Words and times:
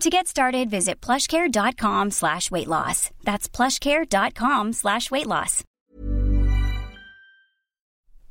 To 0.00 0.10
get 0.10 0.26
started, 0.26 0.70
visit 0.70 1.00
plushcare.com 1.06 2.10
slash 2.10 2.50
weight 2.50 2.68
loss. 2.68 3.10
That's 3.24 3.48
plushcare.com 3.56 4.72
slash 4.72 5.10
weight 5.10 5.26
loss. 5.26 5.64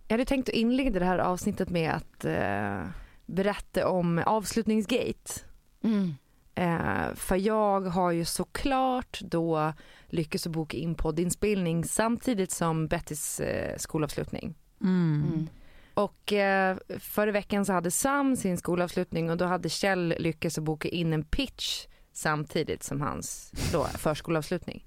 Jag 0.08 0.14
hade 0.14 0.26
tänkt 0.26 0.50
att 0.50 0.56
inleda 0.56 1.00
det 1.00 1.06
här 1.06 1.20
avsnittet 1.20 1.70
med 1.70 1.92
att 1.92 2.26
eh, 2.26 2.88
berätta 3.26 3.88
om 3.88 4.24
avslutningsgate. 4.26 5.42
Mm. 5.84 6.14
Eh, 6.56 7.16
för 7.16 7.36
jag 7.36 7.82
har 7.82 8.12
ju 8.12 8.26
såklart 8.26 9.20
då 9.22 9.74
lyckats 10.08 10.48
att 10.48 10.54
boka 10.54 10.78
in 10.78 10.96
poddinspelning 10.96 11.84
samtidigt 11.86 12.52
som 12.52 12.88
Bettys 12.88 13.40
eh, 13.40 13.78
skolavslutning. 13.78 14.56
Mm. 14.82 15.50
Och 15.94 16.34
eh, 16.34 16.78
förra 17.00 17.32
veckan 17.32 17.66
så 17.66 17.74
hade 17.74 17.92
Sam 17.92 18.36
sin 18.36 18.58
skolavslutning 18.58 19.30
och 19.30 19.38
då 19.38 19.46
hade 19.46 19.70
Kjell 19.70 20.16
lyckats 20.20 20.58
att 20.58 20.64
boka 20.64 20.88
in 20.90 21.14
en 21.14 21.24
pitch 21.24 21.86
samtidigt 22.14 22.84
som 22.84 23.02
hans 23.02 23.52
då, 23.72 23.84
förskolavslutning. 23.86 24.86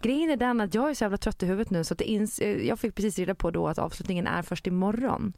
Grejen 0.00 0.30
är 0.30 0.36
den 0.36 0.60
att 0.60 0.74
jag 0.74 0.90
är 0.90 0.94
så 0.94 1.04
jävla 1.04 1.16
trött 1.18 1.42
i 1.42 1.46
huvudet 1.46 1.70
nu 1.70 1.84
så 1.84 1.94
att 1.94 1.98
det 1.98 2.04
ins- 2.04 2.42
eh, 2.42 2.66
jag 2.66 2.78
fick 2.80 2.94
precis 2.94 3.18
reda 3.18 3.34
på 3.34 3.50
då 3.50 3.68
att 3.68 3.78
avslutningen 3.78 4.26
är 4.26 4.42
först 4.42 4.66
imorgon. 4.66 5.32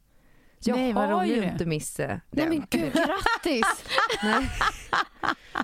Så 0.61 0.71
jag 0.71 0.77
Nej, 0.79 0.93
har 0.93 1.25
ju 1.25 1.45
inte 1.45 1.67
missat 1.67 2.07
Nej 2.09 2.21
den. 2.31 2.49
men 2.49 2.67
gud, 2.71 2.93
grattis! 2.93 3.85
Nej. 4.23 4.49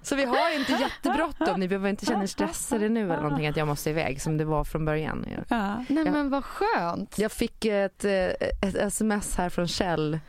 Så 0.02 0.16
vi 0.16 0.24
har 0.24 0.58
inte 0.58 0.72
jättebråttom, 0.72 1.60
ni 1.60 1.68
behöver 1.68 1.88
inte 1.90 2.06
känna 2.06 2.22
er 2.22 2.26
stressade 2.26 2.88
nu 2.88 3.04
eller 3.04 3.22
någonting 3.22 3.46
att 3.46 3.56
jag 3.56 3.66
måste 3.68 3.90
iväg 3.90 4.22
som 4.22 4.36
det 4.36 4.44
var 4.44 4.64
från 4.64 4.84
början. 4.84 5.26
Ja. 5.30 5.42
Ja. 5.48 5.84
Nej 5.88 6.10
men 6.10 6.30
vad 6.30 6.44
skönt. 6.44 7.18
Jag 7.18 7.32
fick 7.32 7.64
ett, 7.64 8.04
eh, 8.04 8.12
ett 8.62 8.74
sms 8.74 9.36
här 9.36 9.48
från 9.48 9.68
Kjell 9.68 10.14
eh, 10.14 10.20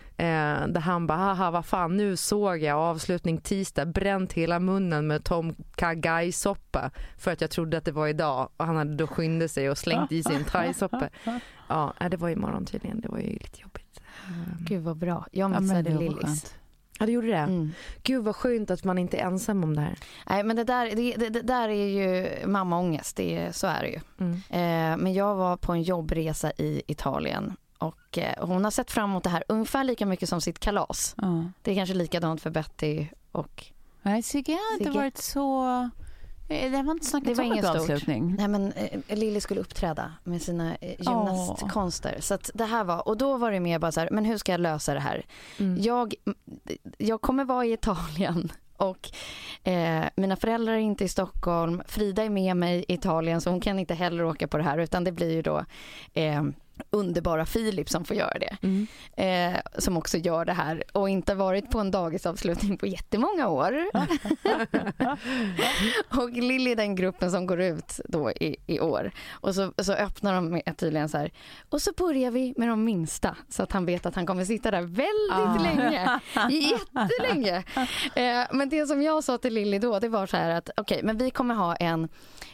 där 0.68 0.80
han 0.80 1.08
bara 1.08 1.18
haha 1.18 1.52
vad 1.52 1.66
fan 1.66 1.98
nu 1.98 2.16
såg 2.18 2.58
jag 2.58 2.78
avslutning 2.80 3.38
tisdag 3.38 3.86
bränt 3.86 4.34
hela 4.34 4.60
munnen 4.60 5.08
med 5.08 5.24
Tom 5.24 5.56
Kagai-soppa 5.76 6.92
för 7.18 7.32
att 7.32 7.42
jag 7.42 7.50
trodde 7.52 7.78
att 7.78 7.86
det 7.86 7.92
var 7.92 8.08
idag 8.08 8.50
och 8.58 8.66
han 8.66 8.76
hade 8.76 8.96
då 8.96 9.08
skyndat 9.08 9.52
sig 9.52 9.70
och 9.70 9.78
slängt 9.78 10.12
i 10.12 10.24
sig 10.24 10.36
en 10.36 10.44
thaisoppa. 10.44 11.10
Ja 11.70 11.94
det 12.12 12.18
var 12.18 12.30
imorgon 12.30 12.66
tydligen, 12.66 13.02
det 13.02 13.10
var 13.10 13.20
ju 13.20 13.30
lite 13.34 13.62
jobbigt. 13.62 14.02
Gud 14.60 14.84
vad 14.84 14.98
bra. 14.98 15.28
Jag 15.32 15.54
Ja, 15.54 15.60
missade 15.60 15.90
var 15.94 16.02
Lillis. 16.02 16.56
Ja 17.00 17.06
du 17.06 17.12
gjorde 17.12 17.28
det? 17.28 17.38
Mm. 17.38 17.72
Gud 18.04 18.24
vad 18.24 18.36
skönt 18.36 18.72
att 18.72 18.84
man 18.84 18.98
inte 18.98 19.18
är 19.18 19.26
ensam 19.26 19.64
om 19.64 19.76
det 19.76 19.82
här. 19.82 19.96
Nej 20.30 20.44
men 20.44 20.56
det 20.56 20.64
där, 20.64 20.96
det, 20.96 21.16
det, 21.16 21.30
det 21.30 21.42
där 21.42 21.70
är 21.70 21.86
ju 21.86 22.30
mammaångest, 22.48 23.16
det, 23.16 23.56
så 23.56 23.68
är 23.68 23.82
det 23.82 23.90
ju. 23.90 24.00
Mm. 24.20 24.34
Eh, 24.34 25.04
men 25.04 25.14
jag 25.14 25.36
var 25.36 25.58
på 25.58 25.72
en 25.72 25.84
jobbresa 25.84 26.52
i 26.52 26.82
Italien 26.88 27.54
och 27.78 28.18
eh, 28.18 28.46
hon 28.48 28.64
har 28.64 28.72
sett 28.72 28.92
fram 28.92 29.10
emot 29.10 29.24
det 29.24 29.30
här 29.30 29.44
ungefär 29.48 29.84
lika 29.84 30.06
mycket 30.06 30.30
som 30.30 30.42
sitt 30.42 30.60
kalas. 30.60 31.16
Ja. 31.18 31.46
Det 31.62 31.72
är 31.72 31.76
kanske 31.76 31.96
likadant 31.96 32.42
för 32.42 32.50
Betty 32.50 33.08
och 33.32 33.66
Nej, 34.02 34.24
Sigge 34.24 34.52
har 34.52 34.74
inte 34.74 34.84
Sigge. 34.86 34.98
varit 34.98 35.18
så... 35.18 35.90
Eh, 36.50 36.72
Det 36.72 36.84
man 36.84 36.96
inte 36.96 37.06
Det 37.06 37.36
snackat 37.36 37.38
var 37.38 37.46
om 37.46 37.58
stort. 37.58 37.76
avslutning. 37.76 38.36
Nej 38.38 38.48
men 38.48 38.72
eh, 38.72 39.18
Lilly 39.18 39.40
skulle 39.42 39.62
uppträda 39.62 40.12
med 40.24 40.42
sina 40.42 40.76
eh, 40.76 40.90
gymnastkonster. 41.00 42.18
Så 42.20 42.34
att 42.34 42.52
det 42.54 42.66
här 42.66 42.84
var, 42.84 43.08
och 43.08 43.18
då 43.18 43.38
var 43.38 43.52
det 43.52 43.60
mer 43.60 43.80
bara 43.80 43.92
så 43.92 44.00
här, 44.00 44.10
men 44.12 44.26
hur 44.26 44.38
ska 44.38 44.52
jag 44.52 44.62
lösa 44.62 44.94
det 44.94 45.00
här? 45.00 45.26
Mm. 45.60 45.82
Jag, 45.82 46.14
jag 46.98 47.22
kommer 47.22 47.46
vara 47.46 47.66
i 47.66 47.74
Italien 47.74 48.52
och 48.78 49.10
eh, 49.64 50.06
mina 50.16 50.36
föräldrar 50.36 50.74
är 50.74 50.78
inte 50.78 51.04
i 51.04 51.08
Stockholm. 51.08 51.82
Frida 51.88 52.24
är 52.24 52.30
med 52.30 52.58
mig 52.58 52.86
i 52.88 52.94
Italien 52.94 53.42
så 53.42 53.50
hon 53.50 53.62
kan 53.62 53.80
inte 53.80 53.94
heller 53.94 54.24
åka 54.24 54.48
på 54.48 54.58
det 54.58 54.64
här 54.64 54.78
utan 54.78 55.04
det 55.04 55.12
blir 55.12 55.32
ju 55.32 55.42
då 55.42 55.66
eh, 56.14 56.44
underbara 56.90 57.46
Filip 57.46 57.90
som 57.90 58.06
får 58.06 58.18
göra 58.18 58.40
det. 58.40 58.58
Mm. 58.62 58.88
Eh, 59.18 59.60
som 59.78 59.98
också 59.98 60.18
gör 60.18 60.46
det 60.46 60.54
här 60.54 60.84
och 60.94 61.10
inte 61.10 61.36
varit 61.36 61.72
på 61.72 61.80
en 61.80 61.92
dagisavslutning 61.92 62.78
på 62.78 62.88
jättemånga 62.88 63.48
år. 63.48 63.86
och 66.22 66.30
Lilly 66.30 66.72
är 66.72 66.76
den 66.76 66.96
gruppen 66.96 67.32
som 67.32 67.46
går 67.46 67.62
ut 67.62 68.00
då 68.06 68.32
i, 68.32 68.56
i 68.68 68.80
år. 68.80 69.12
Och 69.32 69.56
så, 69.56 69.74
så 69.78 69.94
öppnar 69.94 70.36
de 70.36 70.50
med 70.50 70.78
tydligen 70.78 71.10
så 71.10 71.18
här. 71.18 71.32
Och 71.70 71.82
så 71.82 71.92
börjar 71.98 72.32
vi 72.32 72.54
med 72.58 72.68
de 72.70 72.84
minsta 72.84 73.36
så 73.50 73.64
att 73.64 73.72
han 73.72 73.86
vet 73.86 74.06
att 74.06 74.16
han 74.16 74.26
kommer 74.26 74.46
sitta 74.46 74.72
där 74.72 74.82
väldigt 74.82 75.32
Ah. 75.32 75.58
länge. 75.64 76.20
Jättelänge. 76.50 77.64
Eh, 78.16 78.48
men 78.52 78.70
det 78.70 78.88
som 78.88 79.02
jag 79.02 79.24
sa 79.24 79.38
till 79.38 79.54
Lilly 79.54 79.80
då 79.80 80.00
det 80.00 80.10
var 80.10 80.28
så 80.28 80.38
här 80.38 80.50
att 80.50 80.70
okej 80.78 81.00
men 81.04 81.18
vi 81.18 81.30
kommer 81.32 81.56
ha 81.56 81.76
en, 81.76 82.10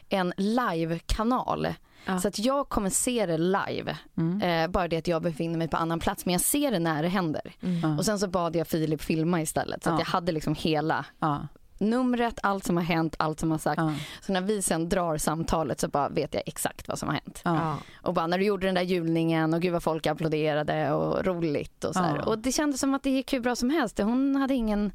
en 0.09 0.33
live-kanal. 0.37 1.67
Ja. 2.05 2.19
Så 2.19 2.27
att 2.27 2.39
jag 2.39 2.69
kommer 2.69 2.89
se 2.89 3.25
det 3.25 3.37
live. 3.37 3.97
Mm. 4.17 4.41
Eh, 4.41 4.67
bara 4.71 4.87
det 4.87 4.97
att 4.97 5.07
jag 5.07 5.21
befinner 5.21 5.57
mig 5.57 5.67
på 5.67 5.77
annan 5.77 5.99
plats. 5.99 6.25
Men 6.25 6.31
jag 6.31 6.41
ser 6.41 6.71
det 6.71 6.79
när 6.79 7.03
det 7.03 7.09
händer. 7.09 7.53
Mm. 7.61 7.97
Och 7.99 8.05
sen 8.05 8.19
så 8.19 8.27
bad 8.27 8.55
jag 8.55 8.67
Filip 8.67 9.01
filma 9.01 9.41
istället. 9.41 9.83
Så 9.83 9.89
att 9.89 9.93
Ja. 9.99 9.99
jag 9.99 10.05
hade 10.11 10.31
liksom 10.31 10.55
hela 10.55 11.05
Ja, 11.19 11.47
numret, 11.77 12.39
allt 12.43 12.63
som 12.65 12.77
har 12.77 12.83
hänt, 12.83 13.15
allt 13.19 13.39
som 13.39 13.51
har 13.51 13.57
sagt. 13.57 13.81
ja, 13.81 13.93
Så 14.21 14.33
när 14.33 14.41
vi 14.41 14.61
sen 14.61 14.89
drar 14.89 15.17
samtalet 15.17 15.79
så 15.79 15.87
bara 15.87 16.09
vet 16.09 16.33
jag 16.33 16.43
exakt 16.45 16.87
vad 16.87 16.99
som 16.99 17.07
har 17.09 17.15
hänt. 17.15 17.41
ja. 17.45 17.77
Och 18.01 18.13
bara 18.13 18.27
när 18.27 18.37
du 18.37 18.45
gjorde 18.45 18.65
den 18.67 18.75
där 18.75 18.81
julningen 18.81 19.53
och 19.53 19.61
gud 19.61 19.73
vad 19.73 19.83
folk 19.83 20.07
applåderade 20.07 20.91
och 20.91 21.25
roligt 21.25 21.83
och 21.83 21.93
så. 21.95 21.99
Ja. 22.17 22.23
Och 22.23 22.37
det 22.39 22.51
kändes 22.51 22.79
som 22.79 22.93
att 22.93 23.03
det 23.03 23.09
gick 23.09 23.33
hur 23.33 23.39
bra 23.39 23.55
som 23.55 23.69
helst. 23.69 23.97
Hon 23.99 24.35
hade 24.35 24.53
ingen, 24.53 24.91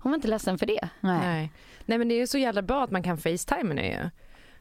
hon 0.00 0.12
var 0.12 0.14
inte 0.16 0.28
ledsen 0.28 0.58
för 0.58 0.66
det. 0.66 0.88
Nej. 1.00 1.18
Nej. 1.20 1.52
Nej 1.88 1.98
men 1.98 2.08
det 2.08 2.14
är 2.14 2.18
ju 2.18 2.26
så 2.26 2.38
jävla 2.38 2.62
bra 2.62 2.84
att 2.84 2.90
man 2.90 3.02
kan 3.02 3.18
facetima 3.18 3.74
nu 3.74 3.82
ju. 3.86 4.10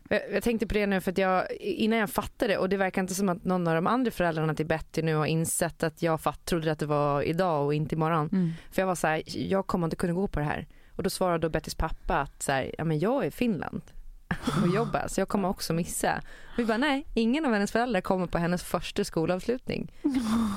Jag, 0.09 0.43
tänkte 0.43 0.67
på 0.67 0.73
det 0.73 0.87
nu 0.87 1.01
för 1.01 1.11
att 1.11 1.17
jag, 1.17 1.51
innan 1.59 1.99
jag 1.99 2.09
fattade 2.09 2.57
och 2.57 2.69
det 2.69 2.77
verkar 2.77 3.01
inte 3.01 3.15
som 3.15 3.29
att 3.29 3.45
någon 3.45 3.67
av 3.67 3.75
de 3.75 3.87
andra 3.87 4.11
föräldrarna 4.11 4.55
till 4.55 4.65
Betty 4.65 5.01
nu 5.01 5.15
har 5.15 5.25
insett 5.25 5.83
att 5.83 6.01
jag 6.01 6.21
fatt, 6.21 6.45
trodde 6.45 6.71
att 6.71 6.79
det 6.79 6.85
var 6.85 7.21
idag 7.21 7.65
och 7.65 7.73
inte 7.73 7.95
imorgon. 7.95 8.29
Mm. 8.31 8.51
För 8.71 8.81
jag 8.81 8.87
var 8.87 8.95
så 8.95 9.07
här, 9.07 9.23
jag 9.25 9.67
kommer 9.67 9.87
inte 9.87 9.95
kunna 9.95 10.13
gå 10.13 10.27
på 10.27 10.39
det 10.39 10.45
här. 10.45 10.67
Och 10.95 11.03
då 11.03 11.09
svarade 11.09 11.39
då 11.39 11.49
Bettys 11.49 11.75
pappa 11.75 12.19
att 12.19 12.43
så 12.43 12.51
här, 12.51 12.75
ja 12.77 12.83
men 12.83 12.99
jag 12.99 13.23
är 13.23 13.27
i 13.27 13.31
Finland 13.31 13.81
och 14.63 14.67
jobbar 14.75 15.05
så 15.07 15.21
jag 15.21 15.27
kommer 15.27 15.49
också 15.49 15.73
missa. 15.73 16.21
Och 16.53 16.59
vi 16.59 16.65
bara 16.65 16.77
nej, 16.77 17.05
ingen 17.13 17.45
av 17.45 17.53
hennes 17.53 17.71
föräldrar 17.71 18.01
kommer 18.01 18.27
på 18.27 18.37
hennes 18.37 18.63
första 18.63 19.03
skolavslutning. 19.03 19.91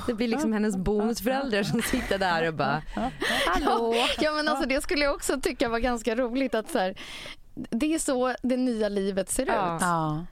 Det 0.07 0.13
blir 0.13 0.27
liksom 0.27 0.53
hennes 0.53 0.77
bonusföräldrar 0.77 1.63
som 1.63 1.81
sitter 1.81 2.17
där 2.17 2.47
och 2.47 2.53
bara 2.53 2.81
hallå. 3.47 3.95
Ja 4.19 4.31
men 4.31 4.47
alltså 4.47 4.67
det 4.67 4.81
skulle 4.81 5.03
jag 5.03 5.15
också 5.15 5.41
tycka 5.41 5.69
var 5.69 5.79
ganska 5.79 6.15
roligt 6.15 6.55
att 6.55 6.69
så 6.69 6.79
här, 6.79 6.95
det 7.53 7.93
är 7.93 7.99
så 7.99 8.35
det 8.43 8.57
nya 8.57 8.89
livet 8.89 9.29
ser 9.29 9.45
Ja. 9.45 9.75
ut. 9.75 9.81
Ja. 9.81 10.25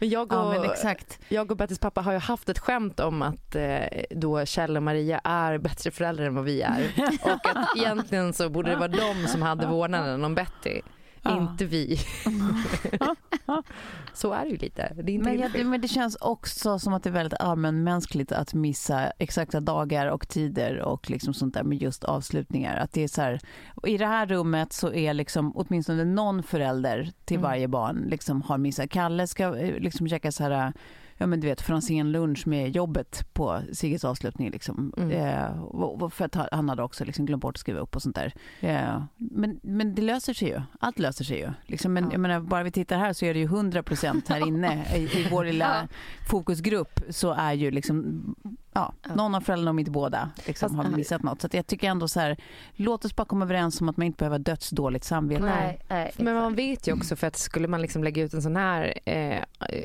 Men 0.00 0.08
jag 0.08 0.32
och, 0.32 0.38
ja, 0.38 0.50
men 0.60 0.70
exakt. 0.70 1.18
jag 1.28 1.50
och 1.50 1.56
Bettys 1.56 1.78
pappa 1.78 2.00
har 2.00 2.12
ju 2.12 2.18
haft 2.18 2.48
ett 2.48 2.58
skämt 2.58 3.00
om 3.00 3.22
att 3.22 3.54
eh, 3.54 3.78
då 4.10 4.44
Kjell 4.46 4.76
och 4.76 4.82
Maria 4.82 5.20
är 5.24 5.58
bättre 5.58 5.90
föräldrar 5.90 6.24
än 6.26 6.34
vad 6.34 6.44
vi 6.44 6.62
är. 6.62 6.92
Och 7.22 7.48
att 7.48 7.76
egentligen 7.76 8.32
så 8.32 8.48
borde 8.48 8.70
det 8.70 8.76
vara 8.76 8.88
de 8.88 9.26
som 9.26 9.42
hade 9.42 9.66
vårdnaden 9.66 10.24
om 10.24 10.34
Betty. 10.34 10.80
Ja. 11.22 11.50
inte 11.50 11.64
vi. 11.64 11.96
så 14.12 14.32
är 14.32 14.44
det 14.44 14.50
ju 14.50 14.56
lite. 14.56 14.92
Det 15.02 15.12
inte 15.12 15.30
Men, 15.30 15.40
jag, 15.40 15.66
men 15.66 15.80
det 15.80 15.88
känns 15.88 16.16
också 16.16 16.78
som 16.78 16.94
att 16.94 17.02
det 17.02 17.10
är 17.10 17.12
väldigt 17.12 17.40
allmänmänskligt 17.40 18.32
att 18.32 18.54
missa 18.54 19.10
exakta 19.10 19.60
dagar 19.60 20.06
och 20.06 20.28
tider 20.28 20.78
och 20.78 21.10
liksom 21.10 21.34
sånt 21.34 21.54
där 21.54 21.62
med 21.62 21.82
just 21.82 22.04
avslutningar. 22.04 22.76
Att 22.76 22.92
det 22.92 23.04
är 23.04 23.08
så 23.08 23.22
här, 23.22 23.40
I 23.86 23.98
det 23.98 24.06
här 24.06 24.26
rummet 24.26 24.72
så 24.72 24.92
är 24.92 25.14
liksom 25.14 25.52
åtminstone 25.56 26.04
någon 26.04 26.42
förälder 26.42 27.12
till 27.24 27.36
Mm. 27.36 27.50
varje 27.50 27.68
barn 27.68 28.06
liksom 28.10 28.42
har 28.42 28.58
missat. 28.58 28.90
Kalle 28.90 29.26
ska 29.26 29.56
eh, 29.56 29.80
liksom 29.80 30.08
käka 30.08 30.32
så 30.32 30.42
här 30.42 30.72
Ja 31.20 31.26
men 31.26 31.40
du 31.40 31.46
vet 31.46 31.60
Franzén 31.60 32.12
lunch 32.12 32.46
med 32.46 32.76
jobbet 32.76 33.24
på 33.32 33.60
Sigges 33.72 34.04
avslutning 34.04 34.50
liksom. 34.50 34.92
Mm. 34.96 35.10
Eh, 35.10 36.08
för 36.10 36.24
att 36.24 36.34
ha- 36.34 36.48
han 36.52 36.68
hade 36.68 36.82
också 36.82 37.04
liksom 37.04 37.26
glömt 37.26 37.42
bort 37.42 37.54
att 37.56 37.60
skriva 37.60 37.80
upp 37.80 37.96
och 37.96 38.02
sånt 38.02 38.16
där. 38.16 38.32
Eh, 38.60 39.02
men, 39.16 39.60
men 39.62 39.94
det 39.94 40.02
löser 40.02 40.32
sig 40.34 40.48
ju. 40.48 40.60
Allt 40.80 40.98
löser 40.98 41.24
sig 41.24 41.38
ju. 41.38 41.50
Liksom, 41.66 41.92
men 41.92 42.10
Ja. 42.12 42.18
menar, 42.18 42.40
bara 42.40 42.62
vi 42.62 42.70
tittar 42.70 42.98
här 42.98 43.12
så 43.12 43.24
är 43.24 43.34
det 43.34 43.40
ju 43.40 43.46
100% 43.48 44.22
här 44.28 44.46
inne 44.48 44.84
i, 44.96 44.98
i 45.02 45.28
vår 45.30 45.44
lilla 45.44 45.88
fokusgrupp 46.30 47.00
så 47.10 47.32
är 47.32 47.52
ju 47.52 47.70
liksom 47.70 48.34
Ja, 48.72 48.94
Ja. 49.08 49.14
någon 49.14 49.34
av 49.34 49.40
föräldrarna 49.40 49.70
om 49.70 49.78
inte 49.78 49.90
båda 49.90 50.30
liksom, 50.46 50.76
Fast- 50.76 50.88
har 50.90 50.96
missat 50.96 51.22
något. 51.22 51.40
Så 51.40 51.46
att 51.46 51.54
jag 51.54 51.66
tycker 51.66 51.88
ändå 51.88 52.08
så 52.08 52.20
här, 52.20 52.36
låt 52.74 53.04
oss 53.04 53.16
bara 53.16 53.24
komma 53.24 53.44
överens 53.44 53.80
om 53.80 53.88
att 53.88 53.96
man 53.96 54.06
inte 54.06 54.16
behöver 54.18 54.38
dödsdåligt 54.38 55.04
samvete. 55.04 55.42
Nej. 55.42 55.80
nej, 55.88 56.12
Men 56.16 56.34
man 56.34 56.54
vet 56.54 56.88
ju 56.88 56.92
också 56.92 57.16
för 57.16 57.26
att 57.26 57.36
skulle 57.36 57.68
man 57.68 57.82
liksom 57.82 58.04
lägga 58.04 58.22
ut 58.22 58.34
en 58.34 58.42
sån 58.42 58.56
här 58.56 58.94
eh, 59.04 59.38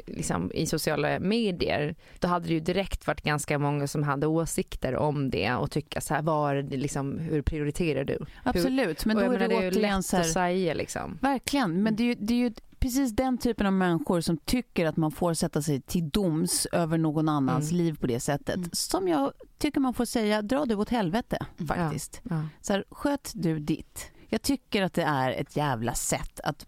liksom 0.07 0.51
i 0.53 0.65
sociala 0.65 1.19
medier 1.19 1.95
då 2.19 2.27
hade 2.27 2.47
det 2.47 2.53
ju 2.53 2.59
direkt 2.59 3.07
varit 3.07 3.21
ganska 3.21 3.59
många 3.59 3.87
som 3.87 4.03
hade 4.03 4.27
åsikter 4.27 4.95
om 4.95 5.29
det 5.29 5.53
och 5.53 5.71
tycka 5.71 6.01
så 6.01 6.13
här, 6.13 6.21
var 6.21 6.61
liksom, 6.61 7.19
hur 7.19 7.41
prioriterar 7.41 8.03
du? 8.03 8.17
Absolut, 8.43 9.05
men 9.05 9.17
och 9.17 9.23
då 9.23 9.31
är 9.31 9.39
det, 9.39 9.47
det 9.47 9.55
är 9.55 9.61
ju 9.61 9.69
återigen 9.69 9.97
lätt 9.97 10.05
så 10.05 10.15
här, 10.17 10.23
att 10.23 10.29
säga 10.31 10.73
liksom. 10.73 11.17
Verkligen, 11.21 11.83
men 11.83 11.95
det 11.95 12.03
är, 12.03 12.07
ju, 12.07 12.15
det 12.15 12.33
är 12.33 12.37
ju 12.37 12.51
precis 12.83 13.11
den 13.11 13.37
typen 13.37 13.67
av 13.67 13.73
människor 13.73 14.21
som 14.21 14.37
tycker 14.37 14.85
att 14.85 14.97
man 14.97 15.11
får 15.11 15.33
sätta 15.33 15.61
sig 15.61 15.81
till 15.81 16.09
doms 16.09 16.65
över 16.71 16.97
någon 16.97 17.29
annans 17.29 17.71
Mm. 17.71 17.83
liv 17.85 17.97
på 17.99 18.07
det 18.07 18.19
sättet. 18.19 18.55
Mm. 18.55 18.69
Som 18.73 19.07
jag 19.07 19.31
tycker 19.57 19.79
man 19.79 19.93
får 19.93 20.05
säga, 20.05 20.41
dra 20.41 20.65
du 20.65 20.75
åt 20.75 20.89
helvete 20.89 21.45
faktiskt. 21.67 22.21
Ja. 22.29 22.41
Så 22.61 22.73
här, 22.73 22.83
sköt 22.89 23.31
du 23.35 23.59
ditt. 23.59 24.11
Jag 24.33 24.41
tycker 24.41 24.81
att 24.81 24.93
det 24.93 25.03
är 25.03 25.31
ett 25.31 25.55
jävla 25.55 25.93
sätt 25.93 26.39
att 26.43 26.65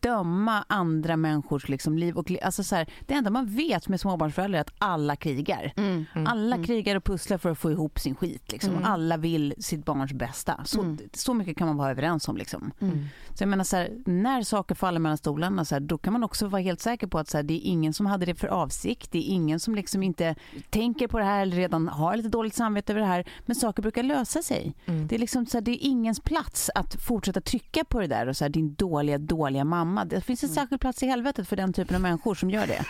döma 0.00 0.64
andra 0.68 1.16
människors 1.16 1.68
liksom 1.68 1.98
liv. 1.98 2.16
Och, 2.16 2.32
alltså 2.42 2.64
så 2.64 2.74
här, 2.76 2.88
det 3.06 3.14
enda 3.14 3.30
man 3.30 3.46
vet 3.46 3.88
med 3.88 4.00
småbarnsföräldrar 4.00 4.58
är 4.58 4.60
att 4.60 4.72
alla 4.78 5.16
krigar. 5.16 5.72
Mm. 5.76 6.04
Mm. 6.14 6.26
Alla 6.26 6.64
krigar 6.64 6.96
och 6.96 7.04
pusslar 7.04 7.38
för 7.38 7.50
att 7.50 7.58
få 7.58 7.70
ihop 7.70 7.98
sin 7.98 8.14
skit. 8.14 8.52
Liksom. 8.52 8.70
Mm. 8.70 8.84
Alla 8.84 9.16
vill 9.16 9.54
sitt 9.58 9.84
barns 9.84 10.12
bästa. 10.12 10.60
Så, 10.64 10.80
Mm. 10.80 10.98
så 11.12 11.34
mycket 11.34 11.56
kan 11.56 11.66
man 11.66 11.76
vara 11.76 11.90
överens 11.90 12.28
om. 12.28 12.36
Liksom. 12.36 12.72
Mm. 12.80 13.04
Så 13.34 13.42
jag 13.42 13.48
menar 13.48 13.64
så 13.64 13.76
här, 13.76 13.90
när 14.06 14.42
saker 14.42 14.74
faller 14.74 15.00
mellan 15.00 15.18
stolarna 15.18 15.64
så 15.64 15.74
här, 15.74 15.80
då 15.80 15.98
kan 15.98 16.12
man 16.12 16.24
också 16.24 16.46
vara 16.48 16.62
helt 16.62 16.80
säker 16.80 17.06
på 17.06 17.18
att 17.18 17.28
så 17.28 17.42
det 17.42 17.54
är 17.54 17.60
ingen 17.70 17.92
som 17.92 18.06
hade 18.06 18.26
det 18.26 18.34
för 18.34 18.48
avsikt. 18.48 19.12
Det 19.12 19.18
är 19.18 19.34
ingen 19.34 19.60
som 19.60 19.74
liksom 19.74 20.02
inte 20.02 20.34
tänker 20.70 21.08
på 21.08 21.18
det 21.18 21.24
här 21.24 21.42
eller 21.42 21.56
redan 21.56 21.88
har 21.88 22.16
lite 22.16 22.28
dåligt 22.28 22.54
samvete 22.54 22.92
över 22.92 23.00
det 23.00 23.06
här. 23.06 23.24
Men 23.46 23.56
saker 23.56 23.82
brukar 23.82 24.02
lösa 24.02 24.42
sig. 24.42 24.74
Mm. 24.86 25.06
Det 25.06 25.14
är 25.14 25.18
liksom 25.18 25.46
så 25.46 25.60
det 25.60 25.70
är 25.70 25.78
ingens 25.88 26.20
plats 26.20 26.70
att 26.74 26.95
fortsätta 26.96 27.40
trycka 27.40 27.84
på 27.84 28.00
det 28.00 28.06
där 28.06 28.26
och 28.26 28.36
så 28.36 28.44
här, 28.44 28.48
din 28.48 28.74
dåliga, 28.74 29.18
dåliga 29.18 29.64
mamma. 29.64 30.04
Det 30.04 30.20
finns 30.20 30.42
en 30.42 30.48
särskild 30.48 30.80
plats 30.80 31.02
i 31.02 31.06
helvetet 31.06 31.48
för 31.48 31.56
den 31.56 31.72
typen 31.72 31.96
av 31.96 32.02
människor 32.02 32.34
som 32.34 32.50
gör 32.50 32.66
det. 32.66 32.84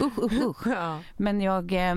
Usch, 0.00 0.18
usch, 0.18 0.42
usch. 0.42 0.66
Ja. 0.66 1.00
Men 1.16 1.40
jag, 1.40 1.72
eh, 1.72 1.94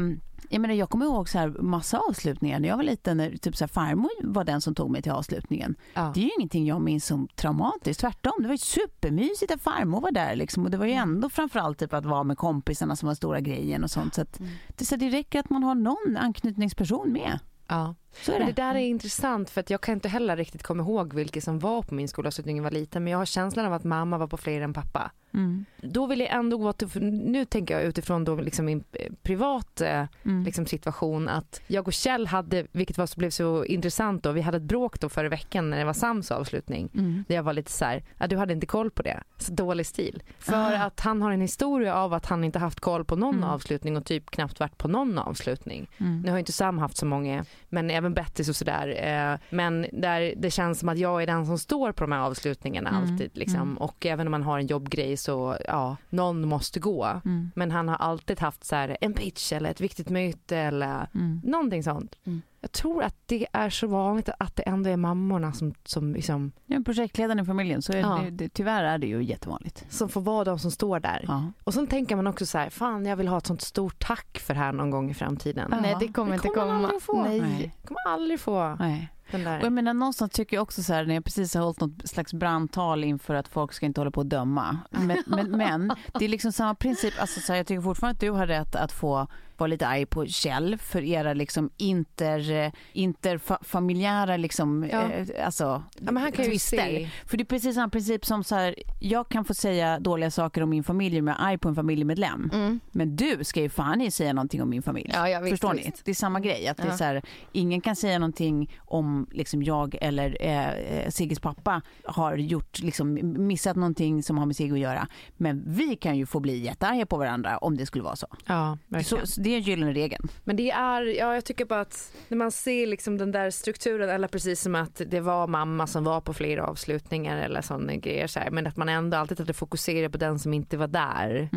jag, 0.49 0.61
menar, 0.61 0.73
jag 0.73 0.89
kommer 0.89 1.05
ihåg 1.05 1.29
så 1.29 1.37
här 1.37 1.47
massa 1.47 1.99
avslutningar 1.99 2.59
när 2.59 2.69
jag 2.69 2.77
var 2.77 2.83
liten. 2.83 3.17
När 3.17 3.37
typ 3.37 3.55
så 3.55 3.63
här, 3.63 3.69
farmor 3.69 4.09
var 4.23 4.43
den 4.43 4.61
som 4.61 4.75
tog 4.75 4.91
mig 4.91 5.01
till 5.01 5.11
avslutningen. 5.11 5.75
Ja. 5.93 6.11
Det 6.13 6.19
är 6.19 6.23
ju 6.23 6.31
ingenting 6.37 6.65
jag 6.65 6.81
minns 6.81 7.05
som 7.05 7.27
traumatiskt. 7.35 8.01
Tvärtom, 8.01 8.33
det 8.39 8.47
var 8.47 8.53
ju 8.53 8.57
supermysigt 8.57 9.51
att 9.51 9.61
farmor 9.61 10.01
var 10.01 10.11
där. 10.11 10.35
Liksom. 10.35 10.63
Och 10.63 10.71
det 10.71 10.77
var 10.77 10.85
ju 10.85 10.93
ändå 10.93 11.29
framförallt 11.29 11.79
typ 11.79 11.93
att 11.93 12.05
vara 12.05 12.23
med 12.23 12.37
kompisarna 12.37 12.95
som 12.95 13.07
var 13.07 13.15
stora 13.15 13.39
grejen 13.39 13.83
och 13.83 13.91
sånt. 13.91 14.13
Så 14.13 14.21
att, 14.21 14.39
det, 14.67 14.81
är 14.81 14.85
så 14.85 14.95
här, 14.95 14.99
det 14.99 15.09
räcker 15.09 15.39
att 15.39 15.49
man 15.49 15.63
har 15.63 15.75
någon 15.75 16.17
anknytningsperson 16.17 17.13
med. 17.13 17.39
Ja. 17.67 17.95
Det. 18.25 18.39
det 18.45 18.51
där 18.51 18.75
är 18.75 18.79
intressant 18.79 19.49
för 19.49 19.59
att 19.61 19.69
jag 19.69 19.81
kan 19.81 19.93
inte 19.93 20.09
heller 20.09 20.37
riktigt 20.37 20.63
komma 20.63 20.83
ihåg 20.83 21.13
vilka 21.13 21.41
som 21.41 21.59
var 21.59 21.81
på 21.81 21.95
min 21.95 22.07
skolavslutning 22.07 22.55
när 22.55 22.63
jag 22.63 22.71
var 22.71 22.79
liten 22.79 23.03
men 23.03 23.11
jag 23.11 23.17
har 23.17 23.25
känslan 23.25 23.65
av 23.65 23.73
att 23.73 23.83
mamma 23.83 24.17
var 24.17 24.27
på 24.27 24.37
fler 24.37 24.61
än 24.61 24.73
pappa. 24.73 25.11
Mm. 25.33 25.65
Då 25.81 26.05
vill 26.07 26.19
jag 26.19 26.29
ändå 26.33 26.57
gå 26.57 26.73
till, 26.73 27.03
nu 27.03 27.45
tänker 27.45 27.73
jag 27.73 27.83
utifrån 27.83 28.23
då 28.23 28.35
liksom 28.35 28.65
min 28.65 28.83
eh, 28.93 29.11
privat 29.21 29.81
eh, 29.81 30.03
Mm. 30.25 30.43
liksom 30.43 30.65
situation 30.65 31.29
att 31.29 31.61
jag 31.67 31.87
och 31.87 31.93
Kjell 31.93 32.27
hade, 32.27 32.67
vilket 32.71 32.97
var 32.97 33.05
så, 33.05 33.19
blev 33.19 33.29
så 33.29 33.65
intressant 33.65 34.23
då, 34.23 34.31
vi 34.31 34.41
hade 34.41 34.57
ett 34.57 34.63
bråk 34.63 34.99
då 34.99 35.09
förra 35.09 35.29
veckan 35.29 35.69
när 35.69 35.77
det 35.77 35.85
var 35.85 35.93
Sams 35.93 36.31
avslutning. 36.31 36.89
Mm. 36.93 37.23
Där 37.27 37.35
jag 37.35 37.43
var 37.43 37.53
lite 37.53 37.71
så 37.71 37.85
här, 37.85 38.03
ja, 38.17 38.27
du 38.27 38.37
hade 38.37 38.53
inte 38.53 38.65
koll 38.65 38.91
på 38.91 39.01
det. 39.01 39.23
Så 39.37 39.51
dålig 39.53 39.85
stil. 39.85 40.23
För 40.39 40.53
Ah. 40.53 40.83
att 40.83 40.99
han 40.99 41.21
har 41.21 41.31
en 41.31 41.41
historia 41.41 41.95
av 41.95 42.13
att 42.13 42.25
han 42.25 42.43
inte 42.43 42.59
haft 42.59 42.79
koll 42.79 43.05
på 43.05 43.15
någon 43.15 43.35
Mm. 43.37 43.49
avslutning 43.49 43.97
och 43.97 44.05
typ 44.05 44.31
knappt 44.31 44.59
varit 44.59 44.77
på 44.77 44.87
någon 44.87 45.17
avslutning. 45.17 45.89
Mm. 45.97 46.21
Nu 46.21 46.31
har 46.31 46.39
inte 46.39 46.51
Sam 46.51 46.77
haft 46.77 46.97
så 46.97 47.05
många, 47.05 47.45
men 47.69 47.89
även 48.03 48.13
Bettis 48.13 48.49
och 48.49 48.55
sådär. 48.55 48.87
Eh, 49.33 49.39
men 49.49 49.85
där 49.93 50.33
det 50.37 50.51
känns 50.51 50.79
som 50.79 50.89
att 50.89 50.97
jag 50.97 51.21
är 51.23 51.27
den 51.27 51.45
som 51.45 51.57
står 51.57 51.91
på 51.91 52.03
de 52.03 52.11
här 52.11 52.19
avslutningarna 52.19 52.89
Mm. 52.89 53.01
alltid. 53.11 53.37
Liksom. 53.37 53.61
Mm. 53.61 53.77
Och 53.77 54.05
även 54.05 54.27
om 54.27 54.31
man 54.31 54.43
har 54.43 54.59
en 54.59 54.67
jobbgrej 54.67 55.17
så, 55.17 55.57
ja, 55.67 55.97
någon 56.09 56.47
måste 56.47 56.79
gå. 56.79 57.21
Mm. 57.25 57.51
Men 57.55 57.71
han 57.71 57.87
har 57.89 57.95
alltid 57.95 58.39
haft 58.39 58.63
så 58.65 58.75
här, 58.75 58.97
en 59.01 59.13
pitch 59.13 59.53
eller 59.53 59.69
ett 59.71 59.81
viktigt 59.81 60.09
möte 60.09 60.57
eller 60.57 61.07
Mm. 61.15 61.41
någonting 61.43 61.83
sånt. 61.83 62.15
Jag 62.63 62.71
tror 62.71 63.03
att 63.03 63.15
det 63.25 63.47
är 63.53 63.69
så 63.69 63.87
vanligt 63.87 64.29
att 64.39 64.55
det 64.55 64.63
ändå 64.63 64.89
är 64.89 64.97
mammorna 64.97 65.53
som, 65.53 65.73
som, 65.83 66.13
liksom, 66.13 66.51
Ja, 66.65 66.81
projektledaren 66.85 67.39
i 67.39 67.45
familjen, 67.45 67.81
så 67.81 67.93
är 67.93 67.97
Ja. 67.97 68.19
det, 68.23 68.29
det, 68.29 68.49
tyvärr 68.49 68.83
är 68.83 68.97
det 68.97 69.07
ju 69.07 69.23
jättevanligt. 69.23 69.85
som 69.89 70.09
får 70.09 70.21
vara 70.21 70.43
de 70.43 70.59
som 70.59 70.71
står 70.71 70.99
där. 70.99 71.25
Ja. 71.27 71.51
Och 71.63 71.73
så 71.73 71.85
tänker 71.85 72.15
man 72.15 72.27
också 72.27 72.45
så 72.45 72.57
här, 72.57 72.69
fan 72.69 73.05
jag 73.05 73.15
vill 73.15 73.27
ha 73.27 73.37
ett 73.37 73.45
sånt 73.45 73.61
stort 73.61 74.05
tack 74.07 74.39
för 74.39 74.53
det 74.53 74.59
här 74.59 74.71
någon 74.71 74.89
gång 74.91 75.11
i 75.11 75.13
framtiden. 75.13 75.67
Ja. 75.71 75.81
Nej, 75.81 75.95
det 75.99 76.07
kommer 76.07 76.29
Det 76.29 76.35
inte 76.35 76.47
kommer 76.47 76.65
man 76.65 76.75
komma. 76.75 76.87
aldrig 76.87 77.01
få. 77.01 77.23
Nej. 77.23 77.41
Nej. 77.41 77.75
Kommer 77.85 78.07
aldrig 78.13 78.39
få 78.39 78.75
Nej. 78.79 79.09
Den 79.37 79.43
där. 79.43 79.59
Och 79.59 79.65
jag 79.65 79.73
menar 79.73 79.93
någonstans 79.93 80.31
tycker 80.31 80.57
jag 80.57 80.63
också 80.63 80.83
så 80.83 80.93
här 80.93 81.05
när 81.05 81.13
jag 81.15 81.25
precis 81.25 81.53
har 81.53 81.61
hållit 81.63 81.79
något 81.79 82.09
slags 82.09 82.33
brandtal 82.33 83.03
inför 83.03 83.35
att 83.35 83.47
folk 83.47 83.73
ska 83.73 83.85
inte 83.85 84.01
hålla 84.01 84.11
på 84.11 84.19
och 84.19 84.25
döma. 84.25 84.77
Men, 84.91 85.23
men, 85.25 85.51
men 85.57 85.91
det 86.19 86.25
är 86.25 86.29
liksom 86.29 86.51
samma 86.51 86.75
princip, 86.75 87.13
alltså 87.19 87.39
så 87.39 87.51
här, 87.53 87.57
jag 87.57 87.67
tycker 87.67 87.81
fortfarande 87.81 88.13
att 88.15 88.19
du 88.19 88.29
har 88.29 88.47
rätt 88.47 88.75
att 88.75 88.91
få 88.91 89.27
vara 89.57 89.67
lite 89.67 89.87
arg 89.87 90.05
på 90.05 90.25
Kjell 90.25 90.77
för 90.77 91.01
era 91.03 91.33
liksom 91.33 91.69
inter, 91.77 92.71
interfamiljära 92.93 94.37
liksom, 94.37 94.89
Ja. 94.91 95.01
eh, 95.11 95.45
alltså 95.45 95.83
ja, 95.99 96.11
men 96.11 96.17
han 96.17 96.31
kan 96.31 96.45
ju 96.45 96.51
twister. 96.51 96.77
se. 96.77 97.09
För 97.25 97.37
det 97.37 97.43
är 97.43 97.45
precis 97.45 97.75
samma 97.75 97.89
princip 97.89 98.25
som 98.25 98.43
så 98.43 98.55
här, 98.55 98.75
jag 98.99 99.29
kan 99.29 99.45
få 99.45 99.53
säga 99.53 99.99
dåliga 99.99 100.31
saker 100.31 100.63
om 100.63 100.69
min 100.69 100.83
familj 100.83 101.19
om 101.19 101.27
jag 101.27 101.39
är 101.39 101.45
arg 101.45 101.57
på 101.57 101.69
en 101.69 101.75
familjemedlem. 101.75 102.49
Mm. 102.53 102.79
Men 102.91 103.15
du 103.15 103.43
ska 103.43 103.61
ju 103.61 103.69
fan 103.69 104.01
inte 104.01 104.11
säga 104.15 104.33
någonting 104.33 104.61
om 104.61 104.69
min 104.69 104.81
familj. 104.83 105.11
Ja, 105.13 105.29
ja, 105.29 105.39
visst, 105.39 105.51
Förstår 105.53 105.73
visst. 105.73 105.85
ni? 105.87 105.93
Det 106.05 106.11
är 106.11 106.15
samma 106.15 106.39
grej. 106.39 106.67
Att 106.67 106.77
det 106.77 106.83
är 106.83 106.91
så 106.97 107.03
här, 107.03 107.21
ingen 107.51 107.81
kan 107.81 107.95
säga 107.95 108.19
någonting 108.19 108.77
om 108.77 109.22
liksom, 109.31 109.63
jag 109.63 109.97
eller 110.01 110.37
eh, 110.39 111.09
Sigges 111.09 111.39
pappa 111.39 111.81
har 112.03 112.35
gjort, 112.37 112.79
liksom, 112.79 113.19
missat 113.47 113.75
någonting 113.75 114.23
som 114.23 114.37
har 114.37 114.45
med 114.45 114.55
Sigge 114.55 114.73
att 114.73 114.79
göra. 114.79 115.07
Men 115.37 115.63
vi 115.67 115.95
kan 115.95 116.17
ju 116.17 116.25
få 116.25 116.39
bli 116.39 116.57
jättearga 116.57 117.05
på 117.05 117.17
varandra 117.17 117.57
om 117.57 117.77
det 117.77 117.85
skulle 117.85 118.03
vara 118.03 118.15
så. 118.15 118.27
Ja, 118.45 118.77
så, 118.89 118.95
verkligen. 118.95 119.27
så 119.27 119.41
det 119.41 119.55
är 119.55 119.59
gyllene 119.59 119.93
regeln. 119.93 120.27
Men 120.43 120.55
det 120.55 120.71
är, 120.71 121.01
ja 121.01 121.33
jag 121.33 121.45
tycker 121.45 121.65
bara 121.65 121.81
att 121.81 122.13
när 122.27 122.37
man 122.37 122.51
ser 122.51 122.87
liksom 122.87 123.17
den 123.17 123.31
där 123.31 123.51
strukturen 123.51 124.09
eller 124.09 124.27
precis 124.27 124.61
som 124.61 124.75
att 124.75 125.01
det 125.07 125.19
var 125.19 125.47
mamma 125.47 125.87
som 125.87 126.03
var 126.03 126.21
på 126.21 126.33
flera 126.33 126.65
avslutningar 126.65 127.37
eller 127.37 127.61
sådana 127.61 127.95
grejer 127.95 128.27
så 128.27 128.39
här, 128.39 128.51
men 128.51 128.67
att 128.67 128.77
man 128.77 128.89
ändå 128.89 129.17
alltid 129.17 129.39
hade 129.39 129.53
fokuserat 129.53 130.11
på 130.11 130.17
den 130.17 130.39
som 130.39 130.53
inte 130.53 130.77
var 130.77 130.87
där. 130.87 131.49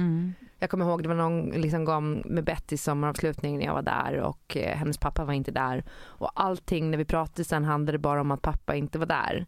Jag 0.59 0.71
kommer 0.71 0.85
ihåg 0.85 1.03
det 1.03 1.09
var 1.09 1.17
någon 1.17 1.49
liksom 1.51 1.85
gång 1.85 2.23
med 2.25 2.45
Betty 2.45 2.77
sommaravslutning 2.77 3.59
när 3.59 3.67
jag 3.67 3.75
var 3.75 3.83
där 3.83 4.21
och 4.21 4.57
eh, 4.57 4.77
hennes 4.77 4.99
pappa 4.99 5.25
var 5.25 5.33
inte 5.33 5.51
där 5.51 5.85
och 6.03 6.31
allting 6.35 6.91
när 6.91 6.99
vi 6.99 7.05
pratade 7.05 7.45
sen 7.45 7.65
handlade 7.65 7.99
bara 7.99 8.21
om 8.21 8.31
att 8.31 8.43
pappa 8.43 8.75
inte 8.75 8.99
var 8.99 9.07
där. 9.07 9.47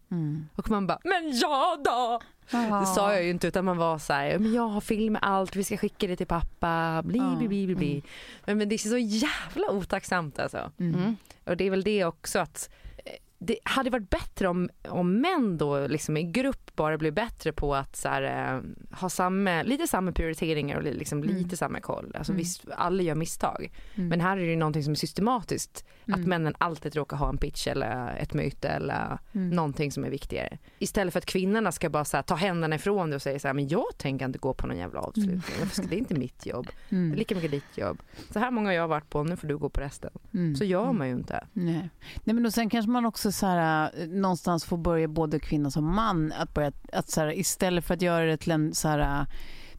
Och 0.54 0.70
man 0.70 0.86
bara, 0.86 0.98
men 1.04 1.38
jag 1.38 1.84
då? 1.84 2.20
Det 2.50 2.86
sa 2.86 3.14
jag 3.14 3.24
ju 3.24 3.30
inte 3.30 3.46
utan 3.46 3.64
man 3.64 3.76
var 3.76 3.98
så 3.98 4.12
här, 4.12 4.38
men 4.38 4.52
jag 4.52 4.68
har 4.68 4.80
film 4.80 5.12
med 5.12 5.22
allt, 5.22 5.56
vi 5.56 5.64
ska 5.64 5.76
skicka 5.76 6.06
det 6.06 6.16
till 6.16 6.26
pappa, 6.26 7.02
bli 7.04 7.20
bli 7.20 7.48
bli 7.48 7.66
bli. 7.66 7.74
bli. 7.74 8.02
Men, 8.44 8.58
men 8.58 8.68
det 8.68 8.74
är 8.74 8.78
så 8.78 8.98
jävla 8.98 9.70
otacksamt 9.70 10.38
alltså. 10.38 10.72
Mm. 10.78 11.16
Och 11.44 11.56
det 11.56 11.64
är 11.64 11.70
väl 11.70 11.84
det 11.84 12.04
också 12.04 12.38
att 12.38 12.70
eh, 12.96 13.12
det 13.38 13.58
hade 13.64 13.90
varit 13.90 14.10
bättre 14.10 14.48
om, 14.48 14.70
om 14.88 15.20
män 15.20 15.58
då 15.58 15.86
liksom 15.86 16.16
i 16.16 16.22
grupp 16.22 16.67
bara 16.78 16.98
blev 16.98 17.14
bättre 17.14 17.52
på 17.52 17.74
att 17.74 17.96
så 17.96 18.08
här, 18.08 18.22
eh, 18.54 18.60
ha 19.00 19.08
samma, 19.08 19.62
lite 19.62 19.86
samma 19.86 20.12
prioriteringar 20.12 20.76
och 20.76 20.82
li- 20.82 20.94
liksom 20.94 21.22
lite 21.24 21.56
samma 21.56 21.80
koll. 21.80 22.12
Alltså 22.18 22.32
visst, 22.32 22.64
alla 22.76 23.02
gör 23.02 23.14
misstag. 23.14 23.70
Men 23.94 24.20
här 24.20 24.36
är 24.36 24.40
det 24.40 24.50
ju 24.50 24.56
någonting 24.56 24.82
som 24.82 24.90
är 24.90 24.94
systematiskt. 24.96 25.84
Att 26.12 26.26
männen 26.26 26.54
alltid 26.58 26.94
råkar 26.96 27.16
ha 27.16 27.28
en 27.28 27.38
pitch 27.38 27.66
eller 27.66 28.16
ett 28.16 28.34
möte 28.34 28.68
eller 28.68 29.18
någonting 29.32 29.92
som 29.92 30.04
är 30.04 30.10
viktigare. 30.10 30.58
Istället 30.78 31.12
för 31.12 31.18
att 31.18 31.26
kvinnorna 31.26 31.72
ska 31.72 31.90
bara 31.90 32.04
så 32.04 32.16
här, 32.16 32.22
ta 32.22 32.34
händerna 32.34 32.76
ifrån 32.76 33.10
det 33.10 33.16
och 33.16 33.22
säga 33.22 33.38
så 33.38 33.48
här, 33.48 33.54
men 33.54 33.68
jag 33.68 33.84
tänker 33.98 34.24
inte 34.26 34.38
gå 34.38 34.54
på 34.54 34.66
någon 34.66 34.76
jävla 34.78 35.00
avslutning. 35.00 35.42
Varför 35.60 35.74
ska 35.74 35.86
det 35.86 35.96
är 35.96 35.98
inte 35.98 36.14
mitt 36.14 36.46
jobb. 36.46 36.66
Det 36.88 36.96
är 36.96 37.16
lika 37.16 37.34
mycket 37.34 37.50
ditt 37.50 37.78
jobb. 37.78 38.02
Så 38.32 38.38
här 38.38 38.50
många 38.50 38.68
har 38.68 38.74
jag 38.74 38.88
varit 38.88 39.10
på, 39.10 39.24
nu 39.24 39.36
får 39.36 39.48
du 39.48 39.58
gå 39.58 39.68
på 39.68 39.80
resten. 39.80 40.10
Så 40.56 40.64
gör 40.64 40.92
man 40.92 41.08
ju 41.08 41.14
inte. 41.14 41.46
Nej. 41.52 41.90
Nej 42.24 42.34
men 42.34 42.46
och 42.46 42.54
sen 42.54 42.70
kanske 42.70 42.90
man 42.90 43.06
också 43.06 43.32
så 43.32 43.46
här, 43.46 43.90
eh, 44.00 44.08
någonstans 44.08 44.64
får 44.64 44.76
börja 44.76 45.08
både 45.08 45.38
kvinna 45.38 45.70
som 45.70 45.94
man 45.94 46.32
att 46.32 46.54
börja 46.54 46.67
att, 46.68 46.90
att 46.92 47.10
så 47.10 47.20
här, 47.20 47.38
istället 47.38 47.84
för 47.84 47.94
att 47.94 48.02
göra 48.02 48.26
det 48.26 48.36
till 48.36 48.52
en 48.52 48.74
så 48.74 48.88
här, 48.88 49.20
äh, 49.20 49.26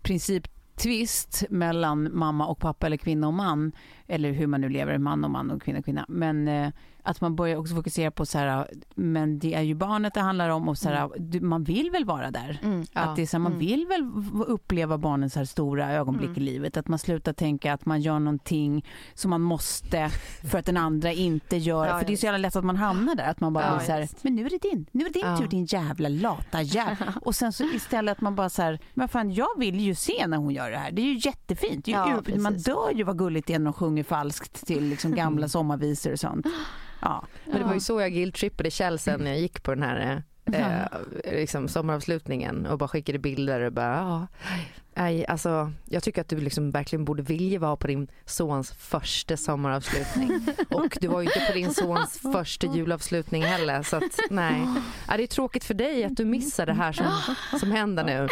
principtvist 0.01 1.43
mellan 1.49 2.17
mamma 2.17 2.47
och 2.47 2.59
pappa 2.59 2.85
eller 2.85 2.97
kvinna 2.97 3.27
och 3.27 3.33
man 3.33 3.71
eller 4.07 4.31
hur 4.31 4.47
man 4.47 4.61
nu 4.61 4.69
lever, 4.69 4.97
man 4.97 5.23
och 5.23 5.31
man 5.31 5.51
och 5.51 5.61
kvinna 5.61 5.79
och 5.79 5.85
kvinna. 5.85 6.05
Men 6.09 6.47
eh, 6.47 6.69
att 7.09 7.21
man 7.21 7.35
börjar 7.35 7.57
också 7.57 7.75
fokusera 7.75 8.11
på 8.11 8.25
så 8.25 8.37
här, 8.37 8.67
men 8.95 9.39
det 9.39 9.53
är 9.53 9.61
ju 9.61 9.75
barnet 9.75 10.13
det 10.13 10.19
handlar 10.21 10.49
om 10.49 10.69
och 10.69 10.77
så 10.77 10.89
här, 10.89 11.09
du, 11.17 11.41
man 11.41 11.63
vill 11.63 11.91
väl 11.91 12.05
vara 12.05 12.31
där. 12.31 12.59
Mm. 12.63 12.85
Att 12.93 13.15
det 13.15 13.21
är 13.21 13.25
så 13.25 13.37
här, 13.37 13.39
man 13.41 13.51
Mm. 13.51 13.59
vill 13.65 13.87
väl 13.87 14.11
uppleva 14.47 14.97
barnens 14.97 15.35
här 15.35 15.45
stora 15.45 15.91
ögonblick 15.91 16.37
i 16.37 16.39
livet. 16.39 16.77
Att 16.77 16.87
man 16.87 16.99
slutar 16.99 17.33
tänka 17.33 17.73
att 17.73 17.85
man 17.85 18.01
gör 18.01 18.19
någonting 18.19 18.85
som 19.13 19.29
man 19.29 19.41
måste 19.41 20.09
för 20.51 20.59
att 20.59 20.65
den 20.65 20.77
andra 20.77 21.11
inte 21.11 21.57
gör. 21.57 21.85
Ja, 21.87 21.99
för 21.99 22.07
det 22.07 22.13
är 22.13 22.17
så 22.17 22.25
jävla 22.25 22.37
lätt 22.37 22.55
att 22.55 22.65
man 22.65 22.75
hamnar 22.75 23.15
där. 23.15 23.29
Att 23.29 23.39
man 23.39 23.53
bara 23.53 23.65
Ja, 23.65 23.79
så 23.79 23.91
här, 23.91 24.07
men 24.21 24.35
nu 24.35 24.45
är 24.45 24.49
det 24.49 24.61
din, 24.61 24.85
nu 24.91 25.05
är 25.05 25.09
det 25.09 25.19
din 25.19 25.29
Ja. 25.29 25.37
tur 25.37 25.47
din 25.47 25.65
jävla 25.65 26.09
lata 26.09 26.61
jävla. 26.61 27.13
Och 27.21 27.35
sen 27.35 27.53
så 27.53 27.63
istället 27.63 28.11
att 28.11 28.21
man 28.21 28.35
bara 28.35 28.49
så 28.49 28.61
här, 28.61 28.79
men 28.93 29.07
fan 29.07 29.31
jag 29.33 29.57
vill 29.57 29.79
ju 29.79 29.95
se 29.95 30.27
när 30.27 30.37
hon 30.37 30.53
gör 30.53 30.71
det 30.71 30.77
här. 30.77 30.91
Det 30.91 31.01
är 31.01 31.05
ju 31.13 31.19
jättefint. 31.23 31.85
Det 31.85 31.93
är 31.93 32.05
ju, 32.07 32.11
Ja, 32.35 32.39
man 32.41 32.57
dör 32.57 32.91
ju 32.95 33.03
vad 33.03 33.17
gulligt 33.17 33.47
det 33.47 33.53
är 33.53 33.59
när 33.59 33.65
de 33.65 33.73
sjunger 33.73 34.03
falskt 34.03 34.65
till 34.67 34.83
liksom 34.83 35.15
gamla 35.15 35.47
sommarvisor 35.49 36.11
och 36.11 36.19
sånt. 36.19 36.45
Ja. 37.01 37.25
Men 37.45 37.59
det 37.59 37.63
var 37.65 37.73
ju 37.73 37.79
så 37.79 38.01
jag 38.01 38.11
guilt-trippade 38.11 38.69
Kjell 38.69 38.99
sen 38.99 39.21
när 39.23 39.31
jag 39.31 39.39
gick 39.39 39.63
på 39.63 39.75
den 39.75 39.83
här 39.83 40.23
eh, 40.53 40.85
liksom 41.31 41.67
sommaravslutningen 41.67 42.65
och 42.65 42.77
bara 42.77 42.87
skickade 42.87 43.19
bilder 43.19 43.61
och 43.61 43.73
bara 43.73 43.95
ja, 43.95 44.27
nej, 44.99 45.25
alltså, 45.27 45.71
jag 45.85 46.03
tycker 46.03 46.21
att 46.21 46.29
du 46.29 46.39
liksom 46.39 46.71
verkligen 46.71 47.05
borde 47.05 47.23
vilja 47.23 47.59
vara 47.59 47.75
på 47.75 47.87
din 47.87 48.07
sons 48.25 48.71
första 48.71 49.37
sommaravslutning 49.37 50.47
och 50.69 50.97
du 51.01 51.07
var 51.07 51.21
ju 51.21 51.27
inte 51.27 51.39
på 51.47 51.53
din 51.53 51.73
sons 51.73 52.19
första 52.33 52.67
julavslutning 52.67 53.43
heller 53.43 53.83
så 53.83 53.97
att 53.97 54.19
nej. 54.29 54.67
Ja, 55.07 55.17
det 55.17 55.23
är 55.23 55.27
tråkigt 55.27 55.63
för 55.63 55.73
dig 55.73 56.03
att 56.03 56.17
du 56.17 56.25
missar 56.25 56.65
det 56.65 56.73
här 56.73 56.91
som, 56.91 57.35
som 57.59 57.71
händer 57.71 58.03
nu. 58.03 58.27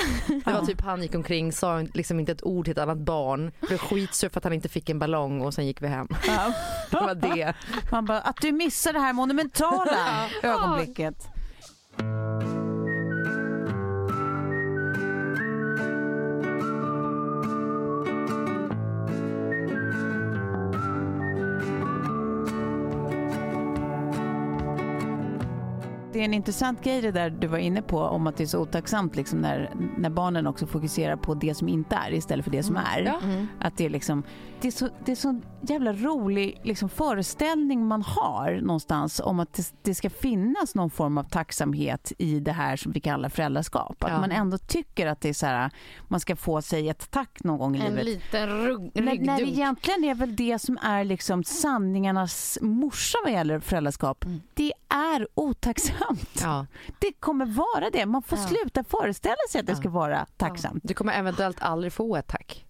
Det 0.46 0.52
var 0.54 0.66
typ 0.66 0.82
han 0.82 1.02
gick 1.02 1.16
omkring, 1.16 1.52
sa 1.52 1.80
liksom 1.94 2.20
inte 2.20 2.32
ett 2.32 2.44
ord 2.44 2.66
till 2.66 2.72
ett 2.72 2.78
annat 2.78 2.98
barn, 2.98 3.52
blev 3.60 3.78
skitsur 3.78 4.30
för 4.30 4.40
att 4.40 4.44
han 4.44 4.54
inte 4.54 4.70
fick 4.70 4.90
en 4.90 5.00
ballong 5.00 5.42
och 5.42 5.54
sen 5.54 5.68
gick 5.68 5.82
vi 5.82 5.88
hem. 5.88 6.08
Det 6.92 6.98
var 6.98 7.16
det. 7.16 7.54
Man 7.92 8.06
bara, 8.06 8.22
att 8.22 8.42
du 8.42 8.52
missar 8.52 8.94
det 8.94 9.00
här 9.00 9.14
monumentala 9.14 10.30
ögonblicket. 10.44 11.30
Det 26.18 26.22
är 26.22 26.26
en 26.26 26.34
intressant 26.34 26.84
grej 26.84 27.02
det 27.02 27.12
där 27.12 27.30
du 27.30 27.48
var 27.48 27.58
inne 27.58 27.82
på 27.82 28.00
om 28.00 28.28
att 28.28 28.38
det 28.38 28.44
är 28.44 28.48
så 28.48 28.60
otacksamt 28.60 29.16
liksom 29.16 29.40
när, 29.40 29.72
när 29.98 30.10
barnen 30.10 30.48
också 30.48 30.68
fokuserar 30.68 31.16
på 31.16 31.34
det 31.34 31.56
som 31.56 31.68
inte 31.68 31.96
är 31.96 32.14
istället 32.14 32.46
för 32.46 32.52
det 32.52 32.64
som 32.64 32.76
är. 32.78 33.02
Ja. 33.06 33.20
Att 33.60 33.78
det 33.78 33.86
är 33.86 33.90
liksom, 33.90 34.24
det 34.62 34.68
är 34.68 34.72
så, 34.72 34.90
det 35.06 35.12
är 35.12 35.16
så 35.16 35.42
jävla 35.62 35.94
rolig 35.94 36.60
liksom 36.64 36.90
föreställning 36.90 37.88
man 37.88 38.02
har 38.02 38.60
någonstans 38.62 39.22
om 39.24 39.40
att 39.40 39.54
det, 39.54 39.74
det 39.82 39.96
ska 39.96 40.10
finnas 40.10 40.76
någon 40.76 40.90
form 40.90 41.18
av 41.18 41.24
tacksamhet 41.24 42.12
i 42.18 42.40
det 42.40 42.52
här 42.52 42.76
som 42.76 42.92
vi 42.92 43.00
kallar 43.00 43.30
föräldraskap. 43.30 44.04
Att 44.04 44.12
Ja. 44.12 44.20
man 44.20 44.32
ändå 44.32 44.58
tycker 44.58 45.08
att 45.08 45.22
det 45.22 45.30
är 45.30 45.34
så 45.34 45.46
här, 45.46 45.70
man 46.08 46.20
ska 46.20 46.36
få 46.36 46.62
sig 46.62 46.90
ett 46.90 47.12
tack 47.12 47.44
någon 47.44 47.58
gång 47.58 47.76
i 47.76 47.80
En 47.80 47.86
livet. 47.96 48.06
liten 48.06 48.50
rugg, 48.50 48.92
När, 48.94 49.04
när 49.04 49.38
det 49.38 49.44
egentligen 49.48 50.04
är 50.04 50.16
väl 50.16 50.36
det 50.36 50.60
som 50.60 50.78
är 50.82 51.04
liksom 51.04 51.44
sanningarnas 51.44 52.58
morsa 52.62 53.18
vad 53.24 53.34
gäller 53.34 53.60
föräldraskap. 53.60 54.26
Mm. 54.26 54.42
Det 54.54 54.74
är 54.90 55.28
otacksamt. 55.34 55.98
Ja. 56.42 56.66
Det 57.00 57.12
kommer 57.20 57.46
vara 57.46 57.90
det. 57.90 58.06
Man 58.06 58.22
får 58.24 58.38
Ja. 58.38 58.48
sluta 58.48 58.84
föreställa 58.84 59.36
sig 59.52 59.60
att 59.62 59.68
det 59.68 59.76
ska 59.76 59.90
vara 59.90 60.26
tacksamt. 60.38 60.84
Du 60.84 60.94
kommer 60.94 61.14
eventuellt 61.14 61.58
aldrig 61.62 61.94
få 61.94 62.16
ett 62.16 62.28
tack. 62.28 62.64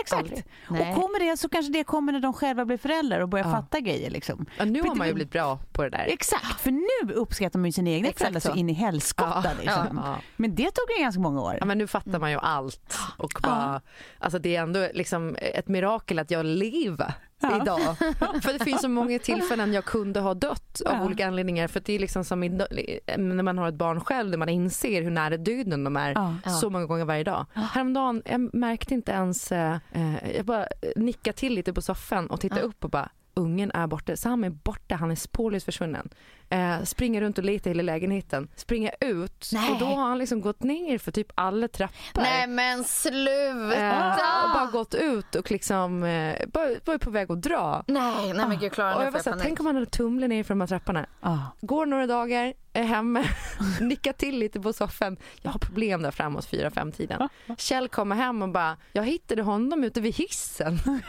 Exakt. 0.00 0.22
Aldrig. 0.22 0.44
Nej. 0.70 0.80
Och 0.94 1.02
kommer 1.02 1.18
det 1.30 1.36
så 1.36 1.48
kanske 1.48 1.72
det 1.72 1.84
kommer 1.84 2.12
när 2.12 2.20
de 2.20 2.32
själva 2.32 2.64
blir 2.64 2.78
föräldrar 2.78 3.20
och 3.20 3.28
börjar 3.28 3.46
Ja. 3.46 3.52
fatta 3.52 3.80
grejer. 3.80 4.10
Liksom. 4.10 4.46
Ja, 4.58 4.64
nu 4.64 4.82
har 4.82 4.94
man 4.94 5.06
ju 5.08 5.14
blivit 5.14 5.32
bra 5.32 5.58
på 5.72 5.82
det 5.82 5.90
där. 5.90 6.04
Exakt, 6.08 6.60
för 6.60 6.70
nu 6.70 7.12
uppskattar 7.14 7.58
man 7.58 7.68
ju 7.68 7.72
sina 7.72 7.90
egna 7.90 8.08
Exakt 8.08 8.18
föräldrar 8.20 8.40
så 8.40 8.48
så. 8.48 8.54
in 8.56 8.70
i 8.70 8.72
helskotta. 8.72 9.40
Ja, 9.44 9.50
Liksom. 9.60 10.00
ja. 10.04 10.16
Men 10.36 10.54
det 10.54 10.64
tog 10.70 10.84
ju 10.98 11.02
ganska 11.02 11.20
många 11.20 11.40
år. 11.40 11.56
Ja, 11.60 11.64
men 11.66 11.78
nu 11.78 11.86
fattar 11.86 12.18
man 12.18 12.30
ju 12.30 12.38
allt. 12.38 12.98
Och 13.18 13.32
bara, 13.42 13.80
alltså 14.18 14.38
det 14.38 14.56
är 14.56 14.62
ändå 14.62 14.88
liksom 14.94 15.36
ett 15.40 15.68
mirakel 15.68 16.18
att 16.18 16.30
jag 16.30 16.46
lever 16.46 17.14
Ja. 17.42 17.62
idag. 17.62 17.96
För 18.42 18.58
det 18.58 18.64
finns 18.64 18.80
så 18.80 18.88
många 18.88 19.18
tillfällen 19.18 19.72
jag 19.72 19.84
kunde 19.84 20.20
ha 20.20 20.34
dött 20.34 20.80
av 20.86 20.94
Ja. 20.94 21.04
olika 21.04 21.26
anledningar. 21.26 21.68
För 21.68 21.80
det 21.84 21.92
är 21.92 21.98
liksom 21.98 22.24
som 22.24 22.40
när 22.40 23.42
man 23.42 23.58
har 23.58 23.68
ett 23.68 23.74
barn 23.74 24.00
själv 24.00 24.30
där 24.30 24.38
man 24.38 24.48
inser 24.48 25.02
hur 25.02 25.10
nära 25.10 25.36
döden 25.36 25.84
de 25.84 25.96
är 25.96 26.12
Ja. 26.44 26.50
så 26.50 26.70
många 26.70 26.86
gånger 26.86 27.04
varje 27.04 27.24
dag. 27.24 27.46
Häromdagen, 27.54 28.22
jag 28.24 28.54
märkte 28.54 28.94
inte 28.94 29.12
ens, 29.12 29.52
eh, 29.52 29.76
eh, 29.92 30.36
jag 30.36 30.44
bara 30.46 30.66
nickade 30.96 31.36
till 31.36 31.54
lite 31.54 31.72
på 31.72 31.82
soffan 31.82 32.26
och 32.26 32.40
tittade 32.40 32.60
Ja. 32.60 32.66
upp 32.66 32.84
och 32.84 32.90
bara 32.90 33.08
Ungen 33.34 33.70
är 33.74 33.86
borta, 33.86 34.16
Sam 34.16 34.44
är 34.44 34.50
borta, 34.50 34.94
han 34.94 35.10
är 35.10 35.14
spårlöst 35.14 35.64
försvunnen. 35.64 36.08
Eh, 36.48 36.82
springer 36.82 37.20
runt 37.20 37.38
och 37.38 37.44
letar 37.44 37.70
i 37.70 37.74
hela 37.74 37.82
lägenheten. 37.82 38.48
Springer 38.56 38.94
ut 39.00 39.50
Nej. 39.52 39.72
och 39.72 39.78
då 39.78 39.86
har 39.86 40.08
han 40.08 40.18
liksom 40.18 40.40
gått 40.40 40.62
ner 40.62 40.98
för 40.98 41.12
typ 41.12 41.32
alla 41.34 41.68
trappor. 41.68 42.22
Nej 42.22 42.46
men 42.46 42.84
sluta! 42.84 43.76
Eh, 43.76 44.44
och 44.44 44.50
bara 44.54 44.70
gått 44.72 44.94
ut 44.94 45.34
och 45.34 45.50
liksom 45.50 46.02
eh, 46.02 46.08
är 46.08 46.98
på 46.98 47.10
väg 47.10 47.30
att 47.30 47.42
dra. 47.42 47.84
Nej, 47.86 48.32
nej 48.32 48.48
men 48.48 48.58
gud 48.58 48.72
Klara 48.72 48.94
Och 48.94 49.00
nu 49.00 49.04
jag 49.04 49.12
var 49.12 49.20
såhär, 49.20 49.38
tänk 49.42 49.60
om 49.60 49.66
han 49.66 49.74
hade 49.74 49.86
tumlat 49.86 50.28
ner 50.28 50.44
för 50.44 50.54
de 50.54 50.60
här 50.60 50.68
trapporna. 50.68 51.06
Ja. 51.20 51.46
Går 51.60 51.86
några 51.86 52.06
dagar, 52.06 52.54
är 52.72 52.82
hemme, 52.82 53.24
nickar 53.80 54.12
till 54.12 54.38
lite 54.38 54.60
på 54.60 54.72
soffan. 54.72 55.16
Jag 55.42 55.50
har 55.50 55.58
problem 55.58 56.02
där 56.02 56.10
framåt 56.10 56.44
fyra 56.44 56.70
fem 56.70 56.92
tiden. 56.92 57.28
Kjell 57.58 57.88
kommer 57.88 58.16
hem 58.16 58.42
och 58.42 58.48
bara, 58.48 58.76
jag 58.92 59.04
hittade 59.04 59.42
honom 59.42 59.84
ute 59.84 60.00
vid 60.00 60.14
hissen. 60.14 60.78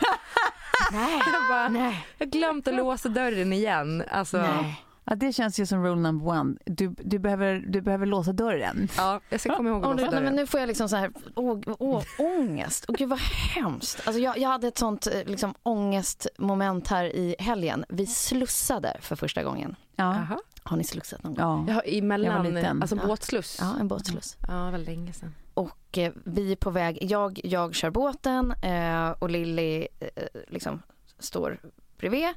Nej. 0.92 1.22
Jag 1.34 1.50
bara, 1.50 1.70
Nej. 1.70 2.06
jag 2.18 2.30
glömt 2.30 2.68
att 2.68 2.74
låsa 2.75 3.10
dörren 3.10 3.53
igen. 3.53 4.03
Alltså, 4.12 4.38
Nej. 4.38 4.84
Ja, 5.06 5.15
det 5.15 5.34
känns 5.34 5.60
ju 5.60 5.65
som 5.65 5.84
rule 5.84 6.01
number 6.01 6.27
one. 6.27 6.56
Du, 6.65 6.96
du, 6.98 7.20
behöver, 7.20 7.63
du 7.68 7.82
behöver 7.82 8.06
låsa 8.06 8.34
dörren. 8.34 8.88
Ja, 8.98 9.20
jag 9.30 9.39
ska 9.39 9.56
komma 9.56 9.70
ihåg 9.70 9.86
att 9.86 9.96
nu, 9.96 10.01
låsa 10.01 10.03
nej, 10.06 10.13
men 10.13 10.24
dörren. 10.24 10.36
nu 10.36 10.48
får 10.48 10.60
jag 10.60 10.68
liksom 10.68 10.89
så 10.89 10.96
här, 10.96 11.12
å, 11.36 11.62
å, 11.80 12.01
ångest. 12.20 12.86
Och 12.86 12.96
gud 12.96 13.10
vad 13.10 13.20
hemskt. 13.56 14.08
Alltså 14.08 14.22
jag, 14.22 14.38
jag 14.38 14.50
hade 14.50 14.68
ett 14.68 14.77
sånt 14.77 15.08
eh, 15.08 15.24
liksom, 15.25 15.53
ångestmoment 15.63 16.88
här 16.88 17.06
i 17.06 17.36
helgen. 17.39 17.86
Vi 17.89 18.06
slussade 18.08 18.98
för 19.01 19.15
första 19.15 19.44
gången. 19.44 19.75
Ja. 19.96 20.18
Har 20.63 20.77
ni 20.77 20.84
slussat 20.84 21.24
någon 21.24 21.34
gång? 21.36 21.44
Ja. 21.46 21.63
Jag 21.68 21.74
har 21.75 21.84
emellan, 21.98 22.32
Jag 22.32 22.44
var 22.44 22.51
liten. 22.51 22.82
alltså 22.82 22.96
Ja. 22.96 23.06
båtsluss. 23.08 23.58
Ja, 23.62 23.74
en 23.80 23.88
båtsluss. 23.88 24.38
Ja, 24.48 24.53
det 24.53 24.72
var 24.72 24.77
länge 24.77 25.13
sedan. 25.13 25.34
Och 25.53 25.98
eh, 25.98 26.12
vi 26.24 26.51
är 26.51 26.55
på 26.55 26.69
väg, 26.69 26.98
jag, 27.01 27.39
jag 27.43 27.75
kör 27.75 27.89
båten 27.89 28.51
eh, 28.62 29.10
och 29.10 29.29
Lilly 29.29 29.88
eh, 30.00 30.07
liksom 30.48 30.81
står 31.19 31.60
bredvid. 31.98 32.27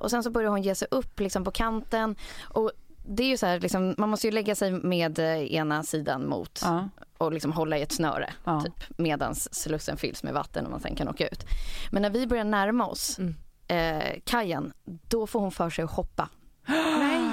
Och 0.00 0.10
sen 0.10 0.22
så 0.22 0.30
börjar 0.30 0.50
hon 0.50 0.62
ge 0.62 0.74
sig 0.74 0.88
upp 0.90 1.20
liksom 1.20 1.44
på 1.44 1.50
kanten. 1.50 2.16
Och 2.48 2.72
det 3.06 3.22
är 3.22 3.28
ju 3.28 3.36
så 3.36 3.46
här, 3.46 3.60
liksom, 3.60 3.94
man 3.98 4.08
måste 4.08 4.26
ju 4.26 4.30
lägga 4.32 4.54
sig 4.54 4.70
med 4.72 5.18
ena 5.18 5.82
sidan 5.82 6.28
mot 6.28 6.60
Ja. 6.64 6.88
och 7.18 7.32
liksom 7.32 7.52
hålla 7.52 7.78
i 7.78 7.82
ett 7.82 7.92
snöre 7.92 8.32
Ja. 8.44 8.60
typ, 8.60 8.98
medan 8.98 9.34
slussen 9.34 9.96
fylls 9.96 10.22
med 10.22 10.34
vatten 10.34 10.64
och 10.64 10.70
man 10.70 10.80
sen 10.80 10.94
kan 10.96 11.08
åka 11.08 11.28
ut. 11.28 11.44
Men 11.90 12.02
när 12.02 12.10
vi 12.10 12.26
börjar 12.26 12.44
närma 12.44 12.86
oss 12.86 13.18
Mm. 13.18 13.34
eh, 13.68 14.20
kajen, 14.24 14.72
då 14.84 15.26
får 15.26 15.40
hon 15.40 15.52
för 15.52 15.70
sig 15.70 15.84
att 15.84 15.90
hoppa. 15.90 16.28
Nej. 16.98 17.30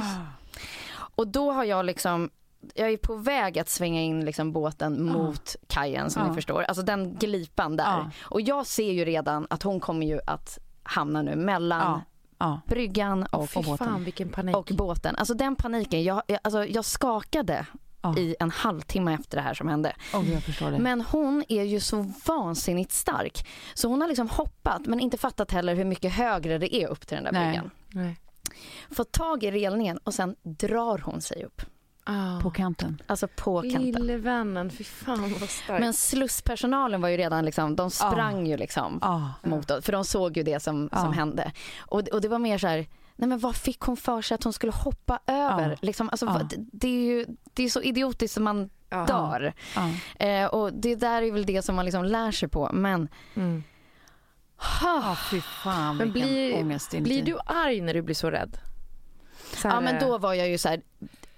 Och 1.16 1.28
då 1.28 1.52
har 1.52 1.64
jag 1.64 1.86
liksom 1.86 2.30
jag 2.74 2.92
är 2.92 2.98
på 2.98 3.16
väg 3.16 3.60
att 3.60 3.70
svänga 3.70 4.02
in 4.02 4.26
liksom 4.26 4.52
båten 4.52 5.06
mot 5.06 5.56
kajen 5.68 6.10
som 6.10 6.22
Ja. 6.22 6.30
ni 6.30 6.36
förstår. 6.36 6.62
Alltså 6.64 6.84
den 6.84 7.16
glipan 7.16 7.78
där. 7.78 7.84
Ja. 7.86 8.10
Och 8.22 8.42
jag 8.42 8.68
ser 8.68 8.92
ju 8.92 9.06
redan 9.06 9.48
att 9.50 9.64
hon 9.64 9.80
kommer 9.80 10.06
ju 10.08 10.20
att 10.28 10.60
hamna 10.84 11.22
nu 11.22 11.36
mellan. 11.36 12.02
Ja. 12.40 12.62
bryggan 12.68 13.24
och, 13.24 13.50
Fy 13.50 13.60
och, 13.60 13.66
båten. 13.66 14.12
fan 14.28 14.56
och 14.56 14.72
båten. 14.76 15.16
Alltså 15.16 15.34
den 15.34 15.56
paniken, 15.56 16.04
jag, 16.04 16.22
jag, 16.28 16.40
alltså, 16.44 16.66
jag 16.66 16.86
skakade 16.86 17.66
i 18.18 18.36
en 18.40 18.52
halvtimme 18.52 19.14
efter 19.14 19.38
det 19.38 19.44
här 19.44 19.54
som 19.54 19.68
hände. 19.68 19.96
Oh. 20.14 20.80
Men 20.80 21.02
hon 21.02 21.44
är 21.50 21.64
ju 21.64 21.80
så 21.80 22.12
vansinnigt 22.26 22.92
stark. 22.92 23.48
Så 23.74 23.88
hon 23.88 24.02
har 24.02 24.08
liksom 24.08 24.30
hoppat 24.30 24.86
men 24.86 25.00
inte 25.00 25.18
fattat 25.18 25.52
heller 25.52 25.76
hur 25.76 25.86
mycket 25.86 26.14
högre 26.14 26.58
det 26.58 26.76
är 26.76 26.88
upp 26.88 27.08
till 27.08 27.16
den 27.16 27.24
där 27.24 27.32
Nej. 27.32 27.48
bryggan. 27.50 27.72
Nej. 27.88 28.20
Fått 28.92 29.12
tag 29.12 29.44
i 29.44 29.52
relningen 29.52 29.98
och 29.98 30.14
sen 30.14 30.36
drar 30.44 30.98
hon 30.98 31.22
sig 31.22 31.44
upp. 31.44 31.62
Ah. 32.10 32.40
På 32.42 32.52
kanten. 32.52 33.02
Alltså 33.08 33.28
på 33.28 33.62
kanten. 33.62 33.82
Lille 33.84 34.18
vännen, 34.18 34.70
fy 34.72 34.84
fan 34.84 35.34
vad 35.40 35.50
starkt. 35.50 35.82
Men 35.82 35.94
slusspersonalen 35.94 37.02
var 37.02 37.10
ju 37.10 37.18
redan 37.18 37.46
liksom, 37.46 37.76
de 37.76 37.92
sprang 37.92 38.48
ju 38.48 38.58
liksom 38.58 39.00
Ja. 39.02 39.34
mot 39.44 39.72
oss, 39.72 39.86
för 39.86 39.92
de 39.92 40.06
såg 40.06 40.38
ju 40.38 40.44
det 40.44 40.60
som, 40.60 40.90
som 40.94 41.14
hände. 41.14 41.52
Och, 41.80 42.00
och 42.08 42.22
det 42.22 42.28
var 42.28 42.40
mer 42.40 42.58
så 42.58 42.68
här, 42.68 42.86
nej 43.16 43.30
men 43.30 43.40
vad 43.40 43.56
fick 43.56 43.80
hon 43.82 43.98
för 43.98 44.22
sig 44.22 44.36
att 44.36 44.44
hon 44.44 44.54
skulle 44.54 44.72
hoppa 44.72 45.20
över? 45.28 45.78
Liksom, 45.82 46.10
alltså, 46.10 46.26
vad- 46.26 46.50
det, 46.50 46.56
det 46.72 46.88
är 46.88 47.06
ju 47.16 47.26
det 47.54 47.64
är 47.64 47.70
så 47.70 47.82
idiotiskt 47.82 48.34
som 48.34 48.44
man 48.44 48.70
Ja. 48.90 49.06
dör. 49.06 49.54
Eh, 50.20 50.46
och 50.46 50.74
det 50.74 50.96
där 50.96 51.22
är 51.22 51.32
väl 51.32 51.46
det 51.46 51.62
som 51.62 51.76
man 51.76 51.86
liksom 51.86 52.06
lär 52.06 52.32
sig 52.32 52.50
på. 52.50 52.70
Men 52.74 53.08
Mm. 53.36 53.64
Ja, 54.82 55.18
fy 55.32 55.42
fan 55.42 55.98
Men 55.98 56.12
blir, 56.12 57.02
blir 57.02 57.24
du 57.26 57.38
arg 57.46 57.82
när 57.82 57.94
du 57.94 58.02
blir 58.02 58.16
så 58.16 58.30
rädd? 58.32 58.58
Så 59.56 59.68
här, 59.68 59.76
Ja 59.76 59.82
men 59.82 60.00
då 60.08 60.18
var 60.18 60.34
jag 60.34 60.50
ju 60.50 60.58
så 60.58 60.70
här, 60.70 60.82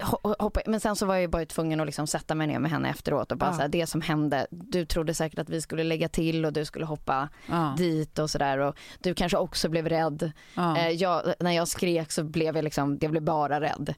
hoppa, 0.02 0.60
men 0.66 0.80
sen 0.80 0.96
så 0.96 1.06
var 1.06 1.16
jag 1.16 1.30
bara 1.30 1.46
tvungen 1.46 1.80
att 1.80 1.86
liksom 1.86 2.06
sätta 2.06 2.34
mig 2.34 2.46
ner 2.46 2.58
med 2.58 2.70
henne 2.70 2.90
efteråt 2.90 3.32
och 3.32 3.38
bara 3.38 3.50
Ja. 3.50 3.54
så 3.54 3.60
här, 3.60 3.68
det 3.68 3.86
som 3.86 4.00
hände, 4.00 4.46
du 4.50 4.86
trodde 4.86 5.14
säkert 5.14 5.38
att 5.38 5.48
vi 5.50 5.60
skulle 5.60 5.84
lägga 5.84 6.08
till 6.08 6.44
och 6.44 6.52
du 6.52 6.64
skulle 6.64 6.84
hoppa 6.86 7.28
Ja. 7.46 7.74
dit 7.78 8.18
och 8.18 8.30
sådär 8.30 8.58
och 8.58 8.76
du 9.00 9.14
kanske 9.14 9.38
också 9.38 9.68
blev 9.68 9.88
rädd. 9.88 10.32
Ja. 10.54 10.76
Eh, 10.78 10.88
jag, 10.90 11.22
när 11.40 11.50
jag 11.52 11.68
skrek 11.68 12.12
så 12.12 12.24
blev 12.24 12.56
jag 12.56 12.64
liksom, 12.64 12.98
jag 13.00 13.10
blev 13.10 13.22
bara 13.22 13.60
rädd. 13.60 13.94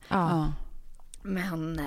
Ja. 1.25 1.29
Men, 1.31 1.79
eh, 1.79 1.85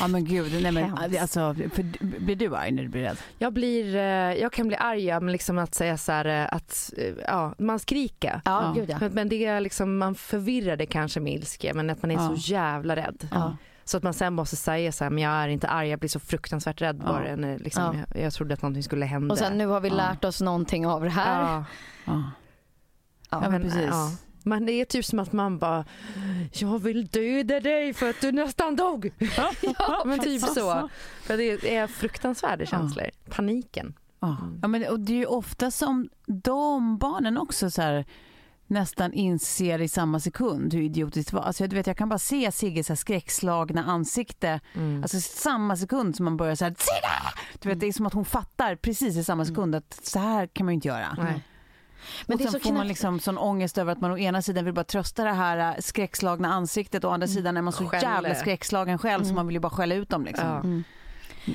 ja 0.00 0.08
men 0.08 0.24
gud, 0.24 0.62
nej 0.62 0.72
men 0.72 0.84
Hemskt. 0.98 1.20
alltså, 1.20 1.54
för, 1.74 1.82
blir 2.20 2.36
du 2.36 2.56
arg 2.56 2.70
när 2.72 2.82
du 2.82 2.88
blir 2.88 3.02
rädd? 3.02 3.16
Jag, 3.38 3.52
blir, 3.52 3.94
eh, 3.96 4.02
jag 4.34 4.52
kan 4.52 4.68
bli 4.68 4.76
arg, 4.76 5.04
ja, 5.04 5.20
men 5.20 5.32
liksom 5.32 5.58
att 5.58 5.74
säga 5.74 5.96
så 5.98 6.12
här 6.12 6.24
eh, 6.24 6.48
att 6.56 6.92
eh, 6.98 7.14
ja, 7.26 7.54
man 7.58 7.78
skriker. 7.78 8.40
ja, 8.44 8.62
Ja. 8.62 8.72
gud 8.80 8.90
ja. 8.90 8.96
Men, 9.00 9.12
men 9.12 9.28
det 9.28 9.44
är 9.46 9.60
liksom, 9.60 9.98
man 9.98 10.14
förvirrar 10.14 10.76
det 10.76 10.86
kanske 10.86 11.20
med 11.20 11.32
ilska 11.34 11.74
men 11.74 11.90
att 11.90 12.02
man 12.02 12.10
är 12.10 12.14
Ja. 12.14 12.28
så 12.36 12.52
jävla 12.52 12.96
rädd. 12.96 13.28
Ja. 13.30 13.56
Så 13.84 13.96
att 13.96 14.02
man 14.02 14.14
sen 14.14 14.32
måste 14.34 14.56
säga 14.56 14.92
så 14.92 15.04
här, 15.04 15.10
men 15.10 15.22
jag 15.24 15.32
är 15.32 15.48
inte 15.48 15.68
arg, 15.68 15.88
jag 15.88 15.98
blir 15.98 16.08
så 16.10 16.20
fruktansvärt 16.20 16.82
rädd 16.82 16.96
Ja. 17.04 17.12
bara. 17.12 17.36
När, 17.36 17.58
liksom, 17.58 18.04
jag, 18.14 18.22
jag 18.22 18.32
trodde 18.32 18.54
att 18.54 18.62
någonting 18.62 18.82
skulle 18.82 19.06
hända. 19.06 19.32
Och 19.32 19.38
sen 19.38 19.58
nu 19.58 19.66
har 19.66 19.80
vi 19.80 19.88
Ja. 19.88 19.94
lärt 19.94 20.24
oss 20.24 20.40
någonting 20.40 20.86
av 20.86 21.02
det 21.04 21.10
här. 21.10 21.40
ja. 21.42 21.64
Ja. 22.04 22.12
Ja, 22.12 22.22
Ja, 23.30 23.40
men 23.40 23.50
men, 23.50 23.62
precis. 23.62 24.25
Men 24.46 24.66
det 24.66 24.72
är 24.72 24.84
typ 24.84 25.04
som 25.04 25.18
att 25.18 25.32
man 25.32 25.58
bara, 25.58 25.84
jag 26.52 26.78
vill 26.78 27.06
döda 27.06 27.60
dig 27.60 27.94
för 27.94 28.10
att 28.10 28.20
du 28.20 28.32
nästan 28.32 28.76
dog. 28.76 29.12
ja, 29.78 30.02
men 30.06 30.18
typ 30.18 30.42
så. 30.42 30.88
För 31.22 31.36
det 31.36 31.76
är 31.76 31.86
fruktansvärda 31.86 32.66
känslor. 32.66 33.10
Paniken. 33.30 33.94
Ja. 34.20 34.36
Ja, 34.62 34.68
men, 34.68 34.88
och 34.88 35.00
det 35.00 35.12
är 35.12 35.16
ju 35.16 35.26
ofta 35.26 35.70
som 35.70 36.08
de 36.26 36.98
barnen 36.98 37.38
också 37.38 37.70
så 37.70 37.82
här, 37.82 38.04
nästan 38.66 39.12
inser 39.12 39.80
i 39.80 39.88
samma 39.88 40.20
sekund 40.20 40.74
hur 40.74 40.82
idiotiskt 40.82 41.30
det 41.30 41.36
var. 41.36 41.42
Alltså, 41.42 41.66
du 41.66 41.76
vet, 41.76 41.86
jag 41.86 41.96
kan 41.96 42.08
bara 42.08 42.18
se 42.18 42.52
Sigges 42.52 43.00
skräckslagna 43.00 43.84
ansikte. 43.84 44.60
Mm. 44.74 45.02
Alltså 45.02 45.20
samma 45.20 45.76
sekund 45.76 46.16
som 46.16 46.24
man 46.24 46.36
börjar 46.36 46.54
så 46.54 46.64
här, 46.64 46.74
Sigge! 46.78 47.40
Du 47.62 47.68
vet, 47.68 47.80
det 47.80 47.86
är 47.86 47.92
som 47.92 48.06
att 48.06 48.14
hon 48.14 48.24
fattar 48.24 48.76
precis 48.76 49.16
i 49.16 49.24
samma 49.24 49.44
sekund 49.44 49.74
att 49.74 50.00
så 50.02 50.18
här 50.18 50.46
kan 50.46 50.66
man 50.66 50.72
ju 50.72 50.74
inte 50.74 50.88
göra. 50.88 51.14
Nej. 51.18 51.44
Men 52.26 52.34
och 52.34 52.38
det 52.38 52.44
är 52.44 52.50
sen 52.50 52.60
så 52.60 52.64
får 52.64 52.72
man 52.72 52.76
knäppt. 52.80 52.88
liksom 52.88 53.20
sån 53.20 53.38
ångest 53.38 53.78
över 53.78 53.92
att 53.92 54.00
man 54.00 54.10
å 54.10 54.18
ena 54.18 54.42
sidan 54.42 54.64
vill 54.64 54.74
bara 54.74 54.84
trösta 54.84 55.24
det 55.24 55.32
här 55.32 55.58
äh, 55.74 55.80
skräckslagna 55.80 56.48
ansiktet 56.52 57.04
och 57.04 57.10
å 57.10 57.14
andra 57.14 57.26
sidan 57.28 57.56
är 57.56 57.62
man 57.62 57.72
så 57.72 57.86
Skäller. 57.86 58.02
jävla 58.14 58.34
skräckslagen 58.34 58.98
själv 58.98 59.24
så 59.24 59.34
man 59.34 59.46
vill 59.46 59.56
ju 59.56 59.60
bara 59.60 59.70
skälla 59.70 59.94
ut 59.94 60.08
dem 60.08 60.24
liksom. 60.24 60.46
Ja. 60.48 60.54
Mm. 60.60 60.84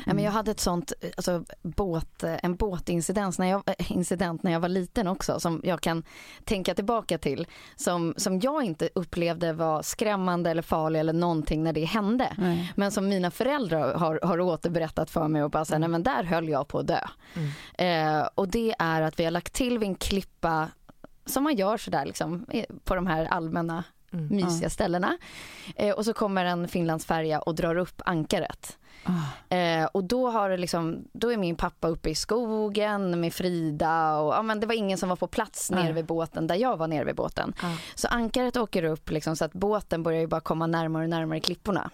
Men 0.06 0.20
jag 0.20 0.32
hade 0.32 0.52
ett 0.52 0.60
sånt, 0.60 0.94
alltså, 1.18 1.44
båt, 1.62 2.24
en 2.24 2.56
båtincident 2.56 3.38
när, 3.38 3.48
jag, 3.48 3.64
äh, 3.66 3.92
incident 3.92 4.44
när 4.44 4.52
jag 4.52 4.60
var 4.60 4.70
liten 4.70 5.08
också 5.08 5.40
som 5.40 5.62
jag 5.64 5.82
kan 5.82 6.04
tänka 6.44 6.76
tillbaka 6.76 7.18
till. 7.18 7.48
Som, 7.76 8.14
som 8.18 8.40
jag 8.40 8.64
inte 8.64 8.90
upplevde 8.96 9.54
var 9.54 9.82
skrämmande 9.82 10.52
eller 10.52 10.62
farlig 10.62 11.00
eller 11.00 11.14
någonting 11.14 11.64
när 11.64 11.74
det 11.74 11.86
hände. 11.86 12.34
Nej. 12.38 12.74
Men 12.76 12.92
som 12.92 13.08
mina 13.08 13.32
föräldrar 13.32 13.94
har, 13.94 14.20
har 14.24 14.40
återberättat 14.40 15.10
för 15.10 15.28
mig 15.28 15.44
och 15.44 15.52
bara 15.52 15.66
säga, 15.66 15.80
nej 15.80 15.90
men 15.90 16.04
där 16.04 16.24
höll 16.24 16.50
jag 16.50 16.68
på 16.68 16.80
att 16.80 16.88
dö. 16.88 17.08
Eh, 17.74 18.28
och 18.36 18.48
det 18.48 18.76
är 18.80 19.02
att 19.02 19.20
vi 19.20 19.24
har 19.24 19.32
lagt 19.32 19.54
till 19.54 19.80
vid 19.80 19.90
en 19.90 19.96
klippa 19.96 20.70
som 21.26 21.44
man 21.44 21.56
gör 21.56 21.78
sådär 21.78 22.06
liksom 22.06 22.46
eh, 22.50 22.66
på 22.84 22.96
de 22.96 23.08
här 23.08 23.26
allmänna 23.26 23.84
Mm. 24.14 24.28
mysiga 24.36 24.70
ställena. 24.70 25.18
Eh, 25.76 25.96
och 25.96 26.06
så 26.06 26.14
kommer 26.14 26.46
en 26.46 26.68
Finlandsfärja 26.68 27.40
och 27.40 27.56
drar 27.56 27.78
upp 27.78 28.02
ankaret. 28.06 28.78
Ah. 29.04 29.56
Eh, 29.56 29.86
och 29.86 30.04
då 30.04 30.30
har 30.30 30.58
liksom, 30.58 31.06
då 31.14 31.32
är 31.32 31.38
min 31.38 31.56
pappa 31.56 31.88
uppe 31.88 32.10
i 32.10 32.16
skogen 32.16 33.20
med 33.20 33.34
Frida 33.34 34.18
och 34.18 34.34
ja, 34.34 34.42
men 34.42 34.60
det 34.60 34.68
var 34.68 34.74
ingen 34.74 34.98
som 34.98 35.10
var 35.10 35.16
på 35.16 35.28
plats 35.28 35.72
nere 35.72 35.94
vid 35.94 36.06
båten 36.06 36.48
där 36.48 36.56
jag 36.56 36.78
var 36.78 36.88
nere 36.88 37.04
vid 37.04 37.16
båten. 37.16 37.54
Ja. 37.62 37.78
Så 37.96 38.08
ankaret 38.08 38.58
åker 38.58 38.84
upp 38.84 39.10
liksom, 39.10 39.36
så 39.36 39.46
att 39.46 39.54
båten 39.54 40.04
börjar 40.04 40.28
bara 40.28 40.42
komma 40.42 40.68
närmare 40.68 41.04
och 41.04 41.10
närmare 41.10 41.40
klipporna. 41.40 41.90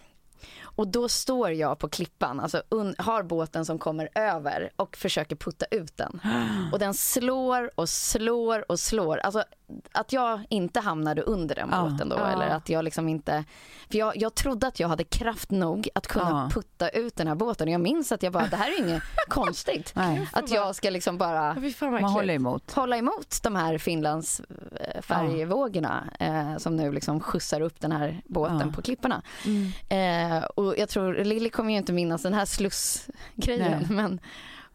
Och 0.64 0.88
då 0.88 1.10
står 1.10 1.52
jag 1.52 1.80
på 1.80 1.90
klippan, 1.90 2.40
alltså 2.40 2.62
har 2.98 3.24
båten 3.24 3.66
som 3.66 3.80
kommer 3.80 4.10
över 4.16 4.70
och 4.76 4.98
försöker 4.98 5.36
putta 5.36 5.66
ut 5.72 5.98
den. 5.98 6.20
Och 6.72 6.80
den 6.80 6.94
slår 6.94 7.72
och 7.76 7.90
slår 7.90 8.72
och 8.72 8.80
slår. 8.80 9.18
Alltså 9.18 9.44
att 9.92 10.14
jag 10.14 10.40
inte 10.50 10.80
hamnade 10.80 11.22
under 11.22 11.56
den 11.56 11.70
båten 11.70 12.10
då 12.10 12.16
Ja. 12.16 12.28
eller 12.28 12.48
att 12.48 12.70
jag 12.70 12.84
liksom 12.86 13.08
inte, 13.10 13.44
för 13.92 13.98
jag, 13.98 14.18
jag 14.18 14.36
trodde 14.36 14.68
att 14.68 14.80
jag 14.80 14.88
hade 14.88 15.04
kraft 15.04 15.52
nog 15.52 15.90
att 15.96 16.08
kunna 16.08 16.30
Ja. 16.30 16.50
putta 16.54 16.90
ut 16.90 17.16
den 17.16 17.28
här 17.28 17.36
båten. 17.36 17.68
Och 17.68 17.74
jag 17.74 17.82
minns 17.82 18.12
att 18.12 18.24
jag 18.24 18.34
bara, 18.34 18.48
det 18.48 18.56
här 18.56 18.72
är 18.72 18.80
inget 18.80 19.04
konstigt. 19.30 19.92
Nej. 19.96 20.30
Att 20.34 20.50
jag 20.52 20.76
ska 20.76 20.90
liksom 20.90 21.18
bara 21.18 21.56
Man 21.82 22.04
håller 22.04 22.34
emot. 22.34 22.72
hålla 22.72 22.98
emot 22.98 23.40
de 23.44 23.56
här 23.56 23.78
Finlands 23.78 24.40
eh, 24.80 25.02
färjevågorna 25.02 26.04
eh, 26.20 26.58
som 26.58 26.76
nu 26.76 26.92
liksom 26.92 27.20
skjutsar 27.20 27.62
upp 27.62 27.80
den 27.82 27.92
här 27.92 28.22
båten 28.26 28.74
på 28.74 28.82
klipporna. 28.82 29.22
Mm. 29.46 29.72
Eh, 29.90 30.27
och 30.56 30.78
jag 30.78 30.90
tror, 30.90 31.14
Lilly 31.24 31.50
kommer 31.50 31.72
ju 31.72 31.78
inte 31.78 31.94
minnas 31.94 32.22
den 32.24 32.34
här 32.34 32.46
slussgrejen 32.46 33.72
Nej. 33.80 33.88
men, 33.90 34.20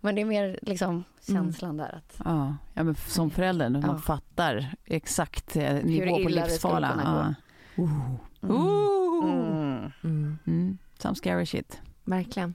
men 0.00 0.14
det 0.14 0.20
är 0.20 0.24
mer 0.24 0.58
liksom 0.62 1.04
känslan 1.26 1.76
där 1.76 1.94
att 1.96 2.14
Ja, 2.24 2.56
ja 2.74 2.82
men 2.82 2.94
som 2.94 3.30
förälder, 3.30 3.68
när 3.68 3.80
man 3.80 3.90
Ja. 3.96 3.98
fattar 3.98 4.74
exakt 4.84 5.56
eh, 5.56 5.74
nivå 5.74 6.06
på 6.10 6.16
det 6.18 6.24
skulle 6.24 6.46
livsfara. 6.46 6.90
Ja. 7.04 7.34
Mm. 7.82 8.00
Ooh. 8.42 9.24
mm. 9.30 9.92
Mm. 10.04 10.38
Mm. 10.46 10.78
Some 10.98 11.14
scary 11.14 11.46
shit. 11.46 11.80
Verkligen. 12.04 12.54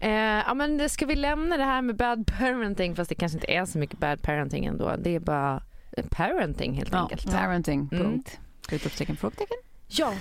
Eh, 0.00 0.10
ja, 0.10 0.54
men 0.54 0.78
det- 0.78 0.88
ska 0.88 1.06
vi 1.06 1.16
lämna 1.16 1.56
det 1.56 1.64
här 1.64 1.82
med 1.82 1.96
bad 1.96 2.26
parenting 2.26 2.96
fast 2.96 3.08
det 3.08 3.14
kanske 3.14 3.36
inte 3.36 3.52
är 3.52 3.64
så 3.66 3.78
mycket 3.78 3.98
bad 3.98 4.22
parenting 4.22 4.64
ändå. 4.66 4.96
Det 4.98 5.14
är 5.14 5.20
bara 5.20 5.62
eh, 5.96 6.04
parenting 6.10 6.72
helt 6.74 6.92
Ja, 6.92 6.98
enkelt. 6.98 7.30
parenting, 7.32 7.88
Mm. 7.92 8.04
punkt. 8.04 8.38
Utropstecken, 8.72 9.16
frågetecken. 9.16 9.56
Ja, 9.88 10.12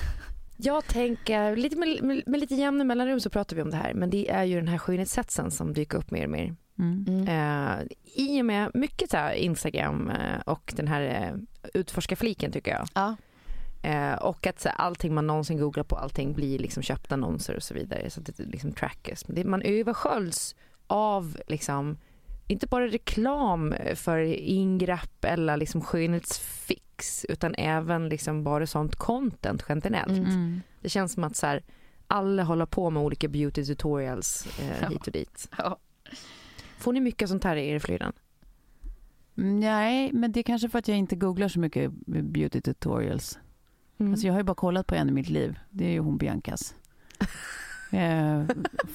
jag 0.62 0.86
tänker 0.86 1.56
lite 1.56 1.76
med, 1.76 2.04
med, 2.04 2.24
med 2.26 2.40
lite 2.40 2.56
jämna 2.56 2.84
mellanrum 2.84 3.20
så 3.20 3.30
pratar 3.30 3.56
vi 3.56 3.62
om 3.62 3.70
det 3.70 3.78
här 3.78 3.94
men 3.94 4.10
det 4.10 4.30
är 4.30 4.44
ju 4.44 4.56
den 4.56 4.68
här 4.68 4.78
skönhetshetsen 4.78 5.52
som 5.52 5.74
dyker 5.74 5.98
upp 5.98 6.12
mer 6.12 6.24
och 6.24 6.30
mer. 6.30 6.56
Mm. 6.80 7.28
Eh, 7.28 7.88
I 8.16 8.42
och 8.42 8.46
med 8.46 8.72
mycket 8.74 9.12
så 9.12 9.18
här 9.18 9.34
Instagram 9.34 10.10
eh, 10.10 10.40
och 10.46 10.74
den 10.76 10.88
här 10.88 11.02
eh, 11.02 11.36
utforska-fliken 11.74 12.52
tycker 12.52 12.72
jag. 12.72 12.88
Ja. 12.94 13.16
Eh, 13.90 14.14
och 14.14 14.48
att 14.48 14.60
så 14.60 14.70
här, 14.70 14.76
allting 14.76 15.14
man 15.14 15.28
någonsin 15.28 15.58
googlar 15.58 15.84
på, 15.84 15.96
allting 15.96 16.34
blir 16.34 16.60
liksom 16.60 16.84
köpta 16.84 17.16
annonser 17.16 17.56
och 17.56 17.64
så 17.64 17.74
vidare. 17.74 18.10
Så 18.10 18.20
att 18.20 18.38
det 18.38 18.44
liksom 18.44 18.72
trackas. 18.72 19.24
Det, 19.28 19.44
man 19.44 19.62
översköljs 19.62 20.56
av 20.88 21.38
liksom, 21.48 21.98
inte 22.50 22.68
bara 22.68 22.88
reklam 22.88 23.76
för 23.96 24.18
ingrepp 24.34 25.26
eller 25.26 25.58
liksom 25.58 25.82
skönhetsfix 25.82 27.26
utan 27.30 27.56
även 27.56 28.10
liksom 28.10 28.44
bara 28.44 28.68
sånt 28.68 28.96
content 28.96 29.66
generellt. 29.70 30.12
Mm. 30.12 30.26
Mm. 30.26 30.62
Det 30.82 30.90
känns 30.90 31.14
som 31.14 31.24
att 31.24 31.36
så 31.36 31.48
här, 31.48 31.64
alla 32.08 32.44
håller 32.44 32.66
på 32.66 32.90
med 32.90 33.04
olika 33.04 33.28
beauty 33.28 33.66
tutorials 33.66 34.48
eh, 34.60 34.82
Ja. 34.82 34.88
hit 34.90 35.08
och 35.08 35.14
dit. 35.14 35.50
Ja. 35.58 35.78
Får 36.78 36.94
ni 36.94 37.00
mycket 37.00 37.30
sånt 37.30 37.44
här 37.44 37.56
i 37.56 37.70
er 37.70 37.80
flöden? 37.80 38.14
Mm, 39.38 39.60
Nej, 39.60 40.14
men 40.14 40.32
det 40.32 40.40
är 40.40 40.44
kanske 40.44 40.70
för 40.70 40.80
att 40.80 40.88
jag 40.88 40.98
inte 40.98 41.16
googlar 41.16 41.48
så 41.48 41.60
mycket 41.60 41.92
beauty 42.06 42.62
tutorials. 42.62 43.40
Mm. 44.00 44.12
Alltså 44.12 44.28
jag 44.28 44.34
har 44.34 44.40
ju 44.40 44.44
bara 44.44 44.56
kollat 44.56 44.88
på 44.88 44.96
en 44.96 45.10
i 45.10 45.12
mitt 45.12 45.30
liv. 45.30 45.60
Det 45.70 45.86
är 45.86 45.92
ju 45.92 46.00
hon 46.00 46.18
Biancas. 46.18 46.76
eh, 47.92 48.46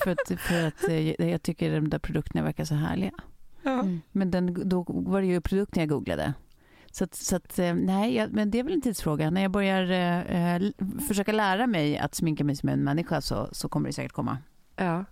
för 0.04 0.10
att, 0.10 0.40
för 0.40 0.66
att 0.66 0.88
eh, 0.88 1.28
jag 1.28 1.42
tycker 1.42 1.74
de 1.74 1.88
där 1.88 1.98
produkterna 1.98 2.42
verkar 2.42 2.64
så 2.64 2.74
härliga. 2.74 3.10
Mm. 3.64 4.00
Men 4.12 4.30
den, 4.30 4.68
då 4.68 4.84
var 4.88 5.20
det 5.20 5.26
ju 5.26 5.40
produkten 5.40 5.80
jag 5.80 5.88
googlade. 5.88 6.34
Så, 6.90 7.04
att, 7.04 7.14
så 7.14 7.36
att, 7.36 7.58
eh, 7.58 7.74
nej, 7.74 8.14
jag, 8.14 8.32
men 8.32 8.50
det 8.50 8.58
är 8.58 8.62
väl 8.62 8.72
en 8.72 8.80
tidsfråga. 8.82 9.30
När 9.30 9.42
jag 9.42 9.50
börjar 9.50 9.90
eh, 9.90 10.54
eh, 10.54 10.62
försöka 11.08 11.32
lära 11.32 11.66
mig 11.66 11.98
att 11.98 12.14
sminka 12.14 12.44
mig 12.44 12.56
som 12.56 12.68
en 12.68 12.84
människa 12.84 13.20
så, 13.20 13.48
så 13.52 13.68
kommer 13.68 13.88
det 13.88 13.92
säkert 13.92 14.12
komma. 14.12 14.38
Ja. 14.76 15.04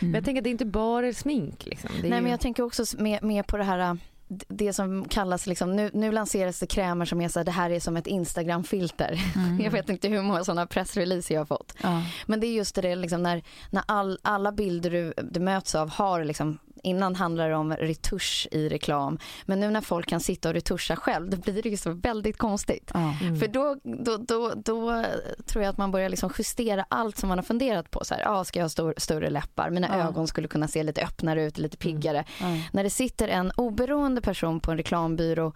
Men 0.00 0.14
jag 0.14 0.24
tänker 0.24 0.40
att 0.40 0.44
det 0.44 0.50
är 0.50 0.52
inte 0.52 0.66
bara 0.66 1.12
smink. 1.12 1.66
Liksom. 1.66 1.90
Det 1.92 2.06
är 2.06 2.10
Nej 2.10 2.18
ju... 2.18 2.22
men 2.22 2.30
jag 2.30 2.40
tänker 2.40 2.62
också 2.62 2.84
med, 2.98 3.22
med 3.22 3.46
på 3.46 3.56
det 3.56 3.64
här 3.64 3.98
d- 4.28 4.46
det 4.48 4.72
som 4.72 5.04
kallas 5.04 5.46
liksom, 5.46 5.76
nu, 5.76 5.90
nu 5.94 6.12
lanseras 6.12 6.60
det 6.60 6.66
krämer 6.66 7.04
som 7.04 7.20
är 7.20 7.28
så 7.28 7.38
här, 7.38 7.44
det 7.44 7.50
här 7.50 7.70
är 7.70 7.80
som 7.80 7.96
ett 7.96 8.06
Instagram-filter. 8.06 9.20
Mm. 9.36 9.60
Jag 9.64 9.70
vet 9.70 9.88
inte 9.88 10.08
hur 10.08 10.22
många 10.22 10.44
sådana 10.44 10.66
pressreleaser 10.66 11.34
jag 11.34 11.40
har 11.40 11.46
fått. 11.46 11.74
Ja. 11.82 12.02
Men 12.26 12.40
det 12.40 12.46
är 12.46 12.52
just 12.52 12.74
det 12.74 12.96
liksom 12.96 13.22
när, 13.22 13.42
när 13.70 13.82
all, 13.86 14.18
alla 14.22 14.52
bilder 14.52 14.90
du, 14.90 15.14
du 15.30 15.40
möts 15.40 15.74
av 15.74 15.90
har 15.90 16.24
liksom 16.24 16.58
Innan 16.82 17.14
handlade 17.14 17.48
det 17.48 17.56
om 17.56 17.72
retusch 17.76 18.48
i 18.50 18.68
reklam. 18.68 19.18
Men 19.44 19.60
nu 19.60 19.70
när 19.70 19.80
folk 19.80 20.08
kan 20.08 20.20
sitta 20.20 20.48
och 20.48 20.54
retuscha 20.54 20.96
själv, 20.96 21.30
då 21.30 21.36
blir 21.36 21.62
det 21.62 21.68
ju 21.68 21.76
så 21.76 21.90
väldigt 21.90 22.38
konstigt. 22.38 22.90
Mm. 22.94 23.36
För 23.40 23.48
då, 23.48 23.76
då, 23.84 24.16
då, 24.16 24.52
då 24.56 25.04
tror 25.46 25.64
jag 25.64 25.70
att 25.70 25.76
man 25.78 25.90
börjar 25.90 26.08
liksom 26.08 26.30
justera 26.38 26.86
allt 26.88 27.16
som 27.18 27.28
man 27.28 27.38
har 27.38 27.42
funderat 27.42 27.90
på. 27.90 28.04
Så 28.04 28.14
här, 28.14 28.22
ah, 28.26 28.44
ska 28.44 28.58
jag 28.58 28.64
ha 28.64 28.68
stor, 28.70 28.94
större 28.96 29.30
läppar? 29.30 29.70
Mina 29.70 29.88
Ja. 29.98 30.08
ögon 30.08 30.26
skulle 30.28 30.48
kunna 30.48 30.68
se 30.68 30.82
lite 30.82 31.02
öppnare 31.02 31.44
ut, 31.44 31.58
lite 31.58 31.76
piggare. 31.76 32.24
Ja. 32.40 32.46
När 32.72 32.84
det 32.84 32.90
sitter 32.90 33.28
en 33.28 33.50
oberoende 33.56 34.20
person 34.20 34.60
på 34.60 34.70
en 34.70 34.76
reklambyrå 34.76 35.46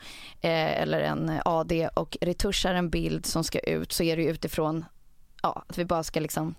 eh, 0.41 0.83
eller 0.83 1.01
en 1.01 1.33
AD 1.45 1.89
och 1.95 2.17
retuschar 2.21 2.75
en 2.75 2.91
bild 2.91 3.27
som 3.27 3.45
ska 3.45 3.59
ut 3.59 3.93
så 3.93 4.03
är 4.03 4.17
det 4.17 4.23
ju 4.23 4.31
utifrån 4.31 4.85
ja, 5.43 5.65
att 5.69 5.79
vi 5.79 5.85
bara 5.85 6.03
ska 6.03 6.21
liksom 6.21 6.55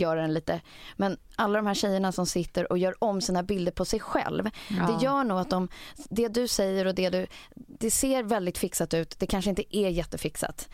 göra 0.00 0.20
den 0.20 0.34
lite. 0.34 0.60
Men 0.96 1.16
alla 1.36 1.58
de 1.58 1.66
här 1.66 1.74
tjejerna 1.74 2.12
som 2.12 2.26
sitter 2.26 2.72
och 2.72 2.78
gör 2.78 3.04
om 3.04 3.20
sina 3.20 3.42
bilder 3.42 3.72
på 3.72 3.84
sig 3.84 4.00
själv. 4.00 4.50
Ja. 4.68 4.86
Det 4.86 5.04
gör 5.04 5.24
nog 5.24 5.38
att 5.38 5.50
de, 5.50 5.68
det 6.10 6.28
du 6.28 6.48
säger 6.48 6.86
och 6.86 6.94
det 6.94 7.10
du, 7.10 7.26
det 7.54 7.90
ser 7.90 8.22
väldigt 8.22 8.58
fixat 8.58 8.94
ut. 8.94 9.18
Det 9.18 9.26
kanske 9.26 9.50
inte 9.50 9.76
är 9.76 9.88
jättefixat. 9.88 10.68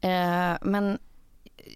Eh, 0.00 0.54
men 0.62 0.98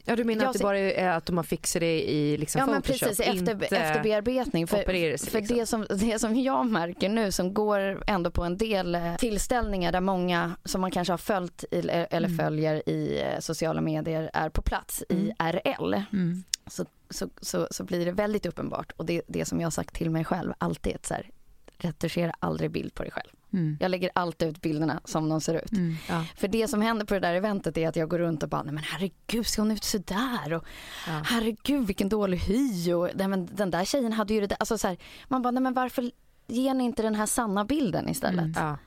Ja 0.05 0.17
du 0.17 0.25
menar 0.25 0.45
Jag 0.45 0.51
att 0.51 0.57
det 0.57 0.63
bara 0.63 0.79
är 0.79 1.09
att 1.09 1.27
de 1.27 1.37
har 1.37 1.45
fixat 1.45 1.81
det 1.81 2.11
i 2.11 2.37
liksom 2.37 2.59
Ja 2.59 2.67
men 2.67 2.83
Photoshop, 2.83 3.09
precis, 3.09 3.21
efter, 3.21 3.53
inte 3.53 3.67
efterbearbetning. 3.67 4.67
För, 4.67 4.93
liksom. 4.93 5.57
det, 5.57 5.67
som, 5.67 5.87
det 5.91 6.19
som 6.19 6.41
jag 6.41 6.67
märker 6.67 7.09
nu 7.09 7.33
som 7.33 7.55
går 7.55 8.05
ändå 8.07 8.31
på 8.31 8.43
en 8.43 8.59
del 8.59 8.95
eh, 8.95 9.17
tillställningar 9.17 9.93
där 9.93 10.01
många 10.01 10.57
som 10.65 10.81
man 10.81 10.91
kanske 10.91 11.13
har 11.13 11.19
följt 11.19 11.65
i, 11.71 11.79
eller 11.79 12.35
Mm. 12.35 12.39
följer 12.39 12.89
i 12.89 13.21
eh, 13.21 13.41
sociala 13.41 13.81
medier 13.81 14.31
är 14.33 14.49
på 14.49 14.63
plats 14.63 15.05
i 15.09 15.33
RL. 15.39 15.95
Mm. 16.13 16.45
Så, 16.67 16.87
så, 17.11 17.29
så, 17.41 17.69
så 17.71 17.85
blir 17.85 18.05
det 18.05 18.13
väldigt 18.13 18.47
uppenbart 18.47 18.93
och 18.97 19.07
det, 19.07 19.23
det 19.27 19.45
som 19.45 19.61
jag 19.61 19.67
har 19.67 19.71
sagt 19.71 19.95
till 19.95 20.11
mig 20.11 20.25
själv 20.25 20.53
alltid 20.59 20.93
är 20.93 20.99
så 21.03 21.15
här, 21.15 21.31
retuschera 21.79 22.33
aldrig 22.39 22.71
bild 22.71 22.95
på 22.95 23.03
dig 23.03 23.13
själv. 23.13 23.31
Mm. 23.55 23.77
Jag 23.81 23.91
lägger 23.91 24.11
alltid 24.15 24.49
ut 24.49 24.61
bilderna 24.63 25.01
som 25.05 25.29
de 25.29 25.41
ser 25.41 25.55
ut. 25.55 25.73
Mm. 25.73 25.95
För 26.37 26.49
det 26.49 26.69
som 26.69 26.83
händer 26.83 27.07
på 27.07 27.15
det 27.15 27.21
där 27.21 27.35
eventet 27.35 27.77
är 27.79 27.89
att 27.89 27.97
jag 27.97 28.09
går 28.09 28.19
runt 28.19 28.43
och 28.43 28.49
bara, 28.49 28.63
nej 28.63 28.75
men 28.75 28.85
herregud 28.85 29.47
ska 29.47 29.63
hon 29.63 29.71
ut 29.71 29.85
sådär 29.85 30.53
och 30.53 30.65
Ja. 31.07 31.23
herregud 31.25 31.87
vilken 31.87 32.09
dålig 32.09 32.39
hy 32.39 32.93
och 32.93 33.11
nej, 33.15 33.29
men 33.29 33.47
den 33.53 33.71
där 33.71 33.85
tjejen 33.85 34.13
hade 34.13 34.35
ju 34.35 34.41
det 34.41 34.47
där. 34.47 34.57
Alltså 34.61 34.79
så 34.79 34.89
här, 34.89 34.97
man 35.29 35.43
bara, 35.43 35.51
nej 35.51 35.63
men 35.63 35.75
varför 35.75 36.11
ger 36.47 36.75
ni 36.75 36.85
inte 36.85 37.03
den 37.03 37.15
här 37.15 37.27
sanna 37.27 37.65
bilden 37.65 38.09
istället? 38.09 38.39
Mm. 38.45 38.53
Ja. 38.57 38.79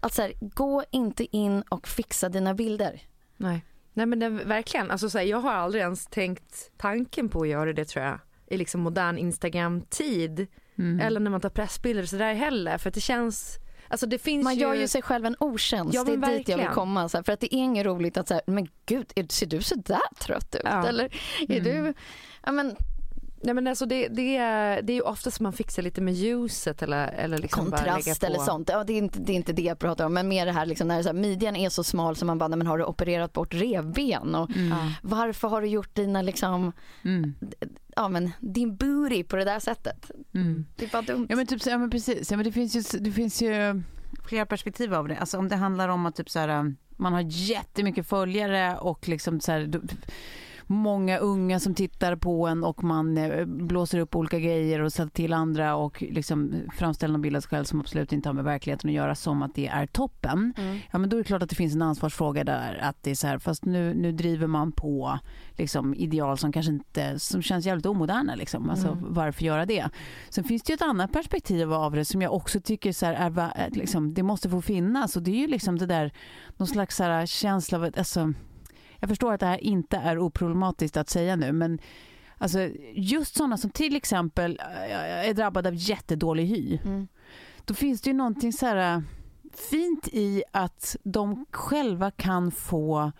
Att 0.00 0.14
så 0.14 0.22
här, 0.22 0.32
gå 0.40 0.84
inte 0.90 1.36
in 1.36 1.62
och 1.62 1.88
fixa 1.88 2.28
dina 2.28 2.54
bilder. 2.54 3.00
Nej. 3.36 3.64
Nej 3.92 4.06
men 4.06 4.18
det, 4.18 4.28
verkligen, 4.28 4.90
alltså, 4.90 5.10
så 5.10 5.18
här, 5.18 5.24
jag 5.24 5.40
har 5.40 5.52
aldrig 5.52 5.82
ens 5.82 6.06
tänkt 6.06 6.70
tanken 6.76 7.28
på 7.28 7.40
att 7.42 7.48
göra 7.48 7.72
det 7.72 7.84
tror 7.84 8.04
jag 8.04 8.18
i 8.46 8.56
liksom 8.56 8.80
modern 8.80 9.18
Instagram-tid 9.18 10.46
Mm. 10.78 11.00
eller 11.00 11.20
när 11.20 11.30
man 11.30 11.40
tar 11.40 11.48
pressbilder 11.50 12.04
så 12.04 12.16
där 12.16 12.34
heller 12.34 12.78
för 12.78 12.90
det 12.90 13.00
känns, 13.00 13.58
alltså 13.90 14.06
det 14.06 14.18
finns 14.18 14.44
Man 14.44 14.54
ju 14.54 14.60
gör 14.60 14.74
ju 14.74 14.88
sig 14.88 15.02
själv 15.02 15.26
en 15.26 15.36
otjänst. 15.40 15.94
Ja, 15.94 16.04
det 16.04 16.12
är 16.12 16.16
men 16.16 16.30
dit 16.30 16.48
jag 16.48 16.56
vill 16.56 16.64
verkligen. 16.64 16.74
komma. 16.74 17.08
Så 17.08 17.16
här, 17.18 17.22
för 17.24 17.32
att 17.32 17.40
det 17.40 17.54
är 17.54 17.58
inget 17.58 17.86
roligt 17.86 18.16
att 18.16 18.28
säga, 18.28 18.40
men 18.46 18.68
gud, 18.86 19.12
är, 19.16 19.26
ser 19.32 19.46
du 19.46 19.62
så 19.62 19.74
där 19.74 20.14
trött 20.20 20.54
ut? 20.54 20.60
Ja. 20.64 20.86
Eller 20.86 21.04
är 21.48 21.60
Mm. 21.60 21.64
du, 21.84 21.94
ja 22.44 22.52
men 22.52 22.76
Nej 23.42 23.54
men 23.54 23.66
alltså 23.66 23.86
det, 23.86 24.08
det, 24.08 24.36
är, 24.36 24.82
det 24.82 24.92
är 24.92 24.94
ju 24.94 25.00
oftast 25.00 25.40
man 25.40 25.52
fixar 25.52 25.82
lite 25.82 26.00
med 26.00 26.14
ljuset 26.14 26.82
eller, 26.82 27.08
eller 27.08 27.38
liksom 27.38 27.64
kontrast 27.70 28.24
eller 28.24 28.38
sånt. 28.38 28.68
Ja, 28.72 28.84
det, 28.84 28.92
är 28.92 28.98
inte, 28.98 29.18
det 29.18 29.32
är 29.32 29.36
inte 29.36 29.52
det 29.52 29.62
jag 29.62 29.78
pratar 29.78 30.06
om. 30.06 30.14
Men 30.14 30.28
mer 30.28 30.46
det 30.46 30.52
här 30.52 30.66
liksom, 30.66 30.88
när 30.88 30.94
det 30.94 31.00
är 31.00 31.02
så 31.02 31.08
här, 31.08 31.14
midjan 31.16 31.56
är 31.56 31.68
så 31.68 31.84
smal 31.84 32.16
som 32.16 32.26
man 32.26 32.38
bara, 32.38 32.48
men 32.56 32.66
har 32.66 32.78
du 32.78 32.84
opererat 32.84 33.32
bort 33.32 33.54
revben? 33.54 34.34
Och 34.34 34.50
Mm. 34.50 34.72
Varför 35.02 35.48
har 35.48 35.60
du 35.62 35.68
gjort 35.68 35.94
dina 35.94 36.22
liksom, 36.22 36.72
Mm. 37.04 37.34
Ja 37.96 38.08
men 38.08 38.30
din 38.40 38.76
booty 38.76 39.24
på 39.24 39.36
det 39.36 39.44
där 39.44 39.60
sättet? 39.60 40.10
Mm. 40.34 40.66
Det 40.76 40.84
är 40.84 40.90
bara 40.90 41.02
dumt. 41.02 41.26
Ja 41.28 41.36
men, 41.36 41.46
typ, 41.46 41.66
ja, 41.66 41.78
men 41.78 41.90
precis, 41.90 42.30
ja, 42.30 42.36
men 42.36 42.46
det, 42.46 42.52
finns 42.52 42.94
ju, 42.94 42.98
det 42.98 43.12
finns 43.12 43.42
ju 43.42 43.82
flera 44.28 44.46
perspektiv 44.46 44.94
av 44.94 45.08
det. 45.08 45.16
Alltså 45.16 45.38
om 45.38 45.48
det 45.48 45.56
handlar 45.56 45.88
om 45.88 46.06
att 46.06 46.16
typ 46.16 46.30
så 46.30 46.38
här, 46.38 46.74
man 46.96 47.12
har 47.12 47.24
jättemycket 47.26 48.08
följare 48.08 48.78
och 48.78 49.08
liksom 49.08 49.40
så 49.40 49.52
här, 49.52 49.80
många 50.72 51.18
unga 51.18 51.60
som 51.60 51.74
tittar 51.74 52.16
på 52.16 52.46
en 52.46 52.64
och 52.64 52.84
man 52.84 53.18
eh, 53.18 53.44
blåser 53.44 53.98
upp 53.98 54.16
olika 54.16 54.38
grejer 54.38 54.80
och 54.80 54.92
sätter 54.92 55.10
till 55.10 55.32
andra 55.32 55.76
och 55.76 56.02
liksom 56.02 56.54
framställer 56.76 57.14
en 57.14 57.22
bild 57.22 57.36
av 57.36 57.40
sig 57.40 57.48
själv 57.48 57.64
som 57.64 57.80
absolut 57.80 58.12
inte 58.12 58.28
har 58.28 58.34
med 58.34 58.44
verkligheten 58.44 58.90
att 58.90 58.94
göra 58.94 59.14
som 59.14 59.42
att 59.42 59.54
det 59.54 59.66
är 59.66 59.86
toppen. 59.86 60.54
Mm. 60.58 60.78
Ja 60.90 60.98
men 60.98 61.10
då 61.10 61.16
är 61.16 61.18
det 61.18 61.24
klart 61.24 61.42
att 61.42 61.48
det 61.50 61.56
finns 61.56 61.74
en 61.74 61.82
ansvarsfråga 61.82 62.44
där 62.44 62.78
att 62.82 63.02
det 63.02 63.10
är 63.10 63.14
så 63.14 63.26
här 63.26 63.38
fast 63.38 63.64
nu, 63.64 63.94
nu 63.94 64.12
driver 64.12 64.46
man 64.46 64.72
på 64.72 65.18
liksom 65.56 65.94
ideal 65.94 66.38
som 66.38 66.52
kanske 66.52 66.72
inte 66.72 67.18
som 67.18 67.42
känns 67.42 67.66
jävligt 67.66 67.86
omoderna 67.86 68.34
liksom. 68.34 68.70
Alltså 68.70 68.88
Mm. 68.88 69.04
varför 69.14 69.44
göra 69.44 69.66
det? 69.66 69.88
Sen 70.28 70.44
finns 70.44 70.62
det 70.62 70.70
ju 70.72 70.74
ett 70.74 70.82
annat 70.82 71.12
perspektiv 71.12 71.72
av 71.72 71.92
det 71.92 72.04
som 72.04 72.22
jag 72.22 72.34
också 72.34 72.60
tycker 72.60 72.92
så 72.92 73.06
här 73.06 73.14
är, 73.14 73.50
är 73.54 73.70
liksom, 73.70 74.14
det 74.14 74.22
måste 74.22 74.50
få 74.50 74.62
finnas 74.62 75.16
och 75.16 75.22
det 75.22 75.30
är 75.30 75.36
ju 75.36 75.46
liksom 75.46 75.78
det 75.78 75.86
där 75.86 76.12
någon 76.56 76.68
slags 76.68 76.96
så 76.96 77.04
här 77.04 77.26
känsla 77.26 77.78
av 77.78 77.84
att 77.84 77.98
alltså, 77.98 78.32
jag 79.00 79.08
förstår 79.08 79.32
att 79.32 79.40
det 79.40 79.46
här 79.46 79.64
inte 79.64 79.96
är 79.96 80.18
oproblematiskt 80.18 80.96
att 80.96 81.10
säga 81.10 81.36
nu 81.36 81.52
men 81.52 81.78
alltså 82.38 82.68
just 82.94 83.36
sådana 83.36 83.56
som 83.56 83.70
till 83.70 83.96
exempel 83.96 84.60
äh, 84.60 85.28
är 85.28 85.34
drabbade 85.34 85.68
av 85.68 85.74
jättedålig 85.74 86.46
hy 86.46 86.78
Mm. 86.84 87.08
då 87.64 87.74
finns 87.74 88.00
det 88.00 88.10
ju 88.10 88.14
någonting 88.16 88.52
så 88.52 88.66
här 88.66 88.94
äh, 88.96 89.02
fint 89.70 90.08
i 90.12 90.42
att 90.52 90.96
de 91.02 91.46
själva 91.50 92.10
kan 92.10 92.50
få 92.50 93.12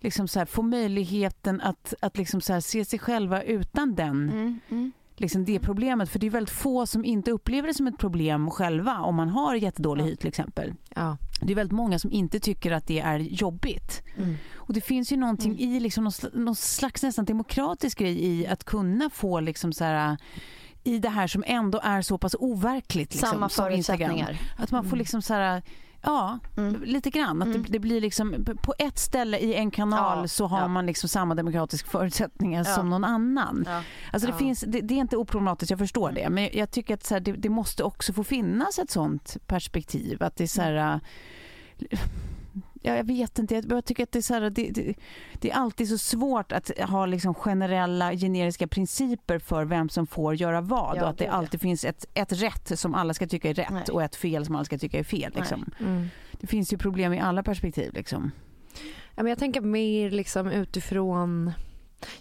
liksom 0.00 0.28
så 0.28 0.38
här, 0.38 0.46
få 0.46 0.62
möjligheten 0.62 1.60
att, 1.60 1.94
att 2.00 2.16
liksom 2.18 2.40
så 2.40 2.52
här, 2.52 2.60
se 2.60 2.84
sig 2.84 2.98
själva 2.98 3.42
utan 3.42 3.94
den, 3.94 4.28
Mm. 4.30 4.60
Mm. 4.70 4.92
liksom 5.16 5.44
det 5.44 5.60
problemet. 5.60 6.08
För 6.08 6.18
det 6.18 6.26
är 6.26 6.30
väldigt 6.30 6.54
få 6.54 6.86
som 6.86 7.04
inte 7.04 7.30
upplever 7.30 7.68
det 7.68 7.74
som 7.74 7.86
ett 7.86 7.98
problem 7.98 8.50
själva 8.50 8.98
om 8.98 9.14
man 9.14 9.28
har 9.28 9.54
jättedålig 9.54 10.04
hy 10.04 10.16
till 10.16 10.28
exempel. 10.28 10.74
Ja. 10.94 11.16
Det 11.40 11.52
är 11.52 11.54
väldigt 11.56 11.76
många 11.76 11.98
som 11.98 12.12
inte 12.12 12.40
tycker 12.40 12.72
att 12.72 12.86
det 12.86 13.00
är 13.00 13.18
jobbigt. 13.18 14.02
Mm. 14.16 14.36
Och 14.54 14.72
det 14.74 14.80
finns 14.80 15.12
ju 15.12 15.16
någonting 15.16 15.52
Mm. 15.52 15.74
i 15.74 15.80
liksom 15.80 16.04
någon, 16.04 16.12
slags, 16.12 16.34
någon 16.34 16.56
slags 16.56 17.02
nästan 17.02 17.24
demokratisk 17.24 17.98
grej 17.98 18.24
i 18.24 18.46
att 18.46 18.64
kunna 18.64 19.10
få 19.10 19.40
liksom 19.40 19.72
så 19.72 19.84
här 19.84 20.16
i 20.84 20.98
det 20.98 21.08
här 21.08 21.26
som 21.26 21.44
ändå 21.46 21.80
är 21.82 22.02
så 22.02 22.18
pass 22.18 22.34
overkligt. 22.38 23.12
Liksom, 23.12 23.30
Samma 23.30 23.48
förutsättningar. 23.48 24.38
Att 24.56 24.70
man 24.70 24.84
får 24.84 24.96
liksom 24.96 25.22
så 25.22 25.34
här, 25.34 25.62
ja, 26.02 26.38
Mm. 26.56 26.82
lite 26.84 27.10
grann. 27.10 27.42
Att 27.42 27.48
Mm. 27.48 27.62
det, 27.62 27.68
det 27.72 27.78
blir 27.78 28.00
liksom, 28.00 28.44
på 28.62 28.74
ett 28.78 28.98
ställe 28.98 29.38
i 29.38 29.54
en 29.54 29.70
kanal 29.70 30.18
Ja, 30.22 30.28
så 30.28 30.46
har 30.46 30.60
ja. 30.60 30.68
man 30.68 30.86
liksom 30.86 31.08
samma 31.08 31.34
demokratiska 31.34 31.90
förutsättningar 31.90 32.64
Ja. 32.68 32.74
som 32.74 32.90
någon 32.90 33.04
annan. 33.04 33.68
Alltså 34.12 34.28
det, 34.30 34.34
finns, 34.38 34.60
det, 34.60 34.80
det 34.80 34.94
är 34.94 34.98
inte 34.98 35.16
oproblematiskt, 35.16 35.70
jag 35.70 35.78
förstår 35.78 36.08
Mm. 36.10 36.22
det. 36.22 36.30
Men 36.30 36.48
jag 36.52 36.70
tycker 36.70 36.94
att 36.94 37.04
så 37.04 37.14
här, 37.14 37.20
det, 37.20 37.32
det 37.32 37.48
måste 37.48 37.84
också 37.84 38.12
få 38.12 38.24
finnas 38.24 38.78
ett 38.78 38.90
sånt 38.90 39.36
perspektiv. 39.46 40.22
Att 40.22 40.36
det 40.36 40.44
är 40.44 40.48
så 40.48 40.62
här... 40.62 41.00
Ja, 42.82 42.96
jag 42.96 43.04
vet 43.04 43.38
inte, 43.38 43.54
jag 43.54 43.64
jag 43.68 43.84
tycker 43.84 44.02
att 44.02 44.12
det 44.12 44.18
är, 44.18 44.22
så 44.22 44.34
här, 44.34 44.40
det, 44.40 44.70
det, 44.70 44.94
det 45.32 45.50
är 45.50 45.54
alltid 45.54 45.88
så 45.88 45.98
svårt 45.98 46.52
att 46.52 46.70
ha 46.78 47.06
liksom 47.06 47.34
generella 47.34 48.12
generiska 48.12 48.68
principer 48.68 49.38
för 49.38 49.64
vem 49.64 49.88
som 49.88 50.06
får 50.06 50.34
göra 50.34 50.60
vad 50.60 50.96
Ja, 50.96 51.02
och 51.02 51.08
att 51.08 51.18
det 51.18 51.24
ja. 51.24 51.30
alltid 51.30 51.60
finns 51.60 51.84
ett, 51.84 52.06
ett 52.14 52.32
rätt 52.32 52.78
som 52.78 52.94
alla 52.94 53.14
ska 53.14 53.26
tycka 53.26 53.50
är 53.50 53.54
rätt 53.54 53.70
Nej. 53.70 53.84
och 53.92 54.02
ett 54.02 54.16
fel 54.16 54.46
som 54.46 54.54
alla 54.54 54.64
ska 54.64 54.78
tycka 54.78 54.98
är 54.98 55.04
fel. 55.04 55.32
Liksom. 55.34 55.70
Mm. 55.80 56.08
Det 56.32 56.46
finns 56.46 56.72
ju 56.72 56.78
problem 56.78 57.12
i 57.12 57.20
alla 57.20 57.42
perspektiv. 57.42 57.92
Liksom. 57.94 58.30
Ja, 59.14 59.22
men 59.22 59.26
jag 59.26 59.38
tänker 59.38 59.60
mer 59.60 60.10
liksom 60.10 60.48
utifrån 60.48 61.52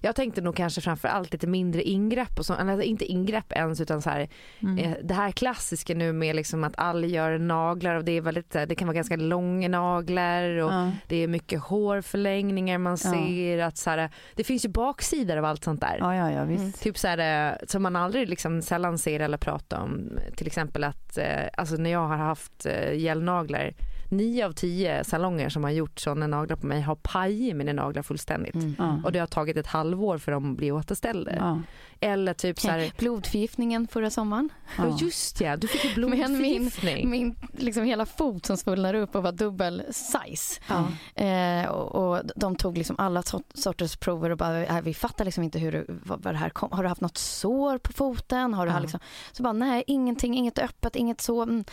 jag 0.01 0.15
tänkte 0.15 0.41
nog 0.41 0.55
kanske 0.55 0.81
framför 0.81 1.07
allt 1.07 1.31
lite 1.33 1.47
mindre 1.47 1.83
ingrepp 1.83 2.39
och 2.39 2.45
så, 2.45 2.53
eller 2.53 2.81
inte 2.81 3.05
ingrepp 3.05 3.51
ens 3.53 3.81
utan 3.81 4.01
så 4.01 4.09
här, 4.09 4.29
Mm. 4.61 4.77
eh, 4.77 4.97
det 5.03 5.13
här 5.13 5.31
klassiska 5.31 5.93
nu 5.95 6.13
med 6.13 6.35
liksom 6.35 6.63
att 6.63 6.73
alla 6.77 7.07
gör 7.07 7.37
naglar 7.37 7.95
och 7.95 8.03
det 8.05 8.11
är 8.11 8.21
väldigt, 8.21 8.55
eh, 8.55 8.63
det 8.63 8.75
kan 8.75 8.87
vara 8.87 8.95
ganska 8.95 9.15
långa 9.15 9.67
naglar 9.69 10.43
och 10.57 10.71
Ja. 10.73 10.91
det 11.07 11.15
är 11.23 11.27
mycket 11.27 11.59
hårförlängningar 11.61 12.77
man 12.77 12.97
Ja. 13.03 13.11
ser 13.11 13.59
att 13.59 13.77
så 13.77 13.89
här, 13.89 14.09
det 14.35 14.43
finns 14.43 14.65
ju 14.65 14.69
baksidor 14.69 15.37
av 15.37 15.45
allt 15.45 15.63
sånt 15.63 15.81
där. 15.81 15.97
Ja, 15.99 16.15
ja, 16.15 16.31
ja, 16.31 16.43
visst. 16.43 16.61
Mm. 16.61 16.71
Typ 16.71 16.97
så 16.97 17.07
här, 17.07 17.49
eh, 17.51 17.57
som 17.67 17.83
man 17.83 17.95
aldrig 17.95 18.29
liksom 18.29 18.61
sällan 18.61 18.97
ser 18.97 19.19
eller 19.19 19.37
pratar 19.37 19.81
om. 19.81 20.09
Till 20.35 20.47
exempel 20.47 20.83
att 20.83 21.17
eh, 21.17 21.25
alltså 21.57 21.75
när 21.75 21.89
jag 21.89 22.07
har 22.07 22.17
haft 22.17 22.65
eh, 22.65 22.93
gelnaglar, 22.93 23.73
nio 24.09 24.45
av 24.45 24.51
tio 24.51 25.03
salonger 25.03 25.49
som 25.49 25.63
har 25.63 25.71
gjort 25.71 25.99
sådana 25.99 26.27
naglar 26.27 26.55
på 26.55 26.65
mig 26.67 26.81
har 26.81 26.95
pajat 26.95 27.55
mina 27.55 27.73
naglar 27.73 28.01
fullständigt. 28.03 28.55
Mm. 28.55 28.75
Ja. 28.79 28.99
Och 29.03 29.11
det 29.11 29.19
har 29.19 29.27
tagit 29.27 29.57
ett 29.57 29.67
halvår 29.67 30.17
för 30.17 30.31
dem 30.31 30.51
att 30.51 30.57
bli 30.57 30.71
återställda. 30.71 31.35
Ja. 31.35 31.61
Eller 31.99 32.33
typ 32.33 32.59
så 32.59 32.67
här, 32.67 32.91
Blodförgiftningen 32.97 33.87
förra 33.87 34.09
sommaren. 34.09 34.49
ja 34.77 34.97
just 35.01 35.41
ja, 35.41 35.57
du 35.57 35.67
fick 35.67 35.85
ju 35.85 35.89
Men 36.07 36.09
min, 36.09 36.19
blodförgiftning. 36.61 37.09
min 37.09 37.35
liksom 37.51 37.83
hela 37.83 38.05
fot 38.05 38.45
som 38.45 38.57
svullnar 38.57 38.93
upp 38.93 39.15
och 39.15 39.23
var 39.23 39.31
dubbel 39.31 39.83
size. 39.91 40.61
Eh, 41.15 41.69
och, 41.69 41.95
och 42.15 42.21
de 42.35 42.55
tog 42.55 42.77
liksom 42.77 42.95
alla 42.99 43.21
sort- 43.23 43.51
sorters 43.53 43.97
prover 43.97 44.29
och 44.29 44.37
bara, 44.37 44.65
äh, 44.65 44.81
vi 44.81 44.93
fattar 44.93 45.25
liksom 45.25 45.43
inte 45.43 45.59
hur, 45.59 45.71
du- 45.71 45.85
vad, 46.03 46.23
vad 46.23 46.33
det 46.33 46.37
här 46.37 46.49
kom. 46.49 46.71
Har 46.71 46.83
du 46.83 46.89
haft 46.89 47.01
något 47.01 47.17
sår 47.17 47.77
på 47.77 47.93
foten? 47.93 48.53
Har 48.53 48.65
du 48.65 48.71
haft 48.71 48.81
liksom, 48.81 48.99
så 49.31 49.43
bara, 49.43 49.53
nej 49.53 49.83
ingenting, 49.87 50.35
inget 50.37 50.59
öppet, 50.59 50.95
inget 50.95 51.21
så. 51.21 51.41
Mm. 51.43 51.63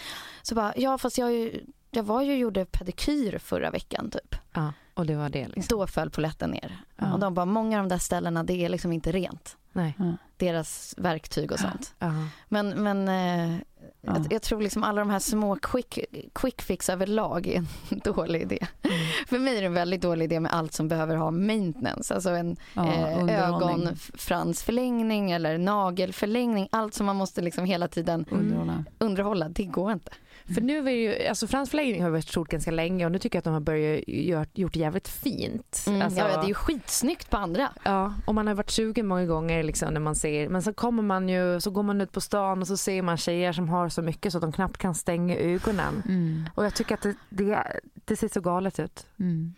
Så 0.42 0.54
bara, 0.54 0.72
ja 0.76 0.98
fast 0.98 1.18
jag, 1.18 1.28
är 1.28 1.32
ju- 1.34 1.64
jag 1.96 2.02
var 2.04 2.22
ju 2.22 2.32
och 2.32 2.38
gjorde 2.38 2.64
pedikyr 2.64 3.38
förra 3.38 3.70
veckan 3.70 4.10
typ. 4.10 4.34
ja, 4.52 4.72
och 4.94 5.06
det 5.06 5.16
var 5.16 5.28
det 5.28 5.48
liksom. 5.48 5.78
Då 5.78 5.86
föll 5.86 6.10
polletten 6.10 6.50
ner. 6.50 6.76
Ja. 6.96 7.12
Och 7.12 7.18
de 7.20 7.34
bara, 7.34 7.46
många 7.46 7.78
av 7.78 7.84
de 7.84 7.88
där 7.88 7.98
ställena 7.98 8.44
det 8.44 8.64
är 8.64 8.68
liksom 8.68 8.92
inte 8.92 9.12
rent. 9.12 9.56
Nej. 9.72 9.94
Deras 10.36 10.94
verktyg 10.98 11.52
och 11.52 11.58
sånt. 11.58 11.94
Ja. 11.98 12.12
Men, 12.48 12.68
men 12.82 13.08
eh, 13.08 13.58
Ja. 14.00 14.16
jag, 14.16 14.32
jag 14.32 14.42
tror 14.42 14.60
liksom 14.62 14.84
alla 14.84 15.00
de 15.00 15.10
här 15.10 15.18
små 15.18 15.56
quick, 15.56 15.98
quick 16.34 16.62
fix 16.62 16.88
överlag 16.88 17.46
är 17.46 17.56
en 17.56 17.66
dålig 18.04 18.42
idé. 18.42 18.58
Mm. 18.82 18.96
För 19.26 19.38
mig 19.38 19.56
är 19.56 19.60
det 19.60 19.66
en 19.66 19.74
väldigt 19.74 20.02
dålig 20.02 20.24
idé 20.24 20.40
med 20.40 20.52
allt 20.54 20.72
som 20.72 20.88
behöver 20.88 21.16
ha 21.16 21.30
maintenance. 21.30 22.14
Alltså 22.14 22.30
en 22.30 22.56
Ja, 22.74 22.92
eh, 22.94 23.44
ögonfransförlängning 23.48 25.30
eller 25.30 25.58
nagelförlängning. 25.58 26.68
Allt 26.72 26.94
som 26.94 27.06
man 27.06 27.16
måste 27.16 27.42
liksom 27.42 27.64
hela 27.64 27.88
tiden 27.88 28.24
Underhålla. 28.30 28.84
underhålla, 28.98 29.48
det 29.48 29.64
går 29.64 29.92
inte. 29.92 30.12
För 30.54 30.60
nu 30.60 30.88
är 30.88 30.92
ju, 30.92 31.26
alltså 31.28 31.46
fransförlängning 31.46 32.02
har 32.02 32.10
varit 32.10 32.28
stort 32.28 32.48
ganska 32.48 32.70
länge 32.70 33.06
och 33.06 33.12
nu 33.12 33.18
tycker 33.18 33.36
jag 33.36 33.40
att 33.40 33.44
de 33.44 33.52
har 33.52 33.60
börjat 33.60 34.08
gör, 34.08 34.46
gjort 34.54 34.72
det 34.72 34.78
jävligt 34.78 35.08
fint. 35.08 35.84
Mm, 35.86 36.02
Alltså, 36.02 36.20
ja, 36.20 36.26
det 36.26 36.44
är 36.44 36.48
ju 36.48 36.54
skitsnyggt 36.54 37.30
på 37.30 37.36
andra. 37.36 37.68
Ja, 37.82 38.14
och 38.26 38.34
man 38.34 38.46
har 38.46 38.54
varit 38.54 38.70
sugen 38.70 39.06
många 39.06 39.26
gånger 39.26 39.62
liksom 39.62 39.94
när 39.94 40.00
man 40.00 40.14
ser, 40.14 40.48
men 40.48 40.62
så 40.62 40.72
kommer 40.72 41.02
man 41.02 41.28
ju, 41.28 41.60
så 41.60 41.70
går 41.70 41.82
man 41.82 42.00
ut 42.00 42.12
på 42.12 42.20
stan 42.20 42.60
och 42.60 42.66
så 42.66 42.76
ser 42.76 43.02
man 43.02 43.16
tjejer 43.16 43.52
som 43.52 43.68
har 43.68 43.88
så 43.88 44.02
mycket 44.02 44.32
så 44.32 44.38
att 44.38 44.42
de 44.42 44.52
knappt 44.52 44.78
kan 44.78 44.94
stänga 44.94 45.36
ögonen. 45.36 46.02
Mm. 46.08 46.44
Och 46.54 46.64
jag 46.64 46.74
tycker 46.74 46.94
att 46.94 47.02
det, 47.02 47.14
det, 47.28 47.80
det 48.04 48.16
ser 48.16 48.28
så 48.28 48.40
galet 48.40 48.78
ut. 48.80 49.06
Mm. 49.18 49.54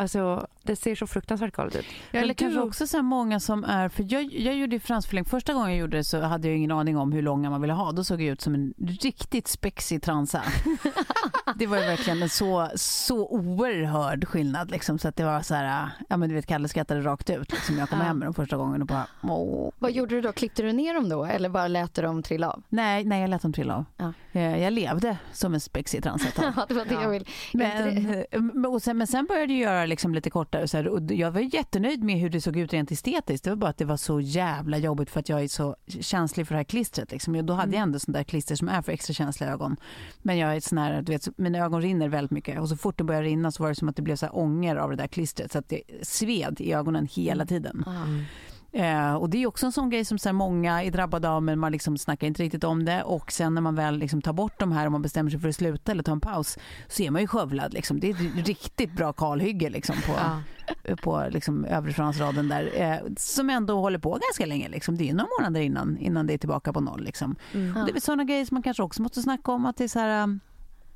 Alltså, 0.00 0.46
det 0.62 0.76
ser 0.76 0.94
så 0.94 1.06
fruktansvärt 1.06 1.52
galet 1.56 1.76
ut. 1.76 1.84
Eller 2.12 2.26
Men 2.26 2.34
kanske 2.34 2.58
du- 2.60 2.62
också 2.66 2.86
så 2.86 2.96
här 2.96 3.02
många 3.02 3.40
som 3.40 3.64
är, 3.64 3.88
för 3.88 4.06
jag, 4.08 4.22
jag 4.24 4.54
gjorde 4.56 4.76
ju 4.76 4.80
fransförlängd, 4.80 5.28
första 5.28 5.52
gången 5.54 5.70
jag 5.70 5.78
gjorde 5.78 5.96
det 5.96 6.04
så 6.04 6.20
hhade 6.20 6.48
jag 6.48 6.56
ingen 6.56 6.70
aning 6.70 6.96
om 6.96 7.12
hur 7.12 7.22
långa 7.22 7.50
man 7.50 7.60
ville 7.60 7.72
ha. 7.72 7.92
Då 7.92 8.04
såg 8.04 8.22
jag 8.22 8.28
ut 8.28 8.40
som 8.40 8.54
en 8.54 8.74
riktigt 8.78 9.48
spexig 9.48 10.02
transa. 10.02 10.42
det 11.56 11.66
var 11.66 11.76
ju 11.78 11.82
verkligen 11.86 12.22
en 12.22 12.28
så, 12.28 12.68
så 12.74 13.28
oerhörd 13.28 14.28
skillnad 14.28 14.70
liksom, 14.70 14.98
så 14.98 15.08
att 15.08 15.16
det 15.16 15.24
var 15.24 15.42
så 15.42 15.54
här, 15.54 15.88
ja 16.08 16.16
men 16.16 16.28
du 16.28 16.34
vet 16.34 16.46
Kalle 16.46 16.68
skrattade 16.68 17.00
rakt 17.00 17.30
ut 17.30 17.52
liksom. 17.52 17.78
Jag 17.78 17.88
kom 17.88 17.98
Ja. 17.98 18.04
hem 18.04 18.18
med 18.18 18.26
dem 18.26 18.34
första 18.34 18.56
gången 18.56 18.80
och 18.80 18.86
bara, 18.86 19.06
åh. 19.22 19.70
Vad 19.78 19.92
gjorde 19.92 20.14
du 20.14 20.20
då? 20.20 20.32
Klippte 20.32 20.62
du 20.62 20.72
ner 20.72 20.94
dem 20.94 21.08
då 21.08 21.24
eller 21.24 21.48
bara 21.48 21.68
lät 21.68 21.94
du 21.94 22.02
dem 22.02 22.22
trilla 22.22 22.50
av? 22.50 22.62
Nej, 22.68 23.04
nej 23.04 23.20
jag 23.20 23.30
lät 23.30 23.42
dem 23.42 23.52
trilla 23.52 23.74
av. 23.76 23.84
Ja. 23.96 24.12
Eh, 24.32 24.62
Jag 24.62 24.72
levde 24.72 25.16
som 25.32 25.54
en 25.54 25.60
spexig 25.60 26.02
transa 26.02 26.28
ett 26.28 26.34
tag. 26.34 26.52
Ja, 26.56 26.64
det 26.68 26.74
var 26.74 26.84
det 26.84 26.94
Ja. 26.94 27.02
jag 27.02 27.10
vill. 27.10 27.28
Men, 27.52 27.98
Inte 27.98 28.26
men- 28.38 28.66
och 28.66 28.82
sen, 28.82 28.98
men 28.98 29.06
sen 29.06 29.26
började 29.26 29.52
jag 29.52 29.60
göra 29.72 29.86
liksom 29.90 30.14
lite 30.14 30.30
kortare. 30.30 30.68
Så 30.68 30.76
här, 30.76 30.88
och 30.88 31.12
jag 31.12 31.30
var 31.30 31.54
jättenöjd 31.54 32.02
med 32.02 32.18
hur 32.18 32.30
det 32.30 32.40
såg 32.40 32.56
ut 32.56 32.72
rent 32.72 32.90
estetiskt. 32.90 33.44
Det 33.44 33.50
var 33.50 33.56
bara 33.56 33.70
att 33.70 33.76
det 33.76 33.84
var 33.84 33.96
så 33.96 34.20
jävla 34.20 34.78
jobbigt 34.78 35.10
för 35.10 35.20
att 35.20 35.28
jag 35.28 35.42
är 35.42 35.48
så 35.48 35.76
känslig 36.00 36.46
för 36.46 36.54
det 36.54 36.58
här 36.58 36.64
klistret. 36.64 37.12
Liksom. 37.12 37.46
Då 37.46 37.54
hade 37.54 37.72
jag 37.72 37.82
ändå 37.82 37.98
sånt 37.98 38.16
där 38.16 38.24
klister 38.24 38.56
som 38.56 38.68
är 38.68 38.82
för 38.82 38.92
extra 38.92 39.14
känsliga 39.14 39.50
ögon. 39.50 39.76
Men 40.22 40.38
jag 40.38 40.56
är 40.56 40.60
sån 40.60 40.78
här, 40.78 41.02
du 41.02 41.12
vet, 41.12 41.38
mina 41.38 41.58
ögon 41.58 41.82
rinner 41.82 42.08
väldigt 42.08 42.30
mycket. 42.30 42.60
Och 42.60 42.68
så 42.68 42.76
fort 42.76 42.98
det 42.98 43.04
började 43.04 43.26
rinna 43.26 43.52
så 43.52 43.62
var 43.62 43.70
det 43.70 43.74
som 43.74 43.88
att 43.88 43.96
det 43.96 44.02
blev 44.02 44.16
så 44.16 44.26
här 44.26 44.36
ånger 44.36 44.76
av 44.76 44.90
det 44.90 44.96
där 44.96 45.06
klistret. 45.06 45.52
Så 45.52 45.58
att 45.58 45.68
det 45.68 45.82
sved 46.02 46.60
i 46.60 46.72
ögonen 46.72 47.08
hela 47.12 47.46
tiden. 47.46 47.84
Eh, 48.72 49.14
och 49.14 49.30
det 49.30 49.42
är 49.42 49.46
också 49.46 49.66
en 49.66 49.72
sån 49.72 49.90
grej 49.90 50.04
som 50.04 50.18
så 50.18 50.32
många 50.32 50.82
är 50.82 50.90
drabbade 50.90 51.28
av 51.28 51.42
men 51.42 51.58
man 51.58 51.72
liksom 51.72 51.98
snackar 51.98 52.26
inte 52.26 52.42
riktigt 52.42 52.64
om 52.64 52.84
det. 52.84 53.02
Och 53.02 53.32
sen 53.32 53.54
när 53.54 53.60
man 53.60 53.74
väl 53.74 53.98
liksom 53.98 54.22
tar 54.22 54.32
bort 54.32 54.58
de 54.60 54.72
här 54.72 54.86
och 54.86 54.92
man 54.92 55.02
bestämmer 55.02 55.30
sig 55.30 55.40
för 55.40 55.48
att 55.48 55.56
sluta 55.56 55.92
eller 55.92 56.02
ta 56.02 56.12
en 56.12 56.20
paus 56.20 56.58
så 56.88 57.02
är 57.02 57.10
man 57.10 57.20
ju 57.20 57.26
skövlad. 57.28 57.74
Liksom. 57.74 58.00
Det 58.00 58.10
är 58.10 58.38
ett 58.38 58.48
riktigt 58.48 58.92
bra 58.92 59.12
kalhygge 59.12 59.70
liksom, 59.70 59.96
på, 60.06 60.12
Ja. 60.12 60.96
på 61.02 61.26
liksom, 61.30 61.64
övre 61.64 61.92
fransraden 61.92 62.48
där. 62.48 62.70
Eh, 62.74 62.98
som 63.16 63.50
ändå 63.50 63.80
håller 63.80 63.98
på 63.98 64.10
ganska 64.10 64.46
länge. 64.46 64.68
Liksom. 64.68 64.96
Det 64.96 65.10
är 65.10 65.14
några 65.14 65.28
månader 65.40 65.60
innan, 65.60 65.98
innan 65.98 66.26
det 66.26 66.34
är 66.34 66.38
tillbaka 66.38 66.72
på 66.72 66.80
noll. 66.80 67.04
Liksom. 67.04 67.36
Mm. 67.54 67.76
Och 67.76 67.86
Det 67.86 67.96
är 67.96 68.00
såna 68.00 68.24
grejer 68.24 68.44
som 68.44 68.54
man 68.54 68.62
kanske 68.62 68.82
också 68.82 69.02
måste 69.02 69.22
snacka 69.22 69.52
om. 69.52 69.66
Att 69.66 69.76
det 69.76 69.84
är 69.84 69.88
så 69.88 69.98
här, 69.98 70.38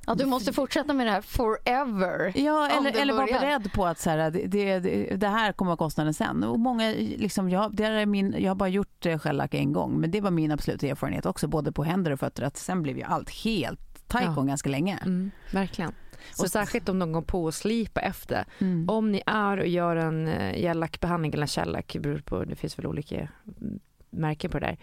Ja, 0.06 0.14
du 0.14 0.26
måste 0.26 0.52
fortsätta 0.52 0.92
med 0.92 1.06
det 1.06 1.10
här 1.10 1.20
forever. 1.20 2.32
Ja, 2.34 2.68
eller, 2.68 3.00
eller 3.02 3.12
vara 3.14 3.26
beredd 3.26 3.72
på 3.72 3.86
att 3.86 3.98
så 3.98 4.10
här, 4.10 4.30
det, 4.30 4.78
det, 4.78 5.16
det 5.16 5.28
här 5.28 5.52
kommer 5.52 5.68
vara 5.68 5.76
kostnaden 5.76 6.14
sen. 6.14 6.44
Och 6.44 6.58
många, 6.58 6.90
liksom, 6.98 7.50
jag, 7.50 7.76
det 7.76 7.84
är 7.84 8.06
min, 8.06 8.34
jag 8.38 8.50
har 8.50 8.54
bara 8.56 8.68
gjort 8.68 9.06
eh, 9.06 9.18
shellack 9.18 9.54
en 9.54 9.72
gång, 9.72 10.00
men 10.00 10.10
det 10.10 10.20
var 10.20 10.30
min 10.30 10.52
absoluta 10.52 10.86
erfarenhet 10.86 11.26
också, 11.26 11.48
både 11.48 11.72
på 11.72 11.84
händer 11.84 12.10
och 12.10 12.20
fötter, 12.20 12.42
att 12.42 12.56
sen 12.56 12.82
blev 12.82 12.96
ju 12.98 13.02
allt 13.02 13.30
helt 13.30 14.08
taikon 14.08 14.34
Ja. 14.36 14.42
ganska 14.42 14.68
länge. 14.68 14.98
Mm, 15.02 15.30
verkligen. 15.52 15.92
Och 16.38 16.44
att- 16.44 16.50
särskilt 16.50 16.88
om 16.88 16.98
de 16.98 17.12
går 17.12 17.22
på 17.22 17.44
och 17.44 17.54
slipa 17.54 18.00
efter. 18.00 18.44
Mm. 18.58 18.88
Om 18.88 19.12
ni 19.12 19.22
är 19.26 19.56
och 19.60 19.66
gör 19.66 19.96
en 19.96 20.28
eh, 20.28 20.60
gellackbehandling 20.60 21.32
eller 21.34 21.46
shellack, 21.46 21.90
det 21.92 22.00
beror 22.00 22.18
på, 22.18 22.44
det 22.44 22.56
finns 22.56 22.78
väl 22.78 22.86
olika 22.86 23.16
mm, 23.16 23.80
märken 24.10 24.50
på 24.50 24.58
det 24.58 24.66
där. 24.66 24.78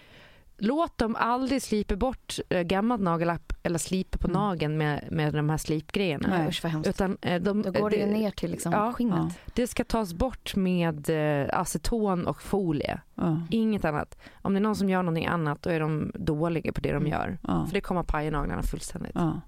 Låt 0.64 0.98
dem 0.98 1.16
aldrig 1.16 1.62
slipa 1.62 1.96
bort 1.96 2.40
eh, 2.50 2.62
gammalt 2.62 3.02
nagellack 3.02 3.42
eller 3.64 3.80
slipa 3.80 4.18
på 4.18 4.28
Mm. 4.28 4.42
nageln 4.42 4.78
med, 4.78 5.08
med 5.12 5.34
de 5.34 5.50
här 5.50 5.58
slipgrejerna. 5.58 6.28
Nej. 6.30 6.48
Usch 6.48 6.64
vad 6.64 6.72
hemskt. 6.72 6.90
Utan 6.90 7.18
eh, 7.22 7.42
de, 7.42 7.62
Då 7.62 7.72
går 7.72 7.90
det 7.90 7.96
ju 7.96 8.06
ner 8.06 8.32
till 8.32 8.52
liksom 8.52 8.72
Ja, 8.72 8.94
skinnet. 8.94 9.18
Ja. 9.20 9.52
det 9.56 9.68
ska 9.68 9.84
tas 9.84 10.14
bort 10.14 10.56
med 10.56 11.10
eh, 11.10 11.60
aceton 11.60 12.28
och 12.28 12.42
folie. 12.42 13.02
Ja. 13.16 13.42
Inget 13.50 13.86
annat. 13.86 14.18
Om 14.42 14.54
det 14.54 14.60
är 14.60 14.62
någon 14.62 14.76
som 14.76 14.90
gör 14.90 15.04
någonting 15.04 15.26
annat 15.26 15.62
då 15.62 15.70
är 15.70 15.80
de 15.80 16.12
dåliga 16.16 16.72
på 16.74 16.82
det 16.82 16.92
de 16.94 17.08
gör. 17.08 17.38
Ja. 17.48 17.66
För 17.66 17.74
det 17.74 17.82
kommer 17.82 18.04
paja 18.04 18.32
naglarna 18.32 18.62
fullständigt. 18.64 19.12
Ja. 19.16 19.42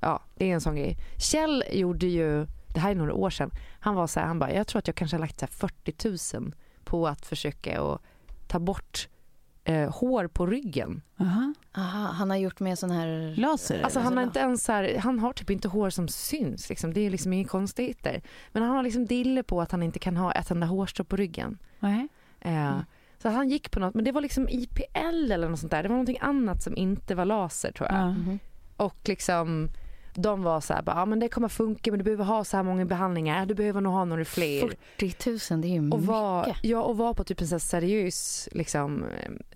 Ja, 0.00 0.22
det 0.34 0.50
är 0.50 0.54
en 0.54 0.60
sån 0.60 0.76
grej. 0.76 0.96
Kjell 1.18 1.64
gjorde 1.72 2.06
ju, 2.06 2.46
det 2.74 2.80
här 2.80 2.90
är 2.90 2.94
några 2.94 3.14
år 3.14 3.30
sedan, 3.30 3.50
han 3.80 3.94
var 3.94 4.06
så 4.06 4.20
här, 4.20 4.26
han 4.26 4.38
bara, 4.38 4.52
jag 4.52 4.66
tror 4.66 4.78
att 4.78 4.86
jag 4.86 4.94
kanske 4.96 5.16
har 5.16 5.20
lagt 5.20 5.38
så 5.40 5.46
här 5.46 5.52
40 5.52 6.38
000 6.38 6.54
på 6.84 7.08
att 7.08 7.26
försöka 7.26 7.82
att 7.82 8.00
ta 8.48 8.58
bort 8.58 9.08
eh, 9.66 9.90
hår 9.94 10.26
på 10.28 10.46
ryggen. 10.46 11.02
Aha. 11.20 11.54
Aha, 11.76 12.06
han 12.12 12.30
har 12.30 12.36
gjort 12.36 12.60
med 12.60 12.78
sån 12.78 12.90
här... 12.90 13.34
Laser? 13.36 13.82
Alltså 13.82 14.00
han 14.00 14.16
har 14.16 14.24
inte 14.24 14.38
ens 14.38 14.64
så 14.64 14.72
här, 14.72 14.98
han 14.98 15.18
har 15.18 15.32
typ 15.32 15.50
inte 15.50 15.68
hår 15.68 15.90
som 15.90 16.08
syns 16.08 16.68
liksom. 16.68 16.92
Det 16.94 17.00
är 17.00 17.10
liksom 17.10 17.32
inga 17.32 17.48
konstigheter. 17.48 18.22
Men 18.52 18.62
han 18.62 18.76
har 18.76 18.82
liksom 18.82 19.06
dille 19.06 19.42
på 19.42 19.60
att 19.60 19.72
han 19.72 19.82
inte 19.82 19.98
kan 19.98 20.16
ha 20.16 20.32
ett 20.32 20.50
enda 20.50 20.66
hårstrå 20.66 21.04
på 21.04 21.16
ryggen. 21.16 21.58
Nej. 21.80 22.08
Eh, 22.40 22.78
Så 23.18 23.28
han 23.28 23.48
gick 23.48 23.70
på 23.70 23.80
något, 23.80 23.94
men 23.94 24.04
det 24.04 24.12
var 24.12 24.20
liksom 24.20 24.48
IPL 24.48 25.32
eller 25.32 25.48
något 25.48 25.58
sånt 25.60 25.70
där. 25.70 25.82
Det 25.82 25.88
var 25.88 25.96
någonting 25.96 26.18
annat 26.20 26.62
som 26.62 26.76
inte 26.76 27.14
var 27.14 27.24
laser 27.24 27.72
tror 27.72 27.88
jag. 27.90 27.98
Ja. 27.98 28.10
Mhm. 28.10 28.38
Och 28.76 28.96
liksom 29.04 29.68
de 30.16 30.42
var 30.42 30.60
så 30.60 30.74
här, 30.74 30.82
bara, 30.82 30.96
ja 30.96 31.04
men 31.04 31.18
det 31.20 31.28
kommer 31.28 31.48
funka 31.48 31.90
men 31.90 31.98
du 31.98 32.04
behöver 32.04 32.24
ha 32.24 32.44
så 32.44 32.56
här 32.56 32.64
många 32.64 32.84
behandlingar, 32.84 33.46
du 33.46 33.54
behöver 33.54 33.80
nog 33.80 33.92
ha 33.92 34.04
några 34.04 34.24
fler. 34.24 34.72
40 34.98 35.54
000, 35.54 35.60
det 35.62 35.68
är 35.68 35.80
ju 35.82 35.90
Och 35.90 36.02
var, 36.02 36.46
mycket. 36.46 36.64
ja, 36.64 36.82
och 36.82 36.96
var 36.96 37.14
på 37.14 37.24
typ 37.24 37.40
en 37.40 37.48
så 37.48 37.54
här 37.54 37.58
seriös 37.60 38.48
liksom, 38.52 39.04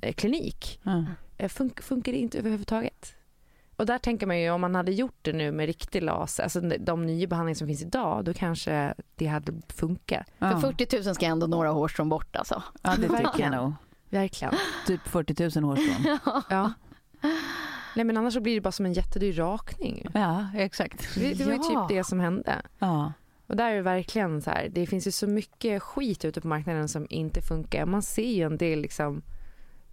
eh, 0.00 0.12
klinik. 0.12 0.80
Ja. 0.82 1.04
Eh, 1.38 1.48
Fun- 1.48 1.82
funkar 1.82 2.12
det 2.12 2.18
inte 2.18 2.38
överhuvudtaget. 2.38 3.14
Och 3.76 3.86
där 3.86 3.98
tänker 3.98 4.26
man 4.26 4.40
ju 4.40 4.50
om 4.50 4.60
man 4.60 4.74
hade 4.74 4.92
gjort 4.92 5.18
det 5.22 5.32
nu 5.32 5.52
med 5.52 5.66
riktig 5.66 6.02
laser, 6.02 6.42
alltså 6.42 6.60
de- 6.60 7.06
nya 7.06 7.26
behandlingar 7.26 7.54
som 7.56 7.66
finns 7.66 7.82
idag, 7.82 8.24
då 8.24 8.34
kanske 8.34 8.94
det 9.16 9.26
hade 9.26 9.52
funkat. 9.68 10.26
Ja. 10.38 10.50
För 10.50 10.72
40 10.72 11.04
000 11.04 11.14
ska 11.14 11.26
ändå 11.26 11.46
några 11.46 11.68
hårstrån 11.70 12.08
bort 12.08 12.36
alltså. 12.36 12.62
ja, 12.82 12.90
det 12.90 12.96
tycker 12.96 13.14
jag 13.14 13.22
Verkligen. 13.22 13.52
nog. 13.52 13.72
Verkligen. 14.10 14.54
Typ 14.86 15.00
40 15.08 15.60
000 15.60 15.64
hårstrån. 15.70 16.18
Ja. 16.50 16.72
Nej 17.96 18.04
men 18.04 18.16
annars 18.16 18.34
så 18.34 18.40
blir 18.40 18.54
det 18.54 18.60
bara 18.60 18.72
som 18.72 18.86
en 18.86 18.92
jättedyr 18.92 19.32
rakning. 19.32 20.06
Ja, 20.14 20.46
exakt. 20.56 21.14
Det, 21.14 21.34
det 21.34 21.44
var 21.44 21.52
ju 21.52 21.58
Ja. 21.58 21.86
typ 21.88 21.96
det 21.96 22.04
som 22.04 22.20
hände. 22.20 22.62
Ja. 22.78 23.12
Och 23.46 23.56
där 23.56 23.70
är 23.70 23.74
det 23.76 23.82
verkligen 23.82 24.42
så 24.42 24.50
här, 24.50 24.68
det 24.72 24.86
finns 24.86 25.06
ju 25.06 25.10
så 25.10 25.26
mycket 25.26 25.82
skit 25.82 26.24
ute 26.24 26.40
på 26.40 26.48
marknaden 26.48 26.88
som 26.88 27.06
inte 27.10 27.42
funkar. 27.42 27.86
Man 27.86 28.02
ser 28.02 28.30
ju 28.32 28.42
en 28.46 28.56
del 28.56 28.80
liksom 28.80 29.22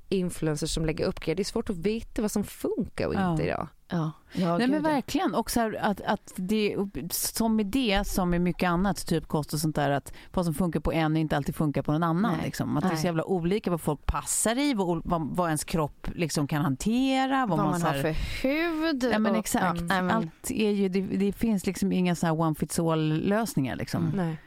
influencers 0.09 0.73
som 0.73 0.85
lägger 0.85 1.05
upp 1.05 1.19
grejer. 1.19 1.35
Det 1.35 1.41
är 1.41 1.43
svårt 1.45 1.69
att 1.69 1.77
veta 1.77 2.21
vad 2.21 2.31
som 2.31 2.43
funkar 2.43 3.07
och 3.07 3.13
Ja. 3.15 3.31
inte 3.31 3.43
idag. 3.43 3.67
Ja, 3.89 4.11
ja 4.33 4.57
Nej 4.57 4.67
men 4.67 4.83
verkligen. 4.83 5.35
Och 5.35 5.51
så 5.51 5.59
här, 5.59 5.77
att, 5.81 6.01
att 6.01 6.33
det, 6.35 6.75
som 7.11 7.55
med 7.55 7.65
det 7.65 8.07
som 8.07 8.29
med 8.29 8.41
mycket 8.41 8.69
annat, 8.69 9.07
typ 9.07 9.27
kost 9.27 9.53
och 9.53 9.59
sånt 9.59 9.75
där, 9.75 9.89
att 9.91 10.13
vad 10.33 10.45
som 10.45 10.53
funkar 10.53 10.79
på 10.79 10.91
en 10.93 11.17
inte 11.17 11.37
alltid 11.37 11.55
funkar 11.55 11.81
på 11.81 11.91
någon 11.91 12.03
annan. 12.03 12.31
Nej. 12.37 12.45
Liksom. 12.45 12.77
Att 12.77 12.83
det 12.83 12.87
är 12.87 12.91
Nej. 12.91 12.97
så 13.01 13.05
jävla 13.05 13.23
olika 13.25 13.71
vad 13.71 13.81
folk 13.81 14.05
passar 14.05 14.57
i, 14.57 14.73
vad, 14.73 15.01
vad, 15.05 15.21
vad 15.35 15.47
ens 15.47 15.63
kropp 15.63 16.07
liksom 16.15 16.47
kan 16.47 16.61
hantera. 16.61 17.45
Vad, 17.45 17.57
Vad 17.59 17.67
man 17.69 17.81
har 17.81 17.89
här- 17.89 18.01
för 18.13 18.43
hud. 18.47 19.03
Ja 19.13 19.19
men 19.19 19.31
och- 19.31 19.37
exakt. 19.37 19.79
Ja, 19.79 19.85
nej, 19.85 20.01
men- 20.01 20.11
Allt 20.15 20.51
är 20.51 20.71
ju, 20.71 20.89
det, 20.89 21.01
det 21.01 21.31
finns 21.33 21.65
liksom 21.65 21.91
inga 21.91 22.15
så 22.15 22.25
här 22.25 22.39
one 22.41 22.55
fits 22.55 22.79
all 22.79 23.13
lösningar 23.23 23.75
liksom. 23.75 24.03
Mm. 24.05 24.15
Nej. 24.27 24.37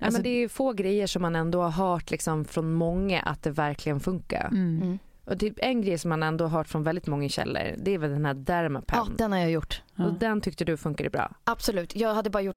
Nej, 0.00 0.06
Alltså- 0.06 0.18
men 0.18 0.22
det 0.22 0.42
är 0.44 0.48
få 0.48 0.72
grejer 0.72 1.06
som 1.06 1.22
man 1.22 1.36
ändå 1.36 1.62
har 1.62 1.70
hört 1.70 2.10
liksom 2.10 2.44
från 2.44 2.72
många 2.72 3.20
att 3.20 3.42
det 3.42 3.50
verkligen 3.50 4.00
funkar. 4.00 4.48
Mm. 4.52 4.82
Mm. 4.82 4.98
Och 5.24 5.38
typ 5.40 5.54
en 5.58 5.82
grej 5.82 5.98
som 5.98 6.08
man 6.08 6.22
ändå 6.22 6.44
har 6.44 6.58
hört 6.58 6.68
från 6.68 6.82
väldigt 6.82 7.06
många 7.06 7.28
källor 7.28 7.74
det 7.78 7.94
är 7.94 7.98
väl 7.98 8.10
den 8.10 8.24
här 8.24 8.34
Ja, 8.34 8.40
Dermapen. 8.40 9.16
den 9.18 9.32
har 9.32 9.38
jag 9.38 9.50
gjort. 9.50 9.82
Ja. 9.94 10.04
Och 10.06 10.12
den 10.14 10.40
tyckte 10.40 10.64
du 10.64 10.76
funkade 10.76 11.10
bra. 11.10 11.32
Absolut. 11.44 11.96
Jag 11.96 12.14
hade 12.14 12.30
bara 12.30 12.42
gjort 12.42 12.56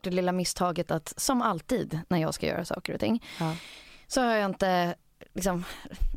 Det 0.00 0.10
lilla 0.10 0.32
misstaget 0.32 0.90
att 0.90 1.14
som 1.16 1.42
alltid 1.42 2.00
när 2.08 2.18
jag 2.18 2.34
ska 2.34 2.46
göra 2.46 2.64
saker 2.64 2.94
och 2.94 3.00
ting 3.00 3.24
så 4.06 4.20
har 4.20 4.34
jag 4.34 4.50
inte 4.50 4.94
liksom, 5.34 5.64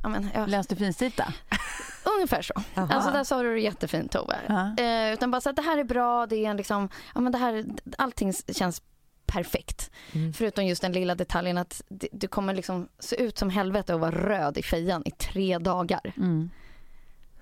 ja, 0.03 0.09
men, 0.09 0.29
jag, 0.33 0.49
Läste 0.49 0.75
finstilta? 0.75 1.33
Ungefär 2.15 2.41
så. 2.41 2.53
Alltså 2.75 3.11
där 3.11 3.23
sa 3.23 3.43
du 3.43 3.53
det 3.53 3.59
jättefint 3.59 4.11
Tove. 4.11 4.37
Eh, 4.83 5.13
utan 5.13 5.31
bara 5.31 5.41
så 5.41 5.49
att 5.49 5.55
det 5.55 5.61
här 5.61 5.77
är 5.77 5.83
bra, 5.83 6.25
det 6.25 6.35
är 6.35 6.49
en 6.49 6.57
liksom, 6.57 6.89
ja 7.15 7.21
men 7.21 7.31
det 7.31 7.37
här, 7.37 7.65
allting 7.97 8.33
känns 8.33 8.81
perfekt. 9.25 9.91
Förutom 10.35 10.65
just 10.65 10.81
den 10.81 10.91
lilla 10.91 11.15
detaljen 11.15 11.57
att 11.57 11.81
du 12.11 12.27
kommer 12.27 12.53
liksom 12.53 12.87
se 12.99 13.21
ut 13.21 13.37
som 13.37 13.49
helvete 13.49 13.93
och 13.93 13.99
vara 13.99 14.11
röd 14.11 14.57
i 14.57 14.63
fejan 14.63 15.01
i 15.05 15.11
tre 15.11 15.57
dagar. 15.57 16.13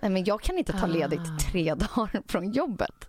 Nej 0.02 0.12
men 0.12 0.24
jag 0.24 0.42
kan 0.42 0.58
inte 0.58 0.74
ta 0.74 0.86
ledigt 0.86 1.40
tre 1.52 1.76
dagar 1.96 2.22
från 2.28 2.52
jobbet. 2.52 3.08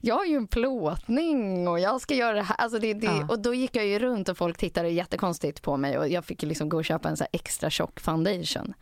Jag 0.00 0.14
har 0.14 0.24
ju 0.24 0.36
en 0.36 0.46
plåtning 0.46 1.68
och 1.68 1.80
jag 1.80 2.00
ska 2.00 2.14
göra 2.14 2.32
det 2.34 2.42
här. 2.42 2.56
Alltså 2.56 2.78
det, 2.78 2.94
det, 2.94 3.08
Och 3.28 3.38
då 3.38 3.54
gick 3.54 3.76
jag 3.76 3.86
ju 3.86 3.98
runt 3.98 4.28
och 4.28 4.36
folk 4.36 4.58
tittade 4.58 4.88
jättekonstigt 4.88 5.62
på 5.62 5.76
mig 5.76 5.98
och 5.98 6.08
jag 6.08 6.24
fick 6.24 6.42
liksom 6.42 6.68
gå 6.68 6.76
och 6.76 6.84
köpa 6.84 7.08
en 7.08 7.16
så 7.16 7.26
extra 7.32 7.70
tjock 7.70 8.00
foundation. 8.00 8.74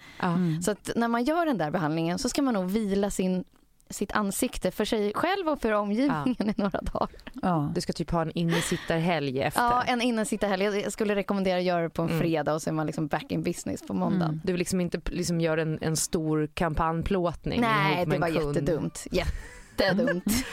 Så 0.63 0.71
att 0.71 0.91
när 0.97 1.09
man 1.09 1.25
gör 1.25 1.47
den 1.47 1.59
där 1.59 1.71
behandlingen 1.71 2.19
så 2.19 2.29
ska 2.29 2.43
man 2.43 2.55
nog 2.55 2.71
vila 2.71 3.11
sin, 3.11 3.45
sitt 3.91 4.13
ansikte 4.13 4.71
för 4.71 4.85
sig 4.85 5.13
själv 5.15 5.49
och 5.49 5.61
för 5.61 5.73
omgivningen 5.73 6.37
i 6.51 6.55
några 6.57 6.81
dagar. 6.81 7.09
Ja. 7.43 7.73
Du 7.75 7.81
ska 7.81 7.93
typ 7.93 8.11
ha 8.11 8.23
en 8.23 8.31
innesittarhelg 8.35 9.41
efter. 9.43 9.63
Ja, 9.63 9.83
en 9.83 10.01
innensittarhelg. 10.03 10.65
Jag 10.65 10.93
skulle 10.93 11.15
rekommendera 11.15 11.59
att 11.59 11.65
göra 11.65 11.83
det 11.83 11.91
på 11.91 12.03
en 12.03 12.09
Mm. 12.09 12.21
fredag 12.21 12.55
och 12.55 12.63
så 12.63 12.71
är 12.71 12.75
man 12.75 12.87
liksom 12.87 13.07
back 13.07 13.33
in 13.33 13.43
business 13.43 13.87
på 13.87 13.95
måndagen. 13.95 14.41
Du 14.45 14.53
vill 14.53 14.59
liksom 14.59 14.81
inte 14.81 15.01
liksom 15.05 15.41
göra 15.41 15.63
en, 15.63 15.79
en 15.81 15.97
stor 15.97 16.49
kampanjplåtning 16.55 17.61
Nej, 17.61 18.07
det 18.07 18.19
var 18.19 18.29
kund. 18.29 18.47
jättedumt. 18.57 19.07
Jättedumt. 19.11 20.25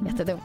Jättedumt. 0.10 0.42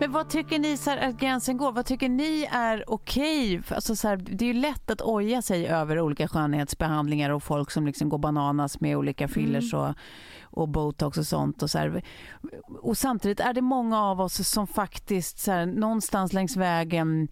Men 0.00 0.12
vad 0.12 0.28
tycker 0.28 0.58
ni 0.58 0.76
så 0.76 0.90
här, 0.90 1.08
att 1.08 1.16
gränsen 1.20 1.56
går? 1.56 1.72
Vad 1.72 1.86
tycker 1.86 2.08
ni 2.08 2.48
är 2.52 2.84
okej? 2.90 3.62
Alltså 3.70 3.96
så 3.96 4.08
här, 4.08 4.16
det 4.16 4.44
är 4.44 4.46
ju 4.46 4.60
lätt 4.60 4.90
att 4.90 5.02
oja 5.02 5.42
sig 5.42 5.66
över 5.66 6.00
olika 6.00 6.28
skönhetsbehandlingar 6.28 7.30
och 7.30 7.42
folk 7.42 7.70
som 7.70 7.86
liksom 7.86 8.08
går 8.08 8.18
bananas 8.18 8.80
med 8.80 8.96
olika 8.96 9.28
fillers 9.28 9.74
och, 9.74 9.88
och 10.42 10.68
botox 10.68 11.18
och 11.18 11.26
sånt. 11.26 11.62
Och, 11.62 11.70
så 11.70 11.78
här. 11.78 12.02
och 12.82 12.98
samtidigt 12.98 13.40
är 13.40 13.52
det 13.54 13.60
många 13.62 14.02
av 14.02 14.20
oss 14.20 14.48
som 14.48 14.66
faktiskt 14.66 15.38
så 15.38 15.52
här, 15.52 15.66
någonstans 15.66 16.32
längs 16.32 16.56
vägen 16.56 17.28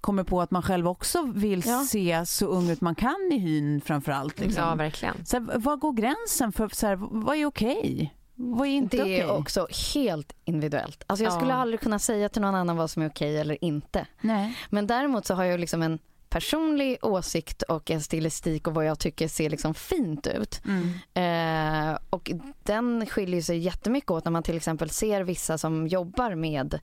kommer 0.00 0.24
på 0.24 0.40
att 0.40 0.50
man 0.50 0.62
själv 0.62 0.88
också 0.88 1.22
vill 1.34 1.62
Ja. 1.66 1.84
se 1.84 2.26
så 2.26 2.46
ung 2.46 2.70
ut 2.70 2.80
man 2.80 2.94
kan 2.94 3.30
i 3.32 3.38
hyn 3.38 3.80
framför 3.80 4.12
allt. 4.12 4.40
Liksom. 4.40 4.64
Ja, 4.64 4.74
verkligen. 4.74 5.26
Så 5.26 5.36
här, 5.36 5.58
vad 5.58 5.80
går 5.80 5.92
gränsen 5.92 6.52
för 6.52 6.68
så 6.68 7.08
vad 7.10 7.36
är 7.36 7.46
okej? 7.46 8.14
Vad 8.40 8.66
är 8.68 8.72
inte 8.72 8.96
Det 8.96 9.02
okej? 9.02 9.20
är 9.20 9.30
också 9.30 9.68
helt 9.94 10.32
individuellt. 10.44 11.04
Alltså 11.06 11.24
jag 11.24 11.32
Ja. 11.32 11.36
skulle 11.38 11.54
aldrig 11.54 11.80
kunna 11.80 11.98
säga 11.98 12.28
till 12.28 12.42
någon 12.42 12.54
annan 12.54 12.76
vad 12.76 12.90
som 12.90 13.02
är 13.02 13.08
okej 13.08 13.38
eller 13.38 13.64
inte. 13.64 14.06
Nej. 14.20 14.58
Men 14.70 14.86
däremot 14.86 15.26
så 15.26 15.34
har 15.34 15.44
jag 15.44 15.60
liksom 15.60 15.82
en 15.82 15.98
personlig 16.28 16.98
åsikt 17.02 17.62
och 17.62 17.90
en 17.90 18.00
stilistik 18.00 18.66
och 18.66 18.74
vad 18.74 18.86
jag 18.86 18.98
tycker 18.98 19.28
ser 19.28 19.50
liksom 19.50 19.74
fint 19.74 20.26
ut. 20.26 20.60
Mm. 20.64 21.92
Eh, 21.92 21.98
och 22.10 22.30
den 22.62 23.06
skiljer 23.06 23.42
sig 23.42 23.58
jättemycket 23.58 24.10
åt 24.10 24.24
när 24.24 24.32
man 24.32 24.42
till 24.42 24.56
exempel 24.56 24.90
ser 24.90 25.22
vissa 25.22 25.58
som 25.58 25.86
jobbar 25.88 26.34
med 26.34 26.80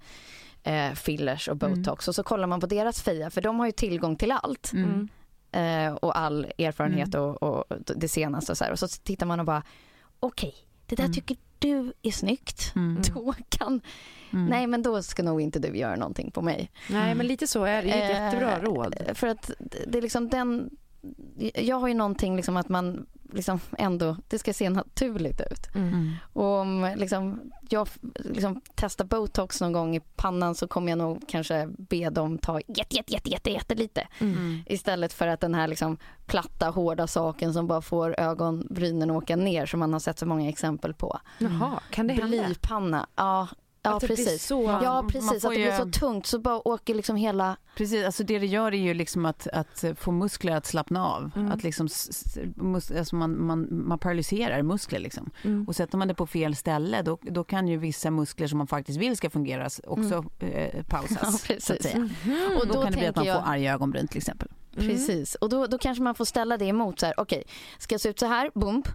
eh, 0.63 0.91
fillers 0.91 1.47
och 1.47 1.57
botox 1.57 2.07
och 2.07 2.15
så 2.15 2.23
kollar 2.23 2.47
man 2.47 2.59
på 2.59 2.67
deras 2.67 3.01
feja 3.01 3.29
för 3.29 3.41
de 3.41 3.59
har 3.59 3.65
ju 3.65 3.71
tillgång 3.71 4.15
till 4.15 4.31
allt. 4.31 4.71
Mm. 4.73 5.09
eh, 5.51 5.93
och 5.95 6.17
all 6.17 6.47
erfarenhet 6.57 7.15
och, 7.15 7.43
och 7.43 7.65
det 7.95 8.07
senaste 8.07 8.51
och 8.51 8.57
så 8.57 8.63
här. 8.63 8.71
Och 8.71 8.79
så 8.79 8.87
tittar 8.87 9.25
man 9.25 9.39
och 9.39 9.45
bara 9.45 9.63
okej, 10.19 10.53
det 10.85 10.95
där 10.95 11.07
tycker 11.07 11.37
du 11.65 11.93
är 12.01 12.11
snyggt. 12.11 12.73
Mm. 12.75 13.01
Då 13.13 13.33
kan, 13.49 13.81
nej 14.29 14.67
men 14.67 14.83
då 14.83 15.03
ska 15.03 15.23
nog 15.23 15.41
inte 15.41 15.59
du 15.59 15.77
göra 15.77 15.95
någonting 15.95 16.31
på 16.31 16.41
mig. 16.41 16.71
Nej, 16.89 17.15
men 17.15 17.27
lite 17.27 17.47
så 17.47 17.63
är 17.63 17.81
det. 17.83 17.87
Det 17.87 17.93
är 17.93 18.03
ett 18.11 18.17
Eh, 18.17 18.23
jättebra 18.23 18.59
råd. 18.59 18.95
För 19.13 19.27
att 19.27 19.51
det 19.87 19.97
är 19.97 20.01
liksom 20.01 20.29
den, 20.29 20.69
jag 21.55 21.79
har 21.79 21.87
ju 21.87 21.93
någonting 21.93 22.35
liksom 22.35 22.57
att 22.57 22.69
man 22.69 23.05
liksom 23.33 23.59
ändå, 23.77 24.17
det 24.27 24.39
ska 24.39 24.53
se 24.53 24.69
naturligt 24.69 25.41
ut. 25.41 25.75
Mm. 25.75 26.11
Och 26.33 26.45
om 26.45 26.93
liksom, 26.97 27.51
jag 27.69 27.87
liksom 28.15 28.61
testar 28.75 29.05
botox 29.05 29.61
någon 29.61 29.73
gång 29.73 29.95
i 29.95 29.99
pannan 29.99 30.55
så 30.55 30.67
kommer 30.67 30.91
jag 30.91 30.97
nog 30.97 31.23
kanske 31.27 31.69
be 31.77 32.09
dem 32.09 32.37
ta 32.37 32.59
jätte, 32.67 32.95
jätte, 32.95 33.13
jätte, 33.13 33.29
jätte, 33.29 33.51
jätte 33.51 33.75
lite. 33.75 34.07
Mm. 34.19 34.59
Istället 34.65 35.13
för 35.13 35.27
att 35.27 35.39
den 35.39 35.55
här 35.55 35.67
liksom 35.67 35.97
platta, 36.25 36.69
hårda 36.69 37.07
saken 37.07 37.53
som 37.53 37.67
bara 37.67 37.81
får 37.81 38.19
ögonbrynen 38.19 39.11
åka 39.11 39.35
ner 39.35 39.65
som 39.65 39.79
man 39.79 39.93
har 39.93 39.99
sett 39.99 40.19
så 40.19 40.25
många 40.25 40.49
exempel 40.49 40.93
på. 40.93 41.19
Jaha, 41.37 41.79
kan 41.89 42.07
det 42.07 42.13
hända? 42.13 42.45
Blypanna, 42.45 43.07
ja. 43.15 43.47
Ja 43.85 43.99
det 43.99 44.07
blir 44.07 44.15
precis. 44.15 44.45
så- 44.45 44.79
Ja 44.83 45.05
precis, 45.11 45.31
att 45.31 45.41
det 45.41 45.49
blir 45.49 45.71
ju- 45.71 45.77
så 45.77 45.99
tungt 45.99 46.25
så 46.25 46.39
bara 46.39 46.67
åker 46.67 46.95
liksom 46.95 47.15
hela 47.15 47.57
Precis, 47.77 48.05
alltså 48.05 48.23
det 48.23 48.39
det 48.39 48.45
gör 48.45 48.71
är 48.73 48.77
ju 48.77 48.93
liksom 48.93 49.25
att, 49.25 49.47
att 49.47 49.83
få 49.97 50.11
muskler 50.11 50.55
att 50.55 50.65
slappna 50.65 51.07
av. 51.07 51.31
Att 51.53 51.63
liksom, 51.63 51.87
mus, 52.55 52.91
alltså 52.91 53.15
man, 53.15 53.45
man, 53.45 53.67
man 53.87 53.99
paralyserar 53.99 54.61
muskler. 54.61 54.99
Liksom. 54.99 55.29
Och 55.67 55.75
sätter 55.75 55.97
man 55.97 56.07
det 56.07 56.13
på 56.13 56.27
fel 56.27 56.55
ställe 56.55 57.01
då, 57.01 57.17
då 57.21 57.43
kan 57.43 57.67
ju 57.67 57.77
vissa 57.77 58.11
muskler 58.11 58.47
som 58.47 58.57
man 58.57 58.67
faktiskt 58.67 58.99
vill 58.99 59.17
ska 59.17 59.29
fungera 59.29 59.69
också 59.87 60.25
eh, 60.39 60.83
pausas. 60.83 61.45
Ja, 61.49 61.55
så 61.59 61.73
att 61.73 61.81
säga. 61.83 62.09
Och 62.59 62.67
då, 62.67 62.73
då 62.73 62.81
kan 62.83 62.91
det 62.91 62.97
bli 62.97 63.07
att 63.07 63.15
man 63.15 63.25
jag- 63.25 63.43
får 63.43 63.51
arga 63.51 63.73
ögonbryn 63.73 64.07
till 64.07 64.17
exempel. 64.17 64.47
Precis, 64.77 65.35
och 65.35 65.49
då, 65.49 65.67
då 65.67 65.77
kanske 65.77 66.03
man 66.03 66.15
får 66.15 66.25
ställa 66.25 66.57
det 66.57 66.65
emot 66.65 66.99
så 66.99 67.05
här, 67.05 67.15
okej, 67.19 67.43
ska 67.77 67.93
jag 67.93 68.01
se 68.01 68.09
ut 68.09 68.19
så 68.19 68.25
här, 68.25 68.51
bump? 68.55 68.87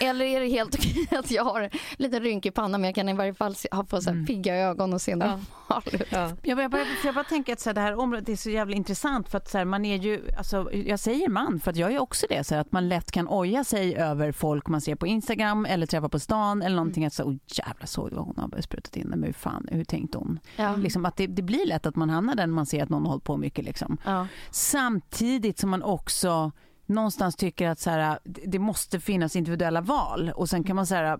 Eller 0.00 0.24
är 0.24 0.40
det 0.40 0.48
helt 0.48 0.74
okej 0.74 1.08
att 1.18 1.30
jag 1.30 1.44
har 1.44 1.70
lite 1.96 2.20
rynkig 2.20 2.54
panna 2.54 2.78
men 2.78 2.84
jag 2.84 2.94
kan 2.94 3.08
i 3.08 3.12
varje 3.12 3.34
fall 3.34 3.54
ha 3.70 3.84
på 3.84 4.00
så 4.00 4.10
här 4.10 4.26
pigga 4.26 4.56
ögon 4.56 4.94
och 4.94 5.02
se 5.02 5.16
normal 5.16 5.82
ut? 5.92 6.02
Ja. 6.10 6.30
Jag, 6.42 6.60
jag, 6.60 6.70
bara, 6.70 6.84
jag 7.04 7.14
bara 7.14 7.24
tänker 7.24 7.52
att 7.52 7.60
så 7.60 7.68
här, 7.68 7.74
det 7.74 7.80
här 7.80 7.98
området 7.98 8.28
är 8.28 8.36
så 8.36 8.50
jävla 8.50 8.76
intressant 8.76 9.28
för 9.28 9.38
att 9.38 9.50
så 9.50 9.58
här, 9.58 9.64
man 9.64 9.84
är 9.84 9.96
ju, 9.96 10.22
alltså, 10.38 10.72
jag 10.72 11.00
säger 11.00 11.28
man 11.28 11.60
för 11.60 11.70
att 11.70 11.76
jag 11.76 11.92
är 11.92 11.98
också 11.98 12.26
det, 12.28 12.44
så 12.44 12.54
här, 12.54 12.60
att 12.60 12.72
man 12.72 12.88
lätt 12.88 13.10
kan 13.12 13.28
oja 13.28 13.64
sig 13.64 13.96
över 13.96 14.32
folk 14.32 14.68
man 14.68 14.80
ser 14.80 14.94
på 14.94 15.06
Instagram 15.06 15.66
eller 15.66 15.86
träffar 15.86 16.08
på 16.08 16.18
stan 16.18 16.62
eller 16.62 16.76
någonting 16.76 17.04
att 17.04 17.12
så, 17.12 17.24
oh, 17.24 17.36
jävla 17.46 17.86
såg 17.86 18.10
du 18.10 18.16
vad 18.16 18.24
hon 18.24 18.50
har 18.52 18.60
sprutat 18.60 18.96
in, 18.96 19.08
men 19.08 19.22
hur 19.22 19.32
fan, 19.32 19.68
hur 19.70 19.84
tänkte 19.84 20.18
hon? 20.18 20.38
Ja. 20.56 20.76
Liksom 20.76 21.06
att 21.06 21.16
det, 21.16 21.26
det 21.26 21.42
blir 21.42 21.66
lätt 21.66 21.86
att 21.86 21.96
man 21.96 22.10
hamnar 22.10 22.34
där 22.34 22.46
när 22.46 22.54
man 22.54 22.66
ser 22.66 22.82
att 22.82 22.88
någon 22.88 23.02
har 23.02 23.10
hållit 23.10 23.24
på 23.24 23.36
mycket 23.36 23.64
liksom. 23.64 23.98
Ja. 24.04 24.26
Samtidigt 24.50 25.58
som 25.58 25.70
man 25.70 25.82
också 25.82 26.52
någonstans 26.86 27.36
tycker 27.36 27.68
att 27.68 27.78
så 27.78 27.90
här, 27.90 28.18
det 28.24 28.58
måste 28.58 29.00
finnas 29.00 29.36
individuella 29.36 29.80
val 29.80 30.32
och 30.34 30.48
sen 30.48 30.64
kan 30.64 30.76
man 30.76 30.86
så 30.86 30.94
här, 30.94 31.18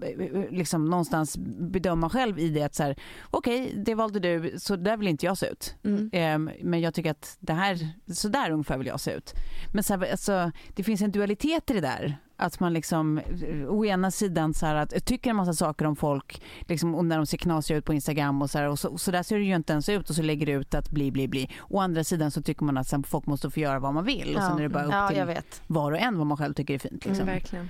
liksom 0.51 0.85
någonstans 0.85 1.39
bedöma 1.59 2.11
själv 2.11 2.39
i 2.39 2.49
det 2.49 2.63
att 2.63 2.75
så 2.75 2.83
här, 2.83 2.97
okej, 3.31 3.73
det 3.77 3.95
valde 3.95 4.21
du, 4.21 4.55
så 4.59 4.77
där 4.77 4.97
vill 4.97 5.09
inte 5.09 5.27
jag 5.27 5.39
se 5.39 5.47
ut. 5.47 5.75
Mm. 5.85 6.11
Ehm, 6.13 6.51
men 6.63 6.81
jag 6.81 6.95
tycker 6.95 7.11
att 7.11 7.37
det 7.41 7.53
här, 7.53 7.89
så 8.15 8.29
där 8.29 8.51
ungefär 8.51 8.79
vill 8.79 8.87
jag 8.87 9.01
se 9.01 9.13
ut. 9.13 9.35
Men 9.73 9.85
så 9.85 9.95
här, 9.95 10.11
alltså, 10.11 10.53
det 10.75 10.83
finns 10.83 11.01
en 11.01 11.11
dualitet 11.13 11.71
i 11.71 11.75
det 11.75 11.81
där. 11.81 12.19
Att 12.37 12.61
man 12.61 12.73
liksom, 12.73 13.19
eh, 13.19 13.69
å 13.69 13.85
ena 13.85 14.11
sidan 14.11 14.55
så 14.55 14.67
här, 14.67 14.75
att 14.75 15.05
tycker 15.05 15.31
en 15.31 15.37
massa 15.37 15.53
saker 15.53 15.85
om 15.85 15.97
folk 15.97 16.43
liksom, 16.61 16.95
och 16.95 17.05
när 17.05 17.17
de 17.17 17.27
ser 17.27 17.39
knasiga 17.39 17.79
ut 17.79 17.85
på 17.85 17.95
Instagram 17.95 18.43
och 18.43 18.51
så 18.51 18.59
här, 18.59 18.69
och 18.69 18.79
så, 18.79 18.99
så 18.99 19.11
där 19.11 19.23
ser 19.23 19.39
det 19.39 19.45
ju 19.45 19.55
inte 19.55 19.73
ens 19.73 19.89
ut 19.89 20.11
och 20.11 20.17
så 20.17 20.23
lägger 20.23 20.47
det 20.47 20.53
ut 20.53 20.75
att 20.75 20.91
bli, 20.91 21.11
bli, 21.11 21.29
bli. 21.29 21.51
Å 21.69 21.81
andra 21.81 22.05
sidan 22.05 22.31
så 22.31 22.43
tycker 22.43 22.65
man 22.65 22.77
att 22.77 22.89
sen, 22.89 23.03
folk 23.03 23.27
måste 23.27 23.51
få 23.51 23.61
göra 23.61 23.79
vad 23.79 23.95
man 23.95 24.05
vill 24.05 24.37
och 24.37 24.43
sen 24.43 24.59
är 24.59 24.63
det 24.63 24.69
bara 24.69 24.85
upp 24.85 24.93
ja, 25.17 25.27
till 25.27 25.43
var 25.67 25.93
och 25.93 25.99
en 25.99 26.19
vad 26.19 26.27
man 26.27 26.37
själv 26.37 26.55
tycker 26.55 26.75
är 26.75 26.79
fint. 26.79 27.05
Liksom. 27.05 27.23
Mm, 27.23 27.27
verkligen. 27.27 27.69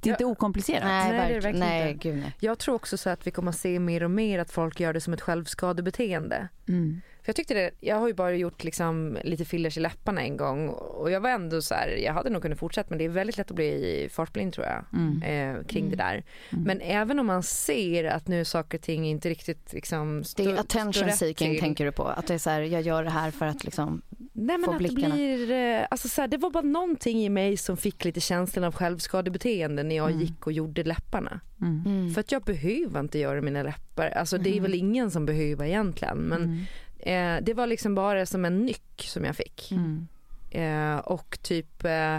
Det 0.00 0.10
är 0.10 0.12
inte 0.12 0.24
okomplicerat. 0.24 0.84
Nej, 0.84 1.12
Nej, 1.12 1.28
det 1.28 1.36
är 1.36 1.40
verkligen 1.40 1.58
nej, 1.68 1.92
inte. 1.92 2.08
gud 2.08 2.18
nej. 2.18 2.34
Jag 2.40 2.58
tror 2.58 2.74
också 2.74 2.96
så 2.96 3.10
att 3.10 3.26
vi 3.26 3.30
kommer 3.30 3.50
att 3.50 3.56
se 3.56 3.78
mer 3.78 4.02
och 4.02 4.10
mer 4.10 4.38
att 4.38 4.50
folk 4.50 4.80
gör 4.80 4.92
det 4.92 5.00
som 5.00 5.12
ett 5.12 5.20
självskadebeteende. 5.20 6.48
Mm. 6.68 7.00
För 7.26 7.30
jag 7.30 7.36
tyckte 7.36 7.54
det, 7.54 7.70
jag 7.80 7.96
har 7.96 8.08
ju 8.08 8.14
bara 8.14 8.34
gjort 8.36 8.64
liksom 8.64 9.18
lite 9.24 9.44
fillers 9.44 9.76
i 9.76 9.80
läpparna 9.80 10.22
en 10.22 10.36
gång 10.36 10.68
och 10.68 11.10
jag 11.10 11.20
var 11.20 11.30
ändå 11.30 11.62
så 11.62 11.74
här, 11.74 11.88
jag 11.88 12.12
hade 12.12 12.30
nog 12.30 12.42
kunnat 12.42 12.58
fortsätta 12.58 12.86
men 12.90 12.98
det 12.98 13.04
är 13.04 13.08
väldigt 13.08 13.36
lätt 13.38 13.50
att 13.50 13.56
bli 13.56 14.08
fartblind 14.12 14.52
tror 14.52 14.66
jag 14.66 14.84
Mm. 14.92 15.22
eh, 15.58 15.64
kring 15.66 15.90
det 15.90 15.96
där. 15.96 16.24
Mm. 16.52 16.64
Men 16.64 16.80
även 16.80 17.18
om 17.18 17.26
man 17.26 17.42
ser 17.42 18.04
att 18.04 18.28
nu 18.28 18.44
saker 18.44 18.78
och 18.78 18.82
ting 18.82 19.06
inte 19.08 19.28
riktigt 19.28 19.72
liksom 19.72 20.18
Det 20.18 20.24
står, 20.28 20.48
är 20.52 20.58
attention 20.58 21.12
seeking 21.12 21.50
till. 21.52 21.60
tänker 21.60 21.84
du 21.84 21.92
på? 21.92 22.04
Att 22.04 22.26
det 22.26 22.34
är 22.34 22.38
så 22.38 22.50
här, 22.50 22.60
jag 22.60 22.82
gör 22.82 23.04
det 23.04 23.10
här 23.10 23.30
för 23.30 23.46
att 23.46 23.64
liksom 23.64 24.02
Nej 24.32 24.58
men 24.58 24.64
få 24.64 24.70
att 24.72 24.78
det 24.82 24.88
blickarna. 24.88 25.14
blir, 25.14 25.50
eh, 25.50 25.86
alltså 25.90 26.08
så 26.08 26.20
här, 26.20 26.28
det 26.28 26.36
var 26.36 26.50
bara 26.50 26.62
någonting 26.62 27.24
i 27.24 27.28
mig 27.28 27.56
som 27.56 27.76
fick 27.76 28.04
lite 28.04 28.20
känslan 28.20 28.64
av 28.64 28.74
självskadebeteende 28.74 29.82
när 29.82 29.96
jag 29.96 30.10
Mm. 30.10 30.20
gick 30.22 30.46
och 30.46 30.52
gjorde 30.52 30.84
läpparna. 30.84 31.40
Mm. 31.60 31.82
Mm. 31.86 32.14
För 32.14 32.20
att 32.20 32.32
jag 32.32 32.42
behöver 32.42 33.00
inte 33.00 33.18
göra 33.18 33.42
mina 33.42 33.62
läppar, 33.62 34.06
alltså 34.08 34.38
det 34.38 34.48
är 34.50 34.52
Mm. 34.52 34.62
väl 34.62 34.74
ingen 34.74 35.10
som 35.10 35.26
behöver 35.26 35.66
egentligen 35.66 36.18
men 36.18 36.42
Mm. 36.42 36.60
Eh, 36.98 37.36
det 37.42 37.54
var 37.54 37.66
liksom 37.66 37.94
bara 37.94 38.26
som 38.26 38.44
en 38.44 38.66
nyck 38.66 39.04
som 39.08 39.24
jag 39.24 39.36
fick. 39.36 39.72
Mm. 39.72 40.06
Eh, 40.50 40.98
och 40.98 41.38
typ 41.42 41.84
eh, 41.84 42.18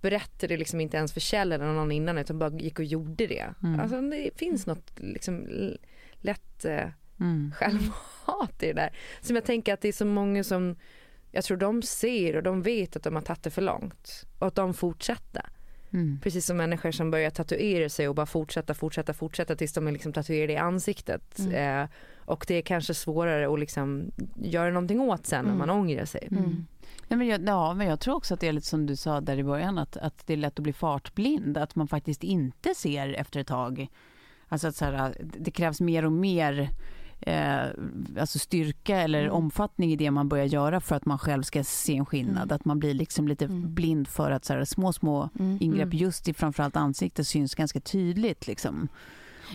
berättade 0.00 0.56
liksom 0.56 0.80
inte 0.80 0.96
ens 0.96 1.12
för 1.12 1.20
Kjell 1.20 1.52
eller 1.52 1.66
någon 1.72 1.92
innan 1.92 2.18
utan 2.18 2.38
bara 2.38 2.50
gick 2.50 2.78
och 2.78 2.84
gjorde 2.84 3.26
det. 3.26 3.54
Mm. 3.62 3.80
Alltså 3.80 4.00
det 4.00 4.30
finns 4.36 4.66
något 4.66 4.90
liksom 4.96 5.46
lätt 6.20 6.64
eh, 6.64 6.88
Mm. 7.20 7.52
självhat 7.56 8.62
i 8.62 8.66
det 8.66 8.72
där. 8.72 8.90
Som 9.20 9.36
jag 9.36 9.44
tänker 9.44 9.74
att 9.74 9.80
det 9.80 9.88
är 9.88 9.92
så 9.92 10.04
många 10.04 10.44
som 10.44 10.76
jag 11.30 11.44
tror 11.44 11.56
de 11.56 11.82
ser 11.82 12.36
och 12.36 12.42
de 12.42 12.62
vet 12.62 12.96
att 12.96 13.02
de 13.02 13.14
har 13.14 13.22
tagit 13.22 13.42
det 13.42 13.50
för 13.50 13.62
långt 13.62 14.26
och 14.38 14.46
att 14.46 14.54
de 14.54 14.74
fortsätter. 14.74 15.42
Mm. 15.92 16.20
Precis 16.22 16.46
som 16.46 16.56
människor 16.56 16.90
som 16.90 17.10
börjar 17.10 17.30
tatuera 17.30 17.88
sig 17.88 18.08
och 18.08 18.14
bara 18.14 18.26
fortsätta, 18.26 18.74
fortsätta, 18.74 19.14
fortsätta 19.14 19.56
tills 19.56 19.72
de 19.72 19.86
är 19.88 19.92
liksom 19.92 20.12
tatuerade 20.12 20.52
i 20.52 20.56
ansiktet. 20.56 21.38
Mm. 21.38 21.82
Eh, 21.82 21.88
och 22.30 22.44
det 22.48 22.54
är 22.54 22.62
kanske 22.62 22.94
svårare 22.94 23.52
att 23.52 23.60
liksom 23.60 24.10
göra 24.42 24.70
någonting 24.70 25.00
åt 25.00 25.26
sen 25.26 25.40
Mm. 25.40 25.52
om 25.52 25.58
man 25.58 25.70
ångrar 25.70 26.04
sig. 26.04 26.28
Mm. 26.30 26.66
Nej, 27.08 27.18
men 27.18 27.26
jag, 27.26 27.40
ja, 27.48 27.74
men 27.74 27.86
jag 27.86 28.00
tror 28.00 28.14
också 28.14 28.34
att 28.34 28.40
det 28.40 28.48
är 28.48 28.52
lite 28.52 28.66
som 28.66 28.86
du 28.86 28.96
sa 28.96 29.20
där 29.20 29.36
i 29.38 29.44
början, 29.44 29.78
att, 29.78 29.96
att 29.96 30.26
det 30.26 30.32
är 30.32 30.36
lätt 30.36 30.58
att 30.58 30.62
bli 30.62 30.72
fartblind, 30.72 31.56
att 31.58 31.74
man 31.76 31.88
faktiskt 31.88 32.24
inte 32.24 32.74
ser 32.74 33.12
efter 33.12 33.40
ett 33.40 33.46
tag. 33.46 33.88
Alltså 34.48 34.68
att 34.68 34.76
så 34.76 34.84
här, 34.84 35.14
det 35.38 35.50
krävs 35.50 35.80
mer 35.80 36.04
och 36.04 36.12
mer 36.12 36.70
eh, 37.20 37.60
alltså 38.20 38.38
styrka 38.38 38.96
eller 39.00 39.20
Mm. 39.22 39.32
omfattning 39.34 39.92
i 39.92 39.96
det 39.96 40.10
man 40.10 40.28
börjar 40.28 40.44
göra 40.44 40.80
för 40.80 40.96
att 40.96 41.06
man 41.06 41.18
själv 41.18 41.42
ska 41.42 41.64
se 41.64 41.96
en 41.96 42.06
skillnad. 42.06 42.42
Mm. 42.42 42.54
Att 42.56 42.64
man 42.64 42.78
blir 42.78 42.94
liksom 42.94 43.28
lite 43.28 43.44
Mm. 43.44 43.74
blind 43.74 44.08
för 44.08 44.30
att 44.30 44.44
så 44.44 44.52
här, 44.54 44.64
små, 44.64 44.92
små 44.92 45.28
Mm. 45.38 45.58
ingrepp 45.60 45.82
Mm. 45.92 45.98
just 45.98 46.28
i 46.28 46.34
framförallt 46.34 46.76
ansiktet 46.76 47.26
syns 47.26 47.54
ganska 47.54 47.80
tydligt. 47.80 48.46
Liksom. 48.46 48.88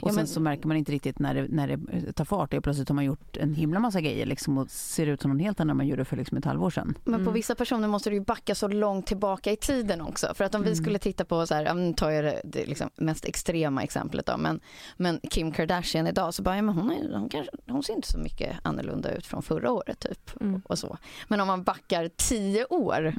Och 0.01 0.07
Ja, 0.09 0.09
sen 0.09 0.15
men- 0.15 0.27
så 0.27 0.39
märker 0.39 0.67
man 0.67 0.77
inte 0.77 0.91
riktigt 0.91 1.19
när 1.19 1.35
det, 1.35 1.47
när 1.49 1.67
det 1.67 2.13
tar 2.13 2.25
fart. 2.25 2.53
Och 2.53 2.63
plötsligt 2.63 2.89
har 2.89 2.95
man 2.95 3.05
gjort 3.05 3.37
en 3.37 3.53
himla 3.55 3.79
massa 3.79 4.01
grejer 4.01 4.25
liksom, 4.25 4.57
och 4.57 4.69
ser 4.71 5.07
ut 5.07 5.21
som 5.21 5.31
någon 5.31 5.39
helt 5.39 5.59
annan 5.59 5.77
man 5.77 5.87
gjorde 5.87 6.05
för 6.05 6.17
liksom, 6.17 6.37
ett 6.37 6.45
halvår 6.45 6.69
sedan. 6.69 6.97
Men 7.03 7.13
på 7.15 7.21
Mm. 7.21 7.33
vissa 7.33 7.55
personer 7.55 7.87
måste 7.87 8.09
du 8.09 8.15
ju 8.15 8.21
backa 8.21 8.55
så 8.55 8.67
långt 8.67 9.07
tillbaka 9.07 9.51
i 9.51 9.55
tiden 9.55 10.01
också. 10.01 10.33
För 10.33 10.43
att 10.43 10.55
om 10.55 10.61
vi 10.61 10.67
Mm. 10.71 10.83
skulle 10.83 10.99
titta 10.99 11.25
på, 11.25 11.47
så 11.47 11.55
här, 11.55 11.73
nu 11.73 11.93
tar 11.93 12.09
jag 12.11 12.23
det, 12.23 12.41
det 12.43 12.65
liksom 12.65 12.89
mest 12.95 13.25
extrema 13.25 13.83
exemplet 13.83 14.25
då, 14.25 14.37
men, 14.37 14.59
men 14.97 15.19
Kim 15.31 15.51
Kardashian 15.51 16.07
idag 16.07 16.33
så 16.33 16.41
bara, 16.43 16.55
ja, 16.55 16.61
men 16.61 16.75
hon, 16.75 16.91
är, 16.91 17.17
hon, 17.19 17.29
kanske, 17.29 17.51
hon 17.67 17.83
ser 17.83 17.93
inte 17.93 18.07
så 18.11 18.19
mycket 18.19 18.55
annorlunda 18.63 19.11
ut 19.15 19.25
från 19.25 19.43
förra 19.43 19.71
året 19.71 19.99
typ. 19.99 20.41
Mm. 20.41 20.61
Och 20.65 20.79
så. 20.79 20.97
Men 21.27 21.41
om 21.41 21.47
man 21.47 21.63
backar 21.63 22.09
tio 22.15 22.65
år, 22.65 23.13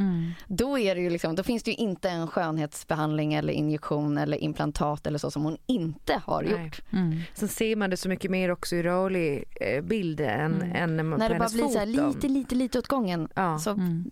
då, 0.47 0.79
är 0.79 0.95
det 0.95 1.01
ju 1.01 1.11
liksom, 1.11 1.35
då 1.35 1.43
finns 1.43 1.63
det 1.63 1.71
ju 1.71 1.77
inte 1.77 2.11
en 2.11 2.27
skönhetsbehandling 2.29 3.35
eller 3.35 3.53
injektion 3.53 4.19
eller 4.19 4.37
implantat 4.43 5.07
eller 5.07 5.19
så 5.19 5.31
som 5.31 5.43
hon 5.45 5.57
inte 5.67 6.21
har 6.25 6.43
Nej. 6.43 6.53
gjort. 6.53 6.66
Mm. 6.93 7.19
Sen 7.35 7.49
ser 7.49 7.77
man 7.77 7.91
det 7.91 7.97
så 7.97 8.09
mycket 8.09 8.31
mer 8.31 8.51
också 8.51 8.77
i 8.77 8.83
rörlig 8.83 9.45
eh, 9.61 9.83
bild 9.85 10.21
än, 10.21 10.55
Mm. 10.55 10.73
än 10.77 10.97
när 10.97 11.05
man 11.05 11.19
När 11.19 11.27
på 11.29 11.33
det 11.33 11.39
bara 11.39 11.49
blir 11.49 11.69
så 11.69 11.79
här 11.79 11.87
lite, 11.87 12.29
lite, 12.29 12.55
lite 12.55 12.79
åt 12.79 12.87
gången. 12.89 13.29
Ja, 13.35 13.59
Så 13.59 13.71
Mm. 13.71 14.05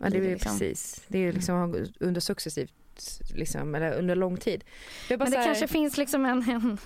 ja 0.00 0.10
det 0.10 0.16
är 0.16 0.20
liksom- 0.22 0.52
precis. 0.52 1.02
Det 1.08 1.18
är 1.18 1.32
liksom 1.32 1.86
under 2.00 2.20
successivt 2.20 2.72
liksom, 3.34 3.74
eller 3.74 3.92
under 3.98 4.14
lång 4.16 4.36
tid. 4.36 4.64
Det 5.08 5.16
Men 5.18 5.30
det 5.30 5.36
här, 5.38 5.44
kanske 5.46 5.66
finns 5.68 5.96
liksom 5.98 6.24
en, 6.26 6.42
en, 6.50 6.78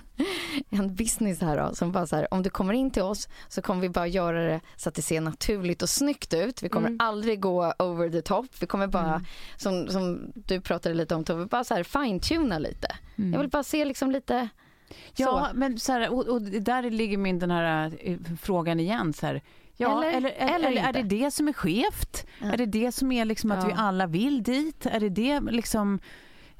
en 0.69 0.95
business 0.95 1.41
här 1.41 1.57
då, 1.69 1.75
som 1.75 1.91
bara 1.91 2.07
så 2.07 2.15
här, 2.15 2.33
om 2.33 2.43
du 2.43 2.49
kommer 2.49 2.73
in 2.73 2.91
till 2.91 3.01
oss 3.01 3.27
så 3.47 3.61
kommer 3.61 3.81
vi 3.81 3.89
bara 3.89 4.07
göra 4.07 4.43
det 4.47 4.59
så 4.75 4.89
att 4.89 4.95
det 4.95 5.01
ser 5.01 5.21
naturligt 5.21 5.81
och 5.81 5.89
snyggt 5.89 6.33
ut. 6.33 6.63
Vi 6.63 6.69
kommer 6.69 6.87
Mm. 6.87 6.99
aldrig 6.99 7.39
gå 7.41 7.73
over 7.79 8.09
the 8.09 8.21
top. 8.21 8.45
Vi 8.59 8.67
kommer 8.67 8.87
bara, 8.87 9.09
Mm. 9.09 9.23
som, 9.57 9.87
som 9.87 10.31
du 10.35 10.61
pratade 10.61 10.95
lite 10.95 11.15
om 11.15 11.23
Tove, 11.23 11.45
bara 11.45 11.63
så 11.63 11.73
här 11.75 11.83
fine-tuna 11.83 12.59
lite. 12.59 12.87
Mm. 13.17 13.33
Jag 13.33 13.39
vill 13.39 13.49
bara 13.49 13.63
se 13.63 13.85
liksom 13.85 14.11
lite 14.11 14.49
Ja, 15.15 15.47
så. 15.51 15.57
men 15.57 15.79
så 15.79 15.91
här, 15.91 16.13
och, 16.13 16.27
och 16.27 16.41
där 16.41 16.89
ligger 16.91 17.17
min 17.17 17.39
den 17.39 17.51
här 17.51 17.91
eh, 17.99 18.17
frågan 18.41 18.79
igen. 18.79 19.13
Så 19.13 19.25
här. 19.25 19.41
Ja, 19.77 20.03
Eller- 20.03 20.17
eller, 20.17 20.29
eller, 20.55 20.67
eller 20.69 20.81
är 20.89 20.93
det 20.93 21.03
det 21.03 21.31
som 21.31 21.47
är 21.47 21.53
skevt? 21.53 22.25
Ja. 22.41 22.47
Är 22.51 22.57
det 22.57 22.65
det 22.65 22.91
som 22.91 23.11
är 23.11 23.25
liksom 23.25 23.51
att 23.51 23.61
Ja. 23.63 23.67
vi 23.67 23.73
alla 23.77 24.07
vill 24.07 24.43
dit? 24.43 24.85
Är 24.85 24.99
det 24.99 25.09
det 25.09 25.39
liksom... 25.39 25.99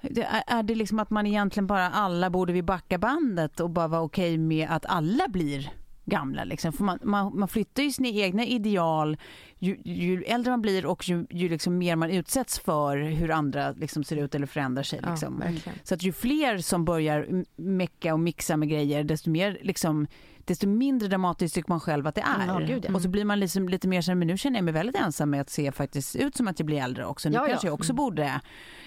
det- 0.01 0.23
Är 0.23 0.43
är 0.47 0.63
det 0.63 0.75
liksom 0.75 0.99
att 0.99 1.09
man 1.09 1.27
egentligen 1.27 1.67
bara 1.67 1.89
alla 1.89 2.29
borde 2.29 2.53
vi 2.53 2.61
backa 2.61 2.97
bandet 2.97 3.59
och 3.59 3.69
bara 3.69 3.87
vara 3.87 4.01
okej 4.01 4.37
med 4.37 4.67
att 4.71 4.85
alla 4.85 5.27
blir 5.27 5.71
gamla? 6.05 6.43
Liksom? 6.43 6.73
För 6.73 6.83
man, 6.83 6.99
man, 7.03 7.39
man 7.39 7.47
flyttar 7.47 7.83
ju 7.83 7.91
sina 7.91 8.07
egna 8.09 8.45
ideal 8.45 9.17
ju, 9.59 9.77
ju 9.83 10.23
äldre 10.23 10.51
man 10.51 10.61
blir 10.61 10.85
och 10.85 11.09
ju, 11.09 11.25
ju 11.29 11.49
liksom 11.49 11.77
mer 11.77 11.95
man 11.95 12.09
utsätts 12.11 12.59
för 12.59 12.97
hur 12.97 13.31
andra 13.31 13.71
liksom 13.71 14.03
ser 14.03 14.15
ut 14.17 14.35
eller 14.35 14.47
förändrar 14.47 14.83
sig. 14.83 14.99
ja, 15.03 15.09
Liksom. 15.09 15.39
verkligen. 15.39 15.79
Så 15.83 15.93
att 15.93 16.03
ju 16.03 16.11
fler 16.11 16.57
som 16.57 16.85
börjar 16.85 17.43
mecka 17.55 18.13
och 18.13 18.19
mixa 18.19 18.57
med 18.57 18.69
grejer, 18.69 19.03
desto 19.03 19.29
mer 19.29 19.59
liksom 19.61 20.07
desto 20.45 20.67
mindre 20.67 21.07
dramatiskt 21.07 21.55
tycker 21.55 21.69
man 21.69 21.79
själv 21.79 22.07
att 22.07 22.15
det 22.15 22.21
är. 22.21 22.47
Ja, 22.47 22.59
gud, 22.59 22.85
ja. 22.89 22.95
Och 22.95 23.01
så 23.01 23.09
blir 23.09 23.25
man 23.25 23.39
liksom 23.39 23.69
lite 23.69 23.87
mer 23.87 24.01
så 24.01 24.11
här, 24.11 24.15
men 24.15 24.27
nu 24.27 24.37
känner 24.37 24.57
jag 24.57 24.63
mig 24.63 24.73
väldigt 24.73 24.95
ensam 24.95 25.29
med 25.29 25.41
att 25.41 25.49
se 25.49 25.71
faktiskt 25.71 26.15
ut 26.15 26.35
som 26.35 26.47
att 26.47 26.59
jag 26.59 26.65
blir 26.65 26.81
äldre 26.81 27.05
också. 27.05 27.29
Nu 27.29 27.35
Ja, 27.35 27.41
ja. 27.41 27.47
kanske 27.47 27.67
jag 27.67 27.73
också 27.73 27.93
borde... 27.93 28.41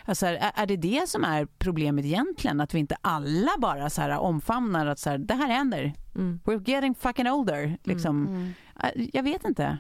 Alltså, 0.05 0.27
är, 0.27 0.53
är 0.55 0.67
det 0.67 0.77
det 0.77 1.09
som 1.09 1.25
är 1.25 1.47
problemet 1.59 2.05
egentligen? 2.05 2.61
Att 2.61 2.75
vi 2.75 2.79
inte 2.79 2.97
alla 3.01 3.51
bara 3.59 3.91
så 3.91 4.01
här 4.03 4.19
omfamnar 4.19 4.87
att 4.87 4.99
så 4.99 5.11
här, 5.11 5.19
det 5.19 5.35
här 5.35 5.49
händer. 5.49 5.93
Mm. 6.15 6.41
We're 6.45 6.71
getting 6.71 6.95
fucking 6.95 7.31
older. 7.31 7.79
Liksom. 7.85 8.27
Mm. 8.27 8.53
Äh, 8.83 9.09
Jag 9.13 9.23
vet 9.23 9.45
inte. 9.45 9.79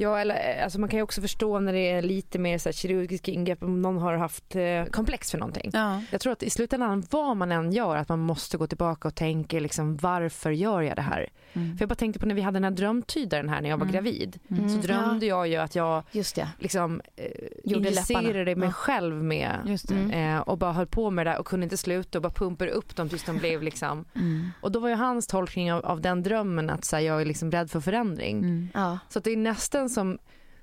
Ja, 0.00 0.18
eller 0.18 0.56
eh, 0.58 0.64
alltså 0.64 0.80
man 0.80 0.88
kan 0.88 0.98
ju 0.98 1.02
också 1.02 1.20
förstå 1.20 1.58
när 1.60 1.72
det 1.72 1.90
är 1.90 2.02
lite 2.02 2.38
mer 2.38 2.58
så 2.58 2.68
här 2.68 2.72
kirurgiska 2.74 3.32
ingrepp 3.32 3.62
om 3.62 3.82
någon 3.82 3.98
har 3.98 4.14
haft 4.16 4.56
eh, 4.56 4.84
komplex 4.90 5.30
för 5.30 5.38
någonting. 5.38 5.70
Ja. 5.74 6.02
Jag 6.10 6.20
tror 6.20 6.32
att 6.32 6.42
i 6.42 6.50
slutändan 6.50 7.04
vad 7.10 7.36
man 7.36 7.52
än 7.52 7.72
gör 7.72 7.96
att 7.96 8.08
man 8.08 8.18
måste 8.18 8.56
gå 8.56 8.66
tillbaka 8.66 9.08
och 9.08 9.14
tänka 9.14 9.60
liksom 9.60 9.96
varför 9.96 10.50
gör 10.50 10.82
jag 10.82 10.96
det 10.96 11.02
här? 11.02 11.28
Mm. 11.52 11.76
För 11.76 11.82
jag 11.82 11.88
bara 11.88 11.94
tänkte 11.94 12.20
på 12.20 12.26
när 12.26 12.34
vi 12.34 12.40
hade 12.40 12.56
den 12.56 12.64
här 12.64 12.70
drömtydaren 12.70 13.48
här 13.48 13.60
när 13.60 13.68
jag 13.70 13.76
var 13.76 13.84
Mm. 13.86 13.92
gravid. 13.94 14.38
Mm. 14.50 14.68
Så 14.68 14.76
drömde 14.86 15.26
jag 15.26 15.48
ju 15.48 15.56
att 15.56 15.74
jag 15.74 16.02
Just 16.12 16.36
det. 16.36 16.48
liksom 16.58 17.00
eh, 17.16 17.24
Gjorde 17.64 17.88
injicerade 17.88 18.44
läpparna. 18.44 18.56
mig 18.60 18.68
Ja. 18.68 18.72
själv 18.72 19.24
med 19.24 19.56
Just 19.66 19.88
det. 19.88 19.94
Mm. 19.94 20.36
eh, 20.36 20.40
och 20.40 20.58
bara 20.58 20.72
höll 20.72 20.86
på 20.86 21.10
med 21.10 21.26
det 21.26 21.30
där 21.30 21.38
och 21.38 21.46
kunde 21.46 21.64
inte 21.64 21.76
sluta 21.76 22.18
och 22.18 22.22
bara 22.22 22.32
pumpade 22.32 22.70
upp 22.70 22.96
dem 22.96 23.08
tills 23.08 23.24
de 23.24 23.38
blev 23.38 23.62
liksom 23.62 24.04
Mm. 24.14 24.50
och 24.60 24.72
då 24.72 24.80
var 24.80 24.88
ju 24.88 24.94
hans 24.94 25.26
tolkning 25.26 25.72
av, 25.72 25.84
av 25.86 26.00
den 26.00 26.22
drömmen 26.22 26.70
att 26.70 26.84
så 26.84 26.96
här, 26.96 27.02
jag 27.02 27.20
är 27.20 27.24
liksom 27.24 27.50
rädd 27.50 27.70
för 27.70 27.80
förändring. 27.80 28.38
Mm. 28.38 28.68
Ja. 28.74 28.98
Så 29.08 29.18
att 29.18 29.24
det 29.24 29.30
är 29.32 29.36
nästan 29.36 29.87
som 29.88 30.18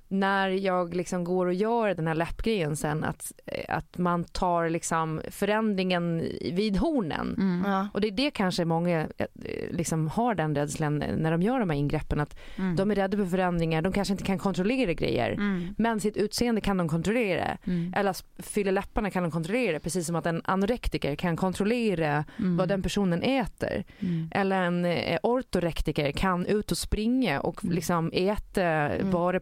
när 0.07 0.49
jag 0.49 0.95
liksom 0.95 1.23
går 1.23 1.45
och 1.45 1.53
gör 1.53 1.93
den 1.95 2.07
här 2.07 2.15
läppgrejen 2.15 2.75
sen 2.77 3.03
att, 3.03 3.31
eh, 3.45 3.75
att 3.77 3.97
man 3.97 4.23
tar 4.23 4.69
liksom 4.69 5.21
förändringen 5.29 6.17
vid 6.53 6.77
hornen. 6.77 7.35
Mm. 7.37 7.71
Ja. 7.71 7.87
Och 7.93 8.01
det 8.01 8.07
är 8.07 8.11
det 8.11 8.31
kanske 8.31 8.65
många 8.65 8.99
eh, 9.17 9.27
liksom 9.71 10.07
har 10.07 10.35
den 10.35 10.55
rädslan 10.55 10.97
när 10.97 11.31
de 11.31 11.41
gör 11.41 11.59
de 11.59 11.69
här 11.69 11.77
ingreppen 11.77 12.19
att 12.19 12.37
Mm. 12.57 12.75
de 12.75 12.91
är 12.91 12.95
rädda 12.95 13.17
för 13.17 13.25
förändringar, 13.25 13.81
de 13.81 13.93
kanske 13.93 14.11
inte 14.11 14.23
kan 14.23 14.37
kontrollera 14.39 14.93
grejer. 14.93 15.31
Mm. 15.31 15.75
Men 15.77 15.99
sitt 15.99 16.17
utseende 16.17 16.61
kan 16.61 16.77
de 16.77 16.89
kontrollera. 16.89 17.57
Mm. 17.67 17.93
Eller 17.95 18.15
fylla 18.41 18.71
läpparna 18.71 19.09
kan 19.09 19.23
de 19.23 19.31
kontrollera 19.31 19.79
precis 19.79 20.05
som 20.07 20.15
att 20.15 20.25
en 20.25 20.41
anorektiker 20.45 21.15
kan 21.15 21.35
kontrollera 21.37 22.25
Mm. 22.39 22.57
vad 22.57 22.67
den 22.69 22.81
personen 22.81 23.21
äter. 23.21 23.83
Mm. 23.99 24.29
Eller 24.31 24.61
en 24.61 24.85
eh, 24.85 25.19
ortorektiker 25.23 26.11
kan 26.11 26.45
ut 26.45 26.71
och 26.71 26.77
springa 26.77 27.39
och 27.41 27.63
liksom 27.63 28.11
äta 28.13 28.89
bara 29.11 29.39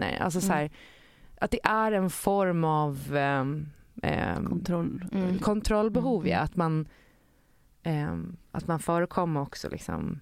proteiner. 0.00 0.24
Alltså 0.24 0.40
så 0.40 0.52
här, 0.52 0.70
att 1.40 1.50
det 1.50 1.60
är 1.64 1.92
en 1.92 2.10
form 2.10 2.64
av 2.64 3.16
ehm, 4.02 4.48
Kontroll. 4.48 5.04
Mm. 5.12 5.38
kontrollbehov. 5.38 6.20
Mm. 6.20 6.32
Ja, 6.32 6.38
att, 6.38 6.56
man, 6.56 6.88
ehm, 7.82 8.36
att 8.52 8.66
man 8.66 8.78
förekommer 8.78 9.40
också 9.40 9.68
liksom 9.68 10.20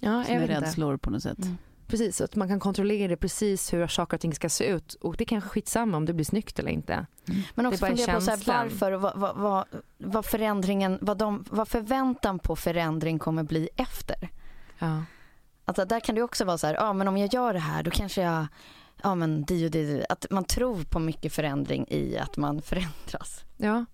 Ja, 0.00 0.18
jag 0.18 0.26
Sina 0.26 0.46
rädslor 0.46 0.96
på 0.96 1.10
något 1.10 1.22
sätt. 1.22 1.44
Mm. 1.44 1.56
Precis, 1.86 2.20
att 2.20 2.36
man 2.36 2.48
kan 2.48 2.60
kontrollera 2.60 3.16
precis 3.16 3.72
hur 3.72 3.86
saker 3.86 4.16
och 4.16 4.20
ting 4.20 4.34
ska 4.34 4.48
se 4.48 4.64
ut 4.64 4.94
och 4.94 5.16
det 5.16 5.24
är 5.24 5.26
kanske 5.26 5.50
skitsamma 5.50 5.96
om 5.96 6.04
det 6.04 6.12
blir 6.12 6.24
snyggt 6.24 6.58
eller 6.58 6.70
inte. 6.70 7.06
Men 7.54 7.64
Det 7.64 7.68
också 7.68 7.86
fundera 7.86 8.14
på 8.14 8.20
så 8.20 8.30
här, 8.30 8.40
varför 8.46 8.92
och 8.92 9.00
vad, 9.00 9.18
vad, 9.18 9.36
vad, 9.36 9.64
vad 9.98 10.24
förändringen, 10.24 10.98
vad, 11.00 11.18
de, 11.18 11.44
vad 11.50 11.68
förväntan 11.68 12.38
på 12.38 12.56
förändring 12.56 13.18
kommer 13.18 13.42
bli 13.42 13.68
efter. 13.76 14.30
Ja. 14.78 15.02
Alltså 15.68 15.84
där 15.84 16.00
kan 16.00 16.14
det 16.14 16.22
också 16.22 16.44
vara 16.44 16.58
så 16.58 16.66
här, 16.66 16.74
ja 16.74 16.92
men 16.92 17.08
om 17.08 17.16
jag 17.16 17.34
gör 17.34 17.52
det 17.52 17.58
här 17.58 17.82
då 17.82 17.90
kanske 17.90 18.22
jag, 18.22 18.46
ja 19.02 19.14
men 19.14 19.44
di 19.44 19.66
och 19.66 19.70
di, 19.70 20.04
att 20.08 20.26
man 20.30 20.44
tror 20.44 20.82
på 20.82 20.98
mycket 20.98 21.32
förändring 21.32 21.86
i 21.88 22.18
att 22.18 22.36
man 22.36 22.62
förändras. 22.70 23.44
Ja. 23.56 23.84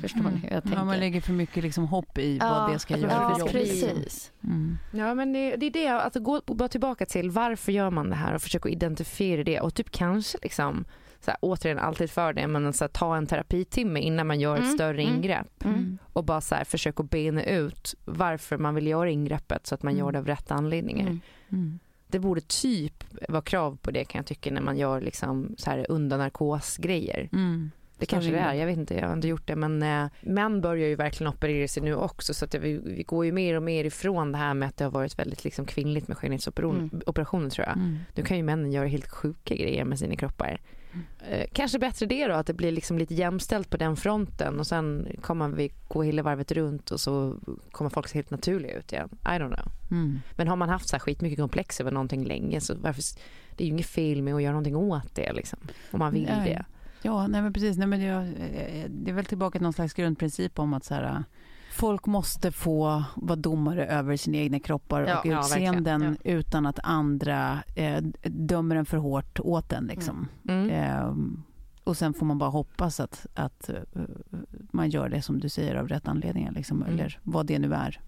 Förstår 0.00 0.20
ni 0.20 0.30
hur 0.38 0.50
jag 0.50 0.62
tänker? 0.62 0.78
Ja, 0.78 0.84
man 0.84 0.98
lägger 1.00 1.20
för 1.20 1.32
mycket 1.32 1.62
liksom 1.62 1.86
hopp 1.88 2.18
i 2.18 2.36
Ja, 2.36 2.48
vad 2.50 2.72
det 2.72 2.78
ska 2.78 2.96
göra 2.96 3.28
får 3.28 3.34
för 3.34 3.38
jobb. 3.40 3.48
precis. 3.50 4.32
Mm. 4.44 4.78
Ja 4.92 5.14
men 5.14 5.32
det, 5.32 5.56
det 5.56 5.66
är 5.66 5.70
det, 5.70 5.88
alltså 5.88 6.20
gå 6.20 6.40
bara 6.46 6.68
tillbaka 6.68 7.06
till 7.06 7.30
varför 7.30 7.72
gör 7.72 7.90
man 7.90 8.10
det 8.10 8.16
här 8.16 8.34
och 8.34 8.42
försöka 8.42 8.68
identifiera 8.68 9.44
det 9.44 9.60
och 9.60 9.74
typ 9.74 9.90
kanske 9.90 10.38
liksom 10.42 10.84
så 11.20 11.30
här, 11.30 11.38
återigen 11.42 11.78
alltid 11.78 12.10
för 12.10 12.32
det 12.32 12.46
men 12.46 12.72
så 12.72 12.84
här, 12.84 12.88
ta 12.88 13.16
en 13.16 13.26
terapitimme 13.26 14.00
innan 14.00 14.26
man 14.26 14.40
gör 14.40 14.54
ett 14.56 14.62
Mm, 14.62 14.74
större 14.74 15.02
mm, 15.02 15.14
ingrepp 15.14 15.64
Mm. 15.64 15.98
och 16.12 16.24
bara 16.24 16.40
så 16.40 16.54
här, 16.54 16.64
försöka 16.64 17.02
bena 17.02 17.44
ut 17.44 17.94
varför 18.04 18.58
man 18.58 18.74
vill 18.74 18.86
göra 18.86 19.10
ingreppet 19.10 19.66
så 19.66 19.74
att 19.74 19.82
man 19.82 19.92
Mm. 19.92 20.04
gör 20.04 20.12
det 20.12 20.18
av 20.18 20.26
rätta 20.26 20.54
anledningar. 20.54 21.06
Mm. 21.06 21.20
Mm. 21.52 21.78
Det 22.10 22.18
borde 22.18 22.40
typ 22.40 23.04
vara 23.28 23.42
krav 23.42 23.78
på 23.82 23.90
det 23.90 24.04
kan 24.04 24.18
jag 24.18 24.26
tycka 24.26 24.50
när 24.50 24.60
man 24.60 24.78
gör 24.78 25.00
liksom 25.00 25.54
så 25.58 25.70
här 25.70 25.86
under 25.88 26.18
narkosgrejer. 26.18 27.28
Mm. 27.32 27.70
Det 27.98 28.06
kanske 28.06 28.30
det 28.30 28.38
är, 28.38 28.54
jag 28.54 28.66
vet 28.66 28.78
inte, 28.78 28.94
jag 28.94 29.06
har 29.06 29.12
inte 29.12 29.28
gjort 29.28 29.46
det 29.46 29.56
men 29.56 29.82
eh, 29.82 30.06
män 30.20 30.60
börjar 30.60 30.88
ju 30.88 30.94
verkligen 30.94 31.32
operera 31.32 31.68
sig 31.68 31.82
nu 31.82 31.94
också 31.94 32.34
så 32.34 32.44
att 32.44 32.50
det, 32.50 32.58
vi, 32.58 32.80
vi 32.84 33.02
går 33.02 33.24
ju 33.26 33.32
mer 33.32 33.56
och 33.56 33.62
mer 33.62 33.84
ifrån 33.84 34.32
det 34.32 34.38
här 34.38 34.54
med 34.54 34.68
att 34.68 34.76
det 34.76 34.84
har 34.84 34.90
varit 34.90 35.18
väldigt 35.18 35.44
liksom 35.44 35.66
kvinnligt 35.66 36.08
med 36.08 36.16
skönhetsoperationer 36.18 37.50
tror 37.50 37.66
jag. 37.66 37.76
Mm. 37.76 37.98
Nu 38.14 38.22
kan 38.22 38.36
ju 38.36 38.42
männen 38.42 38.72
göra 38.72 38.86
helt 38.86 39.08
sjuka 39.08 39.54
grejer 39.54 39.84
med 39.84 39.98
sina 39.98 40.16
kroppar. 40.16 40.60
Eh, 41.28 41.46
kanske 41.52 41.78
bättre 41.78 42.06
det 42.06 42.26
då, 42.26 42.34
att 42.34 42.46
det 42.46 42.54
blir 42.54 42.72
liksom 42.72 42.98
lite 42.98 43.14
jämställt 43.14 43.70
på 43.70 43.76
den 43.76 43.96
fronten 43.96 44.58
och 44.58 44.66
sen 44.66 45.08
kommer 45.20 45.48
vi 45.48 45.72
gå 45.88 46.02
hela 46.02 46.22
varvet 46.22 46.52
runt 46.52 46.90
och 46.90 47.00
så 47.00 47.36
kommer 47.70 47.90
folk 47.90 48.08
se 48.08 48.18
helt 48.18 48.30
naturliga 48.30 48.78
ut 48.78 48.92
igen. 48.92 49.08
I 49.12 49.28
don't 49.28 49.54
know. 49.54 49.72
Mm. 49.90 50.20
Men 50.36 50.48
har 50.48 50.56
man 50.56 50.68
haft 50.68 50.88
så 50.88 50.96
här 50.96 51.00
skitmycket 51.00 51.38
komplex 51.38 51.80
över 51.80 51.90
någonting 51.90 52.24
länge 52.24 52.60
så 52.60 52.74
varför, 52.74 53.02
det 53.56 53.64
är 53.64 53.66
ju 53.66 53.72
inget 53.72 53.86
fel 53.86 54.22
med 54.22 54.34
att 54.34 54.42
göra 54.42 54.52
någonting 54.52 54.76
åt 54.76 55.14
det 55.14 55.32
liksom. 55.32 55.58
Om 55.90 55.98
man 55.98 56.12
vill 56.12 56.22
Nej. 56.22 56.50
det. 56.50 56.64
Ja, 57.02 57.26
nej 57.26 57.42
men 57.42 57.52
precis. 57.52 57.76
Nej, 57.76 57.86
men 57.86 58.00
jag, 58.00 58.22
eh, 58.26 58.84
det 58.88 59.10
är 59.10 59.14
väl 59.14 59.24
tillbaka 59.24 59.58
till 59.58 59.62
någon 59.62 59.72
slags 59.72 59.94
grundprincip 59.94 60.58
om 60.58 60.74
att 60.74 60.84
så 60.84 60.94
här, 60.94 61.24
folk 61.78 62.06
måste 62.06 62.52
få 62.52 63.04
vara 63.16 63.36
domare 63.36 63.86
över 63.86 64.16
sina 64.16 64.36
egna 64.36 64.60
kroppar 64.60 65.02
Ja, 65.02 65.18
och 65.20 65.26
ja, 65.26 65.40
utseenden 65.40 66.00
verkligen. 66.00 66.38
utan 66.38 66.66
att 66.66 66.78
andra 66.82 67.58
eh, 67.76 68.02
dömer 68.22 68.76
en 68.76 68.86
för 68.86 68.96
hårt 68.96 69.40
åt 69.40 69.68
den. 69.68 69.86
Liksom. 69.86 70.28
Mm. 70.48 70.70
Ehm, 70.70 71.42
och 71.84 71.96
sen 71.96 72.14
får 72.14 72.26
man 72.26 72.38
bara 72.38 72.50
hoppas 72.50 73.00
att, 73.00 73.26
att 73.34 73.68
eh, 73.68 73.76
man 74.72 74.90
gör 74.90 75.08
det 75.08 75.22
som 75.22 75.40
du 75.40 75.48
säger 75.48 75.74
av 75.74 75.88
rätt 75.88 76.08
anledningar. 76.08 76.52
Liksom, 76.52 76.82
Mm. 76.82 76.94
Eller 76.94 77.18
vad 77.22 77.46
det 77.46 77.58
nu 77.58 77.74
är. 77.74 78.00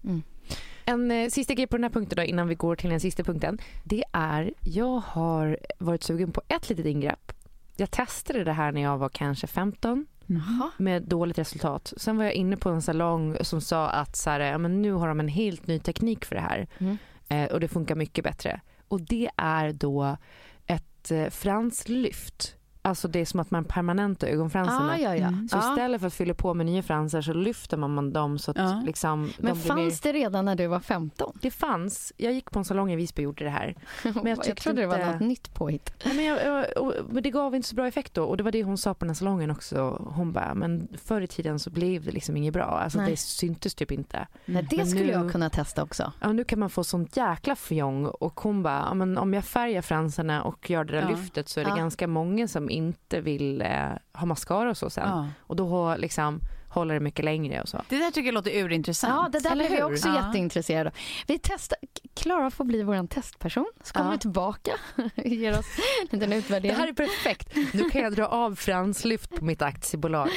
En 0.85 1.11
eh, 1.11 1.29
sista 1.29 1.53
grej 1.53 1.67
på 1.67 1.77
den 1.77 1.83
här 1.83 1.89
punkten 1.89 2.15
då, 2.15 2.23
innan 2.23 2.47
vi 2.47 2.55
går 2.55 2.75
till 2.75 2.89
den 2.89 2.99
sista 2.99 3.23
punkten. 3.23 3.57
Det 3.83 4.03
är, 4.13 4.53
jag 4.61 4.99
har 5.05 5.57
varit 5.79 6.03
sugen 6.03 6.31
på 6.31 6.41
ett 6.47 6.69
litet 6.69 6.85
ingrepp. 6.85 7.31
Jag 7.77 7.91
testade 7.91 8.43
det 8.43 8.53
här 8.53 8.71
när 8.71 8.81
jag 8.81 8.97
var 8.97 9.09
kanske 9.09 9.47
15 9.47 10.05
Jaha. 10.35 10.71
med 10.77 11.03
dåligt 11.03 11.37
resultat. 11.37 11.93
Sen 11.97 12.17
var 12.17 12.23
jag 12.23 12.33
inne 12.33 12.57
på 12.57 12.69
en 12.69 12.81
salong 12.81 13.37
som 13.41 13.61
sa 13.61 13.89
att 13.89 14.15
så 14.15 14.29
här, 14.29 14.39
ja, 14.39 14.57
men 14.57 14.81
nu 14.81 14.91
har 14.91 15.07
de 15.07 15.19
en 15.19 15.27
helt 15.27 15.67
ny 15.67 15.79
teknik 15.79 16.25
för 16.25 16.35
det 16.35 16.41
här 16.41 16.67
Mm. 16.77 16.97
eh, 17.29 17.51
och 17.51 17.59
det 17.59 17.67
funkar 17.67 17.95
mycket 17.95 18.23
bättre. 18.23 18.61
Och 18.87 19.01
det 19.01 19.29
är 19.37 19.73
då 19.73 20.17
ett 20.65 21.11
eh, 21.11 21.29
franslyft. 21.29 22.55
Alltså 22.83 23.07
det 23.07 23.19
är 23.19 23.25
som 23.25 23.39
att 23.39 23.51
man 23.51 23.65
permanentar 23.65 24.27
ögonfransarna. 24.27 24.91
Ah, 24.93 24.97
ja, 24.97 25.15
ja. 25.15 25.27
Mm. 25.27 25.47
Så 25.49 25.57
ja. 25.57 25.71
istället 25.71 25.99
för 26.01 26.07
att 26.07 26.13
fylla 26.13 26.33
på 26.33 26.53
med 26.53 26.65
nya 26.65 26.83
fransar 26.83 27.21
så 27.21 27.33
lyfter 27.33 27.77
man 27.77 28.13
dem 28.13 28.39
så 28.39 28.51
att 28.51 28.57
Ja. 28.57 28.81
liksom 28.85 29.21
Men 29.21 29.31
de 29.37 29.41
blir 29.61 29.75
mer... 29.75 29.83
fanns 29.83 30.01
det 30.01 30.13
redan 30.13 30.45
när 30.45 30.55
du 30.55 30.67
var 30.67 30.79
15? 30.79 31.37
Det 31.41 31.51
fanns. 31.51 32.13
Jag 32.17 32.33
gick 32.33 32.51
på 32.51 32.59
en 32.59 32.65
salong 32.65 32.91
i 32.91 32.95
Visby 32.95 33.21
och 33.21 33.23
gjorde 33.23 33.43
det 33.43 33.49
här. 33.49 33.75
Men 34.03 34.25
jag, 34.25 34.43
tyckte 34.43 34.63
trodde 34.63 34.81
det 34.81 34.87
var 34.87 34.95
inte- 34.99 35.11
något 35.11 35.19
nytt 35.21 35.53
påhitt. 35.53 35.93
Men, 36.05 36.23
jag, 36.25 36.45
jag, 36.45 36.77
och, 36.77 36.93
men 37.09 37.23
det 37.23 37.31
gav 37.31 37.55
inte 37.55 37.67
så 37.67 37.75
bra 37.75 37.87
effekt 37.87 38.13
då 38.13 38.23
och 38.23 38.37
det 38.37 38.43
var 38.43 38.51
det 38.51 38.63
hon 38.63 38.77
sa 38.77 38.93
på 38.93 38.99
den 39.05 39.09
här 39.09 39.15
salongen 39.15 39.51
också. 39.51 40.07
Hon 40.15 40.31
bara, 40.31 40.53
men 40.53 40.87
förr 41.03 41.21
i 41.21 41.27
tiden 41.27 41.59
så 41.59 41.69
blev 41.69 42.05
det 42.05 42.11
liksom 42.11 42.37
inget 42.37 42.53
bra. 42.53 42.63
Alltså 42.65 42.97
Nej. 42.99 43.11
det 43.11 43.17
syntes 43.17 43.75
typ 43.75 43.91
inte. 43.91 44.27
Nej, 44.45 44.67
det 44.69 44.77
Men 44.77 44.87
skulle 44.87 45.03
nu- 45.05 45.11
jag 45.11 45.31
kunna 45.31 45.49
testa 45.49 45.83
också. 45.83 46.11
Ja, 46.21 46.31
nu 46.33 46.43
kan 46.43 46.59
man 46.59 46.69
få 46.69 46.83
sånt 46.83 47.17
jäkla 47.17 47.55
fjong 47.55 48.05
och 48.05 48.39
hon 48.39 48.63
bara, 48.63 48.93
men 48.93 49.17
om 49.17 49.33
jag 49.33 49.45
färgar 49.45 49.81
fransarna 49.81 50.43
och 50.43 50.69
gör 50.69 50.83
det 50.83 51.01
där 51.01 51.09
lyftet 51.09 51.49
så 51.49 51.59
är 51.59 51.65
det 51.65 51.71
ganska 51.77 52.07
många 52.07 52.47
som 52.47 52.70
inte 52.71 53.21
vill 53.21 53.61
eh, 53.61 53.89
ha 54.13 54.25
mascara 54.25 54.69
och 54.69 54.77
så 54.77 54.89
sen. 54.89 55.09
Ja. 55.09 55.27
Och 55.39 55.55
då 55.55 55.95
liksom 55.95 56.39
håller 56.71 56.93
det 56.93 56.99
mycket 56.99 57.25
längre 57.25 57.61
och 57.61 57.69
så. 57.69 57.81
Det 57.89 57.97
där 57.97 58.11
tycker 58.11 58.25
jag 58.27 58.33
låter 58.33 58.63
urintressant. 58.63 59.13
Ja, 59.13 59.29
det 59.39 59.39
där 59.43 59.51
Eller 59.51 59.67
blev 59.67 59.79
jag 59.79 59.91
också 59.91 60.07
Ja. 60.07 60.15
jätteintresserad 60.27 60.87
av. 60.87 60.93
Vi 61.27 61.39
testar. 61.43 61.77
Klara 62.13 62.51
får 62.51 62.65
bli 62.65 62.83
vår 62.83 63.07
testperson. 63.07 63.65
Så 63.83 63.93
kommer 63.93 64.11
Ja. 64.11 64.17
tillbaka 64.17 64.71
ger 65.15 65.59
oss 65.59 65.65
en 66.01 66.07
liten 66.19 66.29
Det 66.29 66.35
utvärdering. 66.37 66.75
här 66.77 66.87
är 66.87 66.93
perfekt. 66.93 67.55
Nu 67.73 67.89
kan 67.89 68.01
jag 68.01 68.13
dra 68.15 68.25
av 68.25 68.55
franslyft 68.55 69.29
på 69.35 69.45
mitt 69.45 69.61
aktiebolag. 69.61 70.29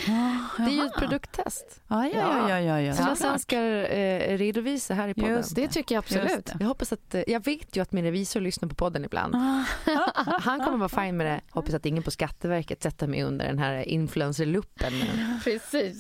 Det 0.57 0.63
är 0.63 0.69
ju 0.71 0.85
ett 0.87 0.95
produkttest. 0.97 1.81
Ja, 1.89 2.07
ja, 2.07 2.11
ja. 2.15 2.49
ja, 2.51 2.61
ja, 2.61 2.81
ja. 2.81 2.95
Som 2.95 3.07
jag 3.07 3.19
sen 3.19 3.39
ska 3.39 3.57
eh, 3.59 4.39
redovisa 4.39 4.95
här 4.95 5.09
i 5.09 5.15
podden. 5.15 5.31
Just 5.31 5.55
Det 5.55 5.69
tycker 5.69 5.95
jag 5.95 6.03
absolut. 6.05 6.47
Det. 6.47 6.57
Jag 6.61 6.67
hoppas 6.69 6.93
att, 6.93 7.15
eh, 7.15 7.23
jag 7.27 7.45
vet 7.45 7.77
ju 7.77 7.81
att 7.83 7.93
min 7.93 8.05
revisor 8.05 8.41
lyssnar 8.41 8.69
på 8.69 8.75
podden 8.75 9.05
ibland. 9.05 9.35
Han 10.41 10.61
kommer 10.65 10.77
vara 10.79 10.89
fin 11.05 11.17
med 11.17 11.27
det. 11.27 11.41
Hoppas 11.51 11.75
att 11.75 11.87
ingen 11.87 12.03
på 12.03 12.11
Skatteverket 12.11 12.83
sätter 12.83 13.07
mig 13.07 13.23
under 13.23 13.47
den 13.47 13.59
här 13.59 13.89
influencerluppen. 13.89 14.93
Precis. 15.45 15.99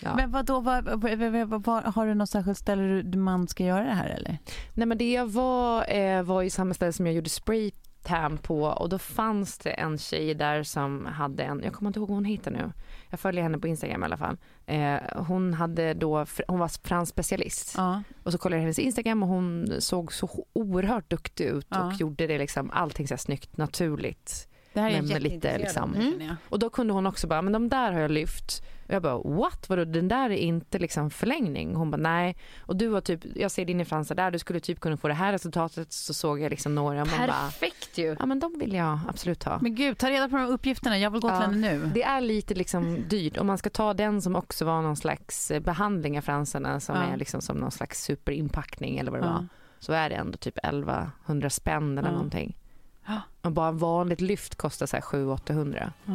Ja. 0.00 0.14
Men 0.16 0.30
vad 0.30 0.46
då, 0.46 0.60
vad, 0.60 0.84
vad, 0.84 1.64
vad, 1.64 1.84
har 1.84 2.06
du 2.06 2.14
något 2.14 2.30
särskilt 2.30 2.58
ställe 2.58 3.02
du- 3.02 3.18
man 3.18 3.48
ska 3.48 3.64
göra 3.64 3.84
det 3.84 3.90
här 3.94 4.08
eller? 4.08 4.38
Nej 4.74 4.86
men 4.86 4.98
det 4.98 5.12
jag 5.12 5.26
var 5.26 5.92
eh, 5.94 6.22
var 6.22 6.42
i 6.42 6.50
samma 6.50 6.74
ställe 6.74 6.92
som 6.92 7.06
jag 7.06 7.14
gjorde 7.14 7.30
spraytan 7.30 8.38
på 8.38 8.62
och 8.64 8.88
då 8.88 8.98
fanns 8.98 9.58
det 9.58 9.70
en 9.70 9.98
tjej 9.98 10.34
där 10.34 10.62
som 10.62 11.06
hade 11.06 11.42
en, 11.42 11.62
jag 11.64 11.72
kommer 11.72 11.88
inte 11.88 11.98
ihåg 11.98 12.08
vad 12.08 12.16
hon 12.16 12.24
heter 12.24 12.50
nu. 12.50 12.72
Jag 13.10 13.20
följer 13.20 13.42
henne 13.42 13.58
på 13.58 13.68
Instagram 13.68 14.02
i 14.02 14.04
alla 14.04 14.16
fall. 14.16 14.36
Eh, 14.66 14.96
hon 15.16 15.54
hade 15.54 15.94
då, 15.94 16.26
hon 16.48 16.58
var 16.58 16.86
fransk 16.88 17.12
specialist. 17.12 17.74
Ja. 17.76 18.02
Och 18.22 18.32
så 18.32 18.38
kollade 18.38 18.56
jag 18.56 18.62
hennes 18.62 18.78
Instagram 18.78 19.22
och 19.22 19.28
hon 19.28 19.72
såg 19.78 20.12
så 20.12 20.46
oerhört 20.52 21.10
duktig 21.10 21.44
ut 21.44 21.66
Ja. 21.70 21.86
och 21.86 21.92
gjorde 21.92 22.26
det 22.26 22.38
liksom 22.38 22.70
allting 22.70 23.08
så 23.08 23.14
här 23.14 23.18
snyggt, 23.18 23.56
naturligt. 23.56 24.48
Det 24.74 24.80
här 24.80 24.90
är 24.90 25.02
Men 25.02 25.22
lite, 25.22 25.58
liksom- 25.58 25.96
jag. 26.20 26.36
Och 26.48 26.58
då 26.58 26.70
kunde 26.70 26.92
hon 26.92 27.06
också 27.06 27.26
bara, 27.26 27.42
men 27.42 27.52
de 27.52 27.68
där 27.68 27.92
har 27.92 28.00
jag 28.00 28.10
lyft. 28.10 28.62
Och 28.88 28.94
jag 28.94 29.02
bara, 29.02 29.18
what? 29.18 29.68
Vadå, 29.68 29.84
den 29.84 30.08
där 30.08 30.30
är 30.30 30.36
inte 30.36 30.78
liksom 30.78 31.10
förlängning? 31.10 31.74
Hon 31.74 31.90
bara, 31.90 31.96
nej. 31.96 32.36
Och 32.60 32.76
du 32.76 32.88
har 32.88 33.00
typ, 33.00 33.20
jag 33.36 33.50
ser 33.50 33.64
dina 33.64 33.84
fransar 33.84 34.14
där, 34.14 34.30
du 34.30 34.38
skulle 34.38 34.60
typ 34.60 34.80
kunna 34.80 34.96
få 34.96 35.08
det 35.08 35.14
här 35.14 35.32
resultatet. 35.32 35.92
Så 35.92 36.14
såg 36.14 36.40
jag 36.40 36.50
liksom 36.50 36.74
några 36.74 37.04
bara, 37.04 37.26
Perfekt 37.26 37.98
ju. 37.98 38.16
ja 38.18 38.26
men 38.26 38.40
de 38.40 38.58
vill 38.58 38.72
jag 38.74 38.98
absolut 39.08 39.44
ha. 39.44 39.58
Men 39.62 39.74
gud, 39.74 39.98
ta 39.98 40.10
reda 40.10 40.28
på 40.28 40.36
de 40.36 40.44
uppgifterna. 40.46 40.98
Jag 40.98 41.10
vill 41.10 41.20
gå 41.20 41.28
till 41.28 41.34
Ja. 41.40 41.40
henne 41.46 41.56
nu. 41.72 41.90
Det 41.94 42.02
är 42.02 42.20
lite 42.20 42.54
liksom 42.54 42.98
dyrt. 43.08 43.36
Om 43.38 43.46
man 43.46 43.58
ska 43.58 43.70
ta 43.70 43.94
den 43.94 44.22
som 44.22 44.36
också 44.36 44.64
var 44.64 44.82
någon 44.82 44.96
slags 44.96 45.50
eh, 45.50 45.60
behandling 45.60 46.18
av 46.18 46.22
fransarna 46.22 46.80
som 46.80 46.96
Ja. 46.96 47.02
är 47.02 47.16
liksom 47.16 47.40
som 47.40 47.56
någon 47.56 47.70
slags 47.70 48.04
superinpackning 48.04 48.98
eller 48.98 49.10
vad 49.10 49.20
det 49.20 49.26
Ja. 49.26 49.32
var. 49.32 49.46
Så 49.78 49.92
är 49.92 50.08
det 50.10 50.14
ändå 50.16 50.38
typ 50.38 50.58
1100 50.62 51.50
spänn 51.50 51.98
eller 51.98 52.08
Ja. 52.08 52.12
någonting. 52.14 52.56
Ja. 53.06 53.20
Och 53.42 53.52
bara 53.52 53.68
en 53.68 53.78
vanligt 53.78 54.20
lyft 54.20 54.54
kostar 54.54 54.86
så 54.86 54.96
här 54.96 55.02
700-800. 55.02 55.92
Ja. 56.06 56.12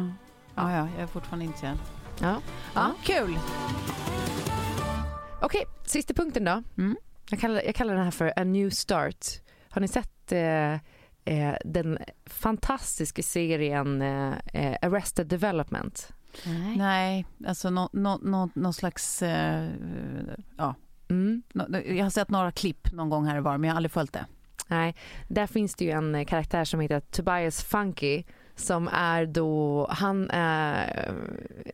Ja, 0.54 0.72
ja, 0.72 0.88
jag 0.94 1.02
är 1.02 1.06
fortfarande 1.06 1.44
intresserad. 1.44 1.78
Ja. 2.20 2.36
Ja, 2.74 2.92
kul. 3.02 3.38
Okej, 5.42 5.64
sista 5.86 6.14
punkten 6.14 6.44
då. 6.44 6.62
Mm. 6.78 6.96
Jag, 7.30 7.40
kallar, 7.40 7.62
jag 7.62 7.74
kallar 7.74 7.94
den 7.94 8.04
här 8.04 8.10
för 8.10 8.32
A 8.36 8.44
New 8.44 8.70
Start. 8.70 9.26
Har 9.70 9.80
ni 9.80 9.88
sett 9.88 10.32
eh, 10.32 10.72
eh, 11.24 11.56
den 11.64 11.98
fantastiska 12.26 13.22
serien 13.22 14.02
eh, 14.02 14.32
eh, 14.54 14.76
Arrested 14.82 15.26
Development? 15.26 16.12
Nej. 16.46 16.76
Nej, 16.76 17.26
alltså 17.46 17.70
nå- 17.70 17.90
nå- 17.92 18.18
nå- 18.22 18.50
någon 18.54 18.74
slags... 18.74 19.22
eh, 19.22 19.70
ja, 20.56 20.74
Mm. 21.08 21.42
jag 21.86 22.04
har 22.04 22.10
sett 22.10 22.28
några 22.30 22.52
klipp 22.52 22.92
någon 22.92 23.10
gång 23.10 23.26
här 23.26 23.38
och 23.38 23.44
var, 23.44 23.58
men 23.58 23.68
jag 23.68 23.74
har 23.74 23.76
aldrig 23.76 23.92
följt 23.92 24.12
det. 24.12 24.26
Nej, 24.70 24.94
där 25.28 25.46
finns 25.46 25.74
det 25.74 25.84
ju 25.84 25.90
en 25.90 26.14
eh, 26.14 26.24
karaktär 26.24 26.64
som 26.64 26.80
heter 26.80 27.00
Tobias 27.00 27.64
Funky 27.64 28.22
som 28.56 28.88
är 28.92 29.26
då, 29.26 29.86
han 29.90 30.30
är, 30.30 31.12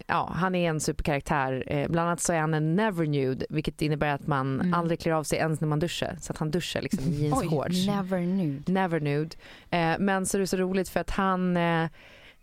ja, 0.06 0.30
han 0.34 0.54
är 0.54 0.68
en 0.70 0.80
superkaraktär. 0.80 1.64
Eh, 1.66 1.88
Bland 1.88 2.08
annat 2.08 2.20
så 2.20 2.32
är 2.32 2.38
han 2.40 2.54
en 2.54 2.76
never 2.76 3.06
nude 3.06 3.46
vilket 3.50 3.82
innebär 3.82 4.14
att 4.14 4.26
man 4.26 4.60
Mm. 4.60 4.74
aldrig 4.74 5.00
klär 5.00 5.12
av 5.12 5.24
sig 5.24 5.38
ens 5.38 5.60
när 5.60 5.68
man 5.68 5.78
duschar. 5.78 6.16
Så 6.20 6.32
att 6.32 6.38
han 6.38 6.50
duschar 6.50 6.82
liksom 6.82 7.04
i 7.04 7.10
jeansshorts. 7.26 7.86
Never 7.86 8.18
knew. 8.22 8.62
Never 8.66 9.00
nude. 9.00 9.36
Eh, 9.70 9.94
men 9.98 10.26
så 10.26 10.36
är 10.36 10.40
det 10.40 10.46
så 10.46 10.56
roligt 10.56 10.88
för 10.88 11.00
att 11.00 11.10
han 11.10 11.56
eh, 11.56 11.88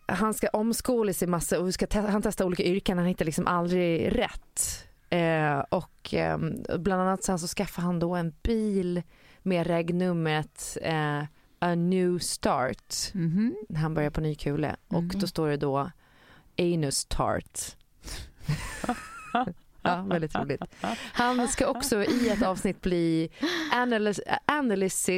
han 0.06 0.34
ska 0.34 0.48
omskola 0.54 1.14
sig 1.14 1.28
massa 1.28 1.60
och 1.60 1.74
ska 1.74 1.88
te- 1.88 2.00
han 2.00 2.22
testar 2.22 2.46
olika 2.46 2.64
yrken, 2.64 2.98
han 2.98 3.08
hittar 3.08 3.26
liksom 3.26 3.48
aldrig 3.48 4.18
rätt. 4.20 4.86
Eh, 5.10 5.60
och 5.70 6.14
eh, 6.14 6.38
bland 6.78 7.02
annat 7.02 7.24
sen 7.24 7.40
så 7.40 7.48
skaffar 7.48 7.84
han 7.84 8.00
då 8.00 8.16
en 8.16 8.34
bil 8.44 9.02
med 9.44 9.68
regnumret 9.68 10.78
eh, 10.82 11.22
A 11.60 11.76
New 11.76 12.20
Start. 12.20 12.94
Mhm. 13.14 13.56
när 13.70 13.80
Han 13.80 13.94
börjar 13.94 14.10
på 14.10 14.22
ny 14.22 14.36
kule 14.36 14.76
och 14.88 15.04
Mhm. 15.04 15.20
då 15.20 15.28
står 15.28 15.48
det 15.50 15.58
då 15.58 15.92
Anus 16.58 17.06
Tart. 17.06 17.60
ja, 19.82 20.02
väldigt 20.10 20.36
roligt. 20.36 20.62
Han 21.14 21.48
ska 21.48 21.68
också 21.68 22.04
i 22.04 22.30
ett 22.30 22.44
avsnitt 22.44 22.82
bli 22.82 23.30
analys 23.74 24.20
analyst 24.46 25.10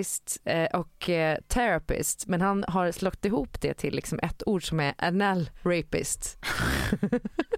eh, 0.46 0.66
och 0.80 1.10
eh, 1.10 1.38
therapist 1.48 2.28
men 2.28 2.42
han 2.42 2.66
har 2.68 2.92
slagit 2.92 3.26
ihop 3.26 3.62
det 3.62 3.74
till 3.74 3.96
liksom 3.96 4.20
ett 4.24 4.44
ord 4.46 4.68
som 4.68 4.80
är 4.80 4.94
anal 4.98 5.50
rapist. 5.64 6.38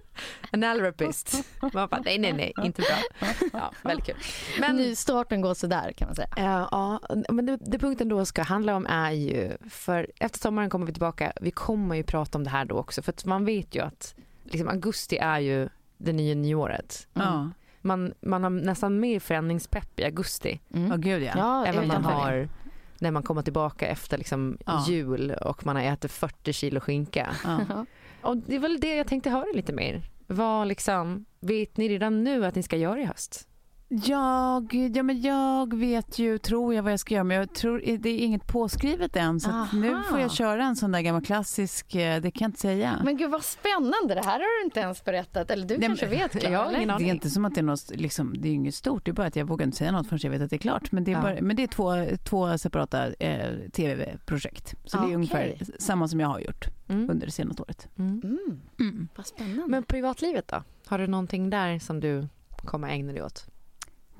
Anal 0.52 0.80
rapist. 0.80 1.44
Man 1.60 1.70
bara, 1.72 2.00
nej, 2.04 2.18
nej, 2.18 2.32
nej, 2.32 2.52
inte 2.64 2.82
bra. 2.82 3.28
Ja, 3.52 3.72
väldigt 3.82 4.06
kul. 4.06 4.16
Men, 4.60 4.76
Nystarten 4.76 5.40
går 5.40 5.54
sådär 5.54 5.92
kan 5.92 6.08
man 6.08 6.14
säga. 6.14 6.28
Eh, 6.36 6.68
ja, 6.70 7.00
men 7.28 7.46
det, 7.46 7.56
det 7.60 7.78
punkten 7.78 8.08
då 8.08 8.24
ska 8.24 8.42
handla 8.42 8.76
om 8.76 8.86
är 8.86 9.10
ju, 9.10 9.56
för 9.70 10.10
efter 10.20 10.38
sommaren 10.38 10.70
kommer 10.70 10.86
vi 10.86 10.92
tillbaka, 10.92 11.32
vi 11.40 11.50
kommer 11.50 11.94
ju 11.94 12.02
prata 12.02 12.38
om 12.38 12.44
det 12.44 12.50
här 12.50 12.64
då 12.64 12.74
också, 12.74 13.02
för 13.02 13.12
att 13.12 13.24
man 13.24 13.44
vet 13.44 13.74
ju 13.74 13.80
att 13.80 14.14
liksom, 14.44 14.68
augusti 14.68 15.16
är 15.16 15.38
ju 15.38 15.68
det 15.96 16.12
nya 16.12 16.34
nyåret. 16.34 17.08
Ja. 17.12 17.50
Man, 17.80 18.14
man 18.20 18.42
har 18.42 18.50
nästan 18.50 19.00
mer 19.00 19.20
förändringspepp 19.20 20.00
i 20.00 20.04
augusti 20.04 20.60
Mm. 20.74 20.92
Åh 20.92 20.96
gud 20.98 21.22
ja. 21.22 21.32
Ja, 21.36 21.62
det 21.62 21.68
än 21.68 21.74
vad 21.74 21.84
vet 21.84 22.02
man 22.02 22.04
har 22.04 22.48
när 22.98 23.10
man 23.10 23.22
kommer 23.22 23.42
tillbaka 23.42 23.86
efter 23.86 24.18
liksom 24.18 24.58
Ja. 24.66 24.84
jul 24.88 25.30
och 25.30 25.66
man 25.66 25.76
har 25.76 25.82
ätit 25.82 26.12
40 26.12 26.52
kilo 26.52 26.80
skinka. 26.80 27.28
Ja. 27.44 27.86
Och 28.22 28.36
det 28.36 28.54
är 28.54 28.58
väl 28.60 28.80
det 28.80 28.94
jag 28.96 29.06
tänkte 29.06 29.30
höra 29.30 29.46
lite 29.54 29.72
mer. 29.72 30.02
Vad 30.26 30.68
liksom, 30.68 31.24
vet 31.40 31.76
ni 31.76 31.88
redan 31.88 32.24
nu 32.24 32.46
att 32.46 32.54
ni 32.54 32.62
ska 32.62 32.76
göra 32.76 33.00
i 33.00 33.04
höst? 33.04 33.44
Jag, 33.90 34.74
ja, 34.94 35.02
men 35.02 35.22
jag 35.22 35.76
vet 35.78 36.18
ju, 36.18 36.38
tror 36.38 36.74
jag 36.74 36.82
vad 36.82 36.92
jag 36.92 37.00
ska 37.00 37.14
göra, 37.14 37.24
men 37.24 37.36
jag 37.36 37.54
tror 37.54 37.82
det 37.98 38.08
är 38.10 38.18
inget 38.18 38.46
påskrivet 38.46 39.16
än. 39.16 39.40
Så 39.40 39.50
att 39.50 39.72
nu 39.72 39.96
får 40.10 40.20
jag 40.20 40.32
köra 40.32 40.64
en 40.64 40.76
sån 40.76 40.92
där 40.92 41.00
gammal 41.00 41.24
klassisk, 41.24 41.94
eh, 41.94 42.20
det 42.20 42.30
kan 42.30 42.44
jag 42.44 42.48
inte 42.48 42.60
säga. 42.60 43.00
Men 43.04 43.16
gud 43.16 43.30
vad 43.30 43.44
spännande, 43.44 44.14
det 44.14 44.20
här 44.24 44.32
har 44.32 44.60
du 44.60 44.64
inte 44.64 44.80
ens 44.80 45.04
berättat. 45.04 45.50
Eller 45.50 45.66
du 45.66 45.78
Nej, 45.78 45.86
kanske 45.88 46.06
men- 46.06 46.18
vet 46.18 46.32
Klara, 46.32 46.52
jag 46.52 46.58
har 46.64 46.72
eller? 46.72 46.98
Det 46.98 47.04
är 47.04 47.14
inte 47.14 47.30
som 47.30 47.44
att 47.44 47.54
det 47.54 47.60
är 47.60 47.62
något, 47.62 47.90
liksom, 47.94 48.34
det 48.40 48.48
är 48.48 48.52
inget 48.52 48.74
stort, 48.74 49.04
det 49.04 49.10
är 49.10 49.12
bara 49.12 49.26
att 49.26 49.36
jag 49.36 49.44
vågar 49.48 49.64
inte 49.66 49.76
säga 49.78 49.92
något 49.92 50.06
förrän 50.08 50.20
jag 50.22 50.30
vet 50.30 50.42
att 50.42 50.50
det 50.50 50.56
är 50.56 50.58
klart. 50.58 50.92
Men 50.92 51.04
det 51.04 51.10
är, 51.12 51.16
Ja. 51.16 51.22
bara, 51.22 51.36
men 51.40 51.56
det 51.56 51.62
är 51.62 51.66
två, 51.66 52.16
två 52.24 52.58
separata 52.58 53.12
eh, 53.12 53.54
tv-projekt. 53.72 54.74
Så 54.84 54.96
det 54.96 55.02
är 55.02 55.04
Okej. 55.06 55.14
ungefär 55.14 55.54
samma 55.78 56.08
som 56.08 56.20
jag 56.20 56.28
har 56.28 56.40
gjort 56.40 56.64
Mm. 56.88 57.10
under 57.10 57.26
det 57.26 57.32
senaste 57.32 57.62
året. 57.62 57.88
Mm. 57.96 58.20
Mm, 58.24 58.60
Mm. 58.80 59.08
vad 59.16 59.26
spännande. 59.26 59.64
Men 59.68 59.82
privatlivet 59.82 60.48
då? 60.48 60.62
Har 60.86 60.98
du 60.98 61.06
någonting 61.06 61.50
där 61.50 61.78
som 61.78 62.00
du 62.00 62.28
kommer 62.64 62.88
ägna 62.88 63.12
dig 63.12 63.22
åt? 63.22 63.46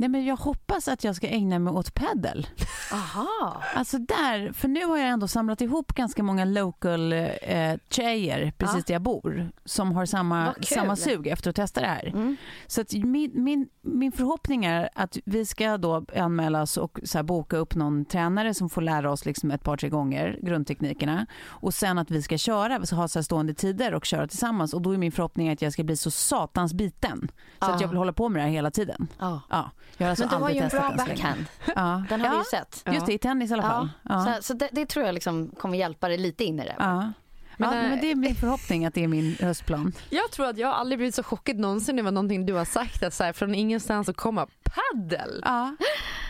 Nej, 0.00 0.08
men 0.08 0.24
jag 0.24 0.36
hoppas 0.36 0.88
att 0.88 1.04
jag 1.04 1.16
ska 1.16 1.26
ägna 1.28 1.58
mig 1.58 1.72
åt 1.72 1.94
paddel. 1.94 2.46
Aha. 2.92 3.62
Alltså 3.74 3.98
där, 3.98 4.52
för 4.52 4.68
nu 4.68 4.84
har 4.84 4.98
jag 4.98 5.08
ändå 5.08 5.28
samlat 5.28 5.60
ihop 5.60 5.92
ganska 5.94 6.22
många 6.22 6.44
local 6.44 7.12
eh, 7.12 7.74
tjejer 7.90 8.52
precis 8.58 8.76
Ja. 8.76 8.82
där 8.86 8.94
jag 8.94 9.02
bor 9.02 9.48
som 9.64 9.92
har 9.92 10.06
samma, 10.06 10.54
samma 10.62 10.96
sug 10.96 11.26
efter 11.26 11.50
att 11.50 11.56
testa 11.56 11.80
det 11.80 11.86
här. 11.86 12.06
Mm. 12.06 12.36
Så 12.66 12.80
att 12.80 12.92
min, 12.92 13.30
min, 13.34 13.68
min 13.82 14.12
förhoppning 14.12 14.64
är 14.64 14.88
att 14.94 15.18
vi 15.24 15.46
ska 15.46 15.76
då 15.78 16.04
anmälas 16.16 16.76
och 16.76 17.00
så 17.04 17.18
här 17.18 17.22
boka 17.22 17.56
upp 17.56 17.74
någon 17.74 18.04
tränare 18.04 18.54
som 18.54 18.70
får 18.70 18.82
lära 18.82 19.12
oss 19.12 19.24
liksom 19.26 19.50
ett 19.50 19.62
par, 19.62 19.76
tre 19.76 19.88
gånger 19.88 20.38
grundteknikerna 20.42 21.26
och 21.46 21.74
sen 21.74 21.98
att 21.98 22.10
vi 22.10 22.22
ska 22.22 22.38
köra, 22.38 22.86
så 22.86 22.96
ha 22.96 23.08
så 23.08 23.22
stående 23.22 23.54
tider 23.54 23.94
och 23.94 24.04
köra 24.04 24.28
tillsammans 24.28 24.74
och 24.74 24.82
då 24.82 24.90
är 24.90 24.96
min 24.98 25.12
förhoppning 25.12 25.48
att 25.50 25.62
jag 25.62 25.72
ska 25.72 25.84
bli 25.84 25.96
så 25.96 26.10
satans 26.10 26.74
biten 26.74 27.28
så 27.58 27.64
att 27.64 27.70
Ja. 27.70 27.78
jag 27.80 27.88
vill 27.88 27.98
hålla 27.98 28.12
på 28.12 28.28
med 28.28 28.40
det 28.40 28.44
här 28.44 28.50
hela 28.50 28.70
tiden. 28.70 29.08
Ja. 29.18 29.40
Ja, 29.50 29.70
jag 29.98 30.06
har 30.06 30.10
alltså 30.10 30.24
Men 30.24 30.38
du 30.38 30.42
har 30.42 30.50
ju 30.50 30.58
en 30.58 30.68
bra 30.68 30.90
så 30.90 30.96
backhand. 30.96 31.44
Ja. 31.76 32.04
Den 32.08 32.20
har 32.20 32.26
ja, 32.26 32.32
vi 32.32 32.38
ju 32.38 32.44
sett. 32.44 32.84
Just 32.94 33.06
det, 33.06 33.12
i 33.12 33.18
tennis 33.18 33.50
i 33.50 33.54
alla 33.54 33.62
fall. 33.62 33.88
Ja. 34.02 34.26
Ja. 34.26 34.36
Så, 34.36 34.42
så 34.42 34.54
det, 34.54 34.68
det 34.72 34.86
tror 34.86 35.06
jag 35.06 35.14
liksom 35.14 35.50
kommer 35.58 35.78
hjälpa 35.78 36.08
dig 36.08 36.18
lite 36.18 36.44
in 36.44 36.60
i 36.60 36.64
det. 36.64 36.74
Ja. 36.78 37.12
Men, 37.60 37.76
ja, 37.76 37.82
men 37.82 38.00
det 38.00 38.10
är 38.10 38.14
min 38.14 38.34
förhoppning 38.34 38.86
att 38.86 38.94
det 38.94 39.04
är 39.04 39.08
min 39.08 39.36
höstplan. 39.40 39.92
Jag 40.10 40.30
tror 40.30 40.46
att 40.46 40.58
jag 40.58 40.70
aldrig 40.70 40.98
blivit 40.98 41.14
så 41.14 41.22
chockad 41.22 41.58
någonsin 41.58 41.98
över 41.98 42.10
någonting 42.10 42.46
du 42.46 42.52
har 42.52 42.64
sagt. 42.64 43.02
Att 43.02 43.14
så 43.14 43.24
här, 43.24 43.32
från 43.32 43.54
ingenstans 43.54 44.08
att 44.08 44.16
komma 44.16 44.46
paddel. 44.62 45.42
Ja. 45.44 45.76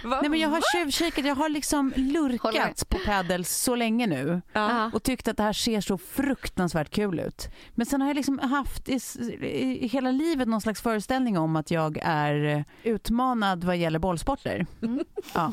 Va? 0.05 0.19
Nej, 0.21 0.31
men 0.31 0.41
jag 0.41 0.49
har 0.49 0.63
tjuvkikat, 0.73 1.25
jag 1.25 1.35
har 1.35 1.49
liksom 1.49 1.93
lurkat 1.97 2.89
på 2.89 2.99
paddles 3.07 3.63
så 3.63 3.75
länge 3.75 4.07
nu 4.07 4.43
Ja. 4.53 4.91
och 4.95 5.03
tyckt 5.03 5.29
att 5.29 5.37
det 5.37 5.43
här 5.43 5.53
ser 5.53 5.81
så 5.81 5.99
fruktansvärt 5.99 6.91
kul 6.91 7.21
ut. 7.21 7.49
Men 7.75 7.87
sen 7.87 8.01
har 8.01 8.09
jag 8.09 8.15
liksom 8.17 8.39
haft 8.39 8.89
i, 8.89 9.01
i 9.83 9.87
hela 9.87 10.11
livet 10.11 10.49
någon 10.49 10.61
slags 10.61 10.83
föreställning 10.83 11.39
om 11.39 11.57
att 11.57 11.71
jag 11.71 11.99
är 12.03 12.65
utmanad 12.83 13.65
vad 13.65 13.77
gäller 13.77 13.99
bollsporter. 13.99 14.67
Mm. 14.83 15.05
Ja. 15.35 15.53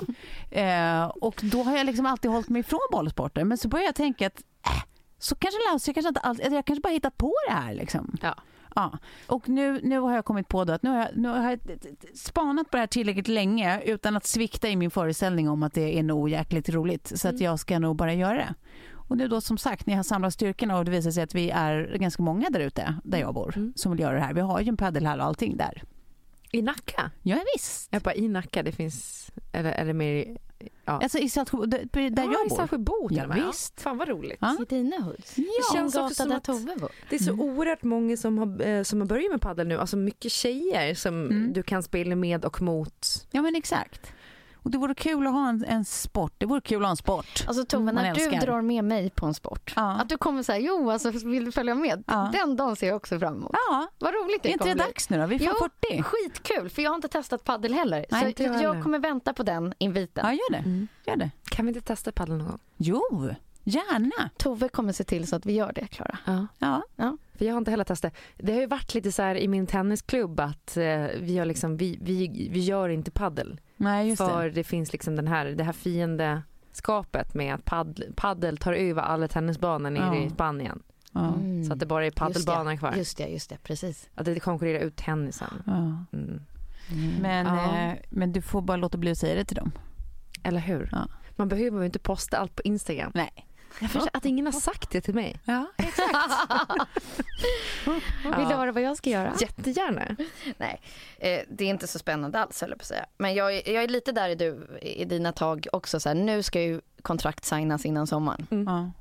Eh, 0.52 1.06
och 1.06 1.40
då 1.44 1.64
har 1.64 1.78
jag 1.78 1.86
liksom 1.86 2.06
alltid 2.06 2.32
hållit 2.32 2.50
mig 2.50 2.60
ifrån 2.60 2.80
bollsporter. 2.92 3.44
Men 3.44 3.58
så 3.58 3.68
börjar 3.68 3.86
jag 3.86 3.96
tänka 3.96 4.28
att 4.28 4.42
äh, 4.68 4.84
så 5.20 5.36
kanske 5.36 5.60
löser 5.74 5.90
jag 5.90 5.96
kanske 5.96 6.08
inte 6.08 6.20
allt, 6.20 6.40
jag 6.40 6.66
kanske 6.66 6.82
bara 6.82 6.94
hittat 6.94 7.18
på 7.18 7.34
det 7.48 7.54
här 7.54 7.74
liksom. 7.74 8.18
Ja. 8.22 8.36
Ja, 8.76 8.98
och 9.28 9.50
nu, 9.50 9.80
nu 9.84 10.00
har 10.00 10.16
jag 10.16 10.26
kommit 10.26 10.48
på 10.48 10.62
att 10.62 10.84
nu 10.84 10.90
har 10.90 10.98
jag, 10.98 11.08
nu 11.16 11.28
har 11.30 11.50
jag 11.50 11.60
spanat 12.14 12.70
på 12.72 12.78
det 12.78 12.82
här 12.82 12.88
tillräckligt 12.88 13.28
länge 13.28 13.82
utan 13.82 14.18
att 14.18 14.26
svikta 14.26 14.70
i 14.70 14.76
min 14.76 14.92
föreställning 14.92 15.50
om 15.50 15.64
att 15.64 15.74
det 15.74 16.00
är 16.00 16.04
nog 16.04 16.30
jäkligt 16.30 16.70
roligt. 16.70 17.12
Så 17.20 17.28
att 17.28 17.40
jag 17.40 17.60
ska 17.60 17.80
nog 17.80 17.96
bara 17.96 18.14
göra 18.14 18.34
det. 18.38 18.54
Och 19.08 19.18
nu 19.18 19.28
då 19.28 19.42
som 19.42 19.58
sagt, 19.58 19.86
ni 19.86 19.94
har 19.94 20.04
samlat 20.04 20.34
styrkorna 20.34 20.78
och 20.78 20.86
det 20.86 20.92
visar 20.92 21.12
sig 21.12 21.24
att 21.24 21.36
vi 21.36 21.50
är 21.50 21.98
ganska 21.98 22.24
många 22.24 22.50
där 22.50 22.60
ute, 22.60 22.96
där 23.04 23.18
jag 23.20 23.34
bor, 23.34 23.54
Mm. 23.58 23.74
som 23.76 23.92
vill 23.92 24.02
göra 24.02 24.14
det 24.16 24.22
här. 24.22 24.34
Vi 24.34 24.42
har 24.42 24.60
ju 24.62 24.70
en 24.70 24.78
paddelhall 24.78 25.20
och 25.20 25.26
allting 25.26 25.58
där. 25.58 25.84
I 26.52 26.62
Nacka? 26.62 27.12
Ja, 27.22 27.38
visst. 27.56 27.88
Jag 27.92 28.02
bara 28.02 28.16
i 28.16 28.28
Nacka, 28.28 28.64
det 28.64 28.72
finns, 28.72 29.30
eller 29.52 29.72
är 29.72 29.86
det 29.86 29.94
mer 29.94 30.38
ja. 30.86 30.94
Alltså 31.04 31.18
i 31.18 31.30
Saltsjö, 31.30 31.66
där 31.66 31.90
ja, 31.94 32.00
jag 32.16 32.46
i 32.46 32.50
bor. 32.50 32.56
Saltsjöbo 32.56 33.08
till 33.08 33.18
Ja, 33.18 33.24
och 33.24 33.30
med. 33.30 33.46
visst. 33.48 33.82
Fan 33.82 33.98
vad 33.98 34.08
roligt. 34.08 34.38
Ja. 34.42 34.58
I 34.62 34.66
dina 34.66 34.98
hoods. 35.02 35.38
Ja. 35.38 35.44
Det 35.44 35.78
känns 35.78 35.96
också 35.96 36.24
som 36.24 36.32
att 36.32 36.44
det 37.10 37.16
är 37.16 37.20
så 37.20 37.32
Mm. 37.34 37.42
oerhört 37.46 37.84
många 37.84 38.18
som 38.18 38.38
har, 38.38 38.62
eh, 38.68 38.84
som 38.84 39.00
har 39.02 39.08
börjat 39.08 39.32
med 39.32 39.42
padel 39.42 39.68
nu. 39.68 39.78
Alltså 39.80 39.98
mycket 39.98 40.32
tjejer 40.32 40.94
som 40.96 41.14
Mm. 41.26 41.54
du 41.54 41.64
kan 41.64 41.84
spela 41.84 42.16
med 42.16 42.46
och 42.46 42.62
mot. 42.62 43.28
Ja, 43.32 43.42
men 43.42 43.56
exakt. 43.56 44.12
Och 44.66 44.72
det 44.72 44.78
vore 44.78 44.96
kul 44.96 45.28
att 45.28 45.34
ha 45.34 45.50
en, 45.50 45.66
en 45.68 45.86
sport. 45.86 46.34
Det 46.38 46.46
vore 46.46 46.62
kul 46.62 46.78
att 46.82 46.86
ha 46.86 46.90
en 46.90 46.98
sport. 46.98 47.44
Alltså 47.48 47.66
Tove, 47.66 47.92
när 47.92 48.14
du 48.16 48.22
älskar. 48.24 48.42
drar 48.42 48.62
med 48.62 48.84
mig 48.84 49.10
på 49.10 49.26
en 49.26 49.34
sport, 49.34 49.74
Ja. 49.76 49.92
att 49.92 50.10
du 50.10 50.18
kommer 50.18 50.44
säga 50.44 50.60
jo, 50.60 50.92
alltså 50.92 51.10
vill 51.12 51.46
du 51.46 51.52
följa 51.52 51.76
med? 51.76 52.04
Ja. 52.08 52.30
Den 52.34 52.56
dagen 52.56 52.76
ser 52.76 52.88
jag 52.88 52.96
också 52.96 53.20
fram 53.20 53.36
emot. 53.36 53.52
Ja, 53.70 53.88
Vad 54.00 54.14
roligt 54.14 54.44
det 54.44 54.50
är 54.50 54.54
inte 54.54 54.66
det 54.68 54.74
dags 54.74 55.10
nu 55.10 55.18
då? 55.22 55.26
Vi 55.26 55.40
får 55.40 55.48
Jo. 55.48 55.70
40. 55.90 56.04
Skitkul, 56.04 56.70
för 56.70 56.82
jag 56.82 56.90
har 56.92 56.96
inte 56.96 57.08
testat 57.08 57.44
paddel 57.44 57.74
heller. 57.74 58.06
Nej, 58.12 58.34
så 58.38 58.44
jag 58.44 58.64
jag, 58.64 58.84
kommer 58.84 59.00
vänta 59.00 59.34
på 59.34 59.44
den 59.44 59.74
inviten. 59.78 60.26
Ja, 60.28 60.32
gör 60.34 60.52
det. 60.52 60.58
Mm. 60.70 60.88
Gör 61.06 61.16
det. 61.16 61.32
Kan 61.44 61.66
vi 61.66 61.70
inte 61.70 61.82
testa 61.82 62.12
padel 62.12 62.38
någon 62.38 62.48
gång? 62.48 62.60
Jo, 62.78 63.30
gärna. 63.64 64.30
Tove 64.38 64.70
kommer 64.70 64.94
se 64.94 65.04
till 65.04 65.28
så 65.28 65.36
att 65.36 65.46
vi 65.46 65.54
gör 65.54 65.72
det, 65.76 65.88
Klara. 65.88 66.18
Ja. 66.60 66.82
Ja. 66.96 67.18
För 67.38 67.46
jag 67.46 67.54
har 67.54 67.58
inte 67.58 67.72
heller 67.72 67.84
testat. 67.84 68.14
Det 68.38 68.54
har 68.54 68.60
ju 68.60 68.68
varit 68.68 68.94
lite 68.94 69.12
så 69.12 69.22
här 69.22 69.36
i 69.36 69.48
min 69.48 69.68
tennisklubb 69.68 70.40
att 70.40 70.78
eh, 70.78 71.06
vi, 71.20 71.38
har 71.38 71.46
liksom, 71.46 71.78
vi, 71.78 71.98
vi, 72.02 72.50
vi 72.52 72.60
gör 72.60 72.90
inte 72.90 73.12
paddel. 73.12 73.60
Nej, 73.78 74.08
just 74.10 74.18
för 74.22 74.44
det. 74.44 74.50
det. 74.50 74.64
finns 74.64 74.92
liksom 74.94 75.16
den 75.16 75.28
här, 75.28 75.46
det 75.46 75.64
här 75.64 75.74
fiendeskapet 75.74 77.34
med 77.34 77.56
att 77.56 77.66
paddel, 77.66 78.14
paddel 78.16 78.58
tar 78.58 78.74
över 78.74 79.02
alla 79.02 79.28
tennisbanor 79.28 79.90
nere 79.90 80.16
Ja. 80.16 80.26
i 80.26 80.30
Spanien. 80.30 80.84
Ja. 81.12 81.34
Mm. 81.34 81.64
Så 81.64 81.74
att 81.74 81.80
det 81.80 81.86
bara 81.86 82.06
är 82.06 82.12
paddelbanor 82.12 82.72
just 82.72 82.80
kvar. 82.80 82.94
just 82.94 83.18
det, 83.18 83.28
just 83.28 83.50
det, 83.50 83.58
precis. 83.64 84.10
Att 84.16 84.26
det 84.26 84.40
konkurrerar 84.40 84.80
ut 84.80 84.96
tennisen. 84.96 85.64
Ja. 85.66 86.06
Mm. 86.18 86.42
Men, 87.22 87.46
Ja. 87.46 87.78
eh, 87.78 87.94
men 88.10 88.32
du 88.34 88.42
får 88.42 88.62
bara 88.62 88.78
låta 88.78 88.98
bli 88.98 89.12
att 89.12 89.18
säga 89.18 89.36
det 89.36 89.46
till 89.46 89.58
dem. 89.58 89.72
Eller 90.44 90.60
hur? 90.60 90.90
Ja. 90.92 91.08
Man 91.36 91.48
behöver 91.48 91.80
ju 91.80 91.86
inte 91.86 92.00
posta 92.00 92.38
allt 92.38 92.56
på 92.56 92.62
Instagram. 92.62 93.12
Nej. 93.16 93.48
Jag 93.82 93.92
förstår 93.92 94.10
att 94.14 94.26
ingen 94.26 94.46
har 94.46 94.54
sagt 94.54 94.90
det 94.92 95.02
till 95.02 95.14
mig. 95.16 95.40
Ja, 95.46 95.66
Vill 98.24 98.48
du 98.48 98.56
höra 98.56 98.72
vad 98.72 98.84
jag 98.84 98.98
ska 98.98 99.10
göra? 99.10 99.34
Jättegärna. 99.42 100.16
Nej, 100.58 100.82
eh, 101.18 101.40
det 101.50 101.66
är 101.66 101.70
inte 101.70 101.88
så 101.88 102.00
spännande 102.00 102.40
alls 102.40 102.62
höll 102.62 102.70
jag 102.70 102.80
på 102.80 102.84
att 102.84 102.88
säga. 102.88 103.06
Men 103.18 103.34
jag, 103.36 103.56
är- 103.56 103.74
jag 103.74 103.84
är 103.84 103.88
lite 103.88 104.12
där 104.12 104.30
i, 104.30 104.36
du, 104.36 104.78
i 104.82 105.06
dina 105.06 105.32
tag 105.32 105.68
också. 105.72 106.00
Så 106.00 106.10
här, 106.10 106.16
nu 106.16 106.44
ska 106.44 106.62
ju 106.62 106.82
kontrakt 107.02 107.46
signas 107.46 107.86
innan 107.86 108.08
sommaren. 108.08 108.48
ja. 108.68 108.92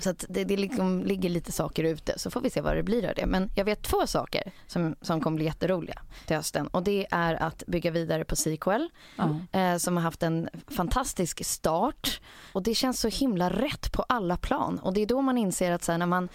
Så 0.00 0.14
det, 0.28 0.44
det 0.44 0.56
liksom 0.56 1.02
ligger 1.04 1.28
lite 1.28 1.52
saker 1.52 1.84
ute. 1.84 2.18
Så 2.18 2.30
får 2.30 2.40
vi 2.40 2.50
se 2.50 2.60
vad 2.60 2.76
det 2.76 2.82
blir 2.82 3.08
av 3.08 3.14
det. 3.14 3.26
Men 3.26 3.50
jag 3.54 3.64
vet 3.64 3.82
två 3.82 4.06
saker 4.06 4.52
som, 4.66 4.96
som 5.02 5.20
kommer 5.20 5.36
bli 5.36 5.44
jätteroliga 5.44 6.02
till 6.26 6.36
hösten. 6.36 6.66
Och 6.66 6.82
det 6.82 7.06
är 7.10 7.34
att 7.34 7.62
bygga 7.66 7.90
vidare 7.90 8.24
på 8.24 8.36
Sequel. 8.36 8.88
ja. 9.16 9.58
eh, 9.60 9.76
som 9.76 9.96
har 9.96 10.04
haft 10.04 10.22
en 10.22 10.48
fantastisk 10.66 11.44
start. 11.44 12.20
Och 12.52 12.62
det 12.62 12.74
känns 12.74 13.00
så 13.00 13.08
himla 13.08 13.50
rätt 13.50 13.92
på 13.92 14.04
alla 14.08 14.36
plan. 14.36 14.78
Och 14.78 14.92
det 14.92 15.00
är 15.02 15.06
då 15.06 15.20
man 15.22 15.38
inser 15.38 15.72
att 15.72 15.84
så 15.84 15.92
här, 15.92 15.98
när 15.98 16.06
man, 16.06 16.28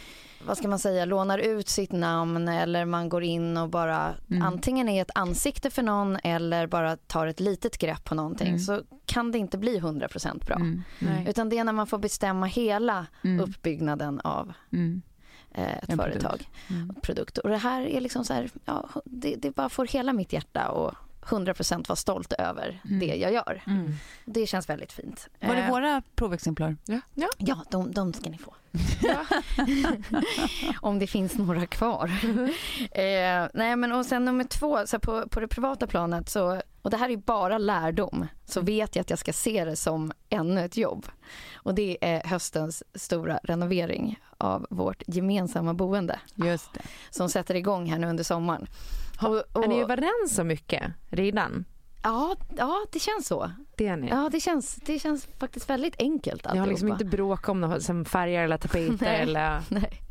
vad 0.45 0.57
ska 0.57 0.67
man 0.67 0.79
säga, 0.79 1.05
lånar 1.05 1.37
ut 1.37 1.69
sitt 1.69 1.91
namn 1.91 2.47
eller 2.47 2.85
man 2.85 3.09
går 3.09 3.23
in 3.23 3.57
och 3.57 3.69
bara 3.69 4.13
Mm. 4.31 4.41
antingen 4.43 4.89
är 4.89 5.01
ett 5.01 5.11
ansikte 5.15 5.69
för 5.69 5.83
någon 5.83 6.17
eller 6.23 6.67
bara 6.67 6.97
tar 6.97 7.27
ett 7.27 7.39
litet 7.39 7.77
grepp 7.77 8.03
på 8.03 8.15
någonting 8.15 8.47
Mm. 8.47 8.59
så 8.59 8.81
kan 9.05 9.31
det 9.31 9.37
inte 9.37 9.57
bli 9.57 9.79
100% 9.79 10.45
bra. 10.45 10.55
Mm. 10.55 10.83
Nej. 10.99 11.25
Utan 11.29 11.49
det 11.49 11.57
är 11.57 11.63
när 11.63 11.73
man 11.73 11.87
får 11.87 11.97
bestämma 11.97 12.45
hela 12.45 13.05
Mm. 13.23 13.39
uppbyggnaden 13.49 14.19
av 14.19 14.53
Mm. 14.71 15.01
eh, 15.51 15.77
ett 15.77 15.89
En 15.89 15.97
företag 15.97 16.21
produkt. 16.31 16.49
Mm. 16.69 16.89
och 16.89 17.01
produkt. 17.01 17.37
Och 17.37 17.49
det 17.49 17.57
här 17.57 17.81
är 17.81 18.01
liksom 18.01 18.25
så 18.25 18.33
här, 18.33 18.49
ja, 18.65 18.89
det, 19.05 19.35
det 19.35 19.51
bara 19.55 19.69
får 19.69 19.87
hela 19.87 20.13
mitt 20.13 20.33
hjärta 20.33 20.69
och 20.71 20.93
100% 21.28 21.88
vara 21.89 21.95
stolt 21.95 22.34
över 22.34 22.82
Mm. 22.86 22.99
det 22.99 23.05
jag 23.15 23.34
gör. 23.34 23.63
Mm. 23.67 23.93
Det 24.26 24.47
känns 24.47 24.69
väldigt 24.69 24.91
fint. 24.91 25.30
Var 25.41 25.55
det 25.55 25.61
Eh, 25.61 25.69
våra 25.71 26.01
provexemplar? 26.15 26.78
Ja. 26.86 26.99
ja. 27.13 27.28
Ja, 27.38 27.57
de, 27.69 27.91
de 27.91 28.13
ska 28.13 28.30
ni 28.30 28.38
få. 28.38 28.53
Om 30.82 30.99
det 30.99 31.07
finns 31.07 31.38
några 31.38 31.65
kvar. 31.67 32.07
eh, 32.91 33.47
nej, 33.53 33.76
men 33.76 33.91
och 33.91 34.05
sen 34.05 34.26
nummer 34.26 34.43
två, 34.43 34.88
så 34.88 34.99
på, 34.99 35.28
på 35.30 35.39
det 35.39 35.47
privata 35.47 35.88
planet 35.88 36.30
så, 36.30 36.61
och 36.82 36.89
det 36.89 36.97
här 36.97 37.09
är 37.09 37.17
bara 37.17 37.57
lärdom, 37.57 38.28
så 38.45 38.61
vet 38.61 38.95
jag 38.95 39.01
att 39.01 39.09
jag 39.09 39.19
ska 39.19 39.34
se 39.34 39.65
det 39.65 39.76
som 39.76 40.11
ännu 40.30 40.65
ett 40.65 40.78
jobb. 40.78 41.05
Och 41.55 41.76
det 41.76 41.97
är 42.01 42.23
höstens 42.28 42.84
stora 42.95 43.39
renovering 43.43 44.19
av 44.38 44.67
vårt 44.69 45.03
gemensamma 45.07 45.73
boende 45.73 46.19
Just 46.36 46.73
det. 46.73 46.81
som 47.09 47.29
sätter 47.29 47.55
igång 47.55 47.86
här 47.89 47.99
nu 47.99 48.07
under 48.07 48.23
sommaren. 48.23 48.67
Har, 49.17 49.43
Och- 49.53 49.63
Är 49.63 49.67
ni 49.67 49.75
och- 49.75 49.81
överens 49.81 50.39
om 50.39 50.47
mycket 50.47 50.83
redan? 51.09 51.65
Ja, 52.03 52.36
ja, 52.57 52.86
det 52.91 52.99
känns 52.99 53.27
så. 53.27 53.51
Det 53.77 53.88
är 53.88 53.97
ni. 53.97 54.07
Ja, 54.09 54.29
det 54.31 54.39
känns, 54.39 54.75
det 54.75 54.99
känns 54.99 55.27
faktiskt 55.39 55.69
väldigt 55.69 55.95
enkelt 56.01 56.53
Ni 56.53 56.59
har 56.59 56.67
liksom 56.67 56.91
alltihopa. 56.91 57.03
inte 57.05 57.17
bråkat 57.17 57.49
om 57.49 57.61
något 57.61 57.83
som 57.83 58.05
färger 58.05 58.43
eller 58.43 58.57
tapeter 58.57 58.97
Nej. 59.01 59.21
eller... 59.21 59.61
Nej. 59.69 60.01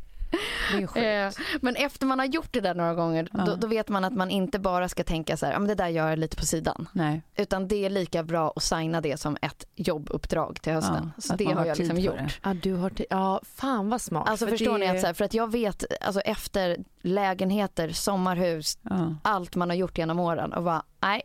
Eh, 0.97 1.32
men 1.61 1.76
efter 1.76 2.07
man 2.07 2.18
har 2.18 2.26
gjort 2.26 2.49
det 2.53 2.61
där 2.61 2.74
några 2.74 2.95
gånger 2.95 3.28
Ja. 3.32 3.45
då, 3.45 3.55
då 3.57 3.66
vet 3.66 3.89
man 3.89 4.05
att 4.05 4.12
man 4.14 4.30
inte 4.30 4.59
bara 4.59 4.89
ska 4.89 5.05
tänka 5.05 5.37
så 5.37 5.47
här, 5.47 5.53
ja, 5.53 5.59
men 5.59 5.68
det 5.68 5.74
där 5.74 5.89
gör 5.89 6.09
jag 6.11 6.18
lite 6.18 6.37
på 6.37 6.45
sidan. 6.47 6.89
Nej. 6.93 7.22
Utan 7.37 7.68
det 7.68 7.85
är 7.85 7.91
lika 7.91 8.22
bra 8.22 8.53
att 8.57 8.62
signa 8.62 9.01
det 9.01 9.20
som 9.20 9.37
ett 9.43 9.64
jobbuppdrag 9.74 10.62
till 10.62 10.72
hösten. 10.72 11.12
Ja, 11.16 11.20
så 11.22 11.37
det 11.37 11.45
har 11.45 11.55
har 11.55 11.66
jag 11.66 11.78
liksom 11.78 11.99
gjort. 11.99 12.41
Ja, 12.43 12.55
du 12.55 12.74
har 12.74 12.93
ja, 13.11 13.41
fan 13.57 13.91
vad 13.91 14.01
smart. 14.01 14.28
Alltså 14.28 14.47
För 14.47 14.51
förstår 14.51 14.72
det- 14.72 14.78
ni 14.78 14.89
att 14.89 15.01
så 15.01 15.07
här, 15.07 15.14
för 15.14 15.24
att 15.24 15.35
jag 15.35 15.53
vet, 15.53 15.85
alltså 16.01 16.20
efter 16.20 16.76
lägenheter, 17.03 17.89
sommarhus, 17.89 18.78
Ja. 18.82 19.14
allt 19.22 19.57
man 19.57 19.70
har 19.70 19.76
gjort 19.76 19.99
genom 19.99 20.18
åren 20.18 20.53
och 20.53 20.62
bara 20.62 20.82
nej, 21.05 21.23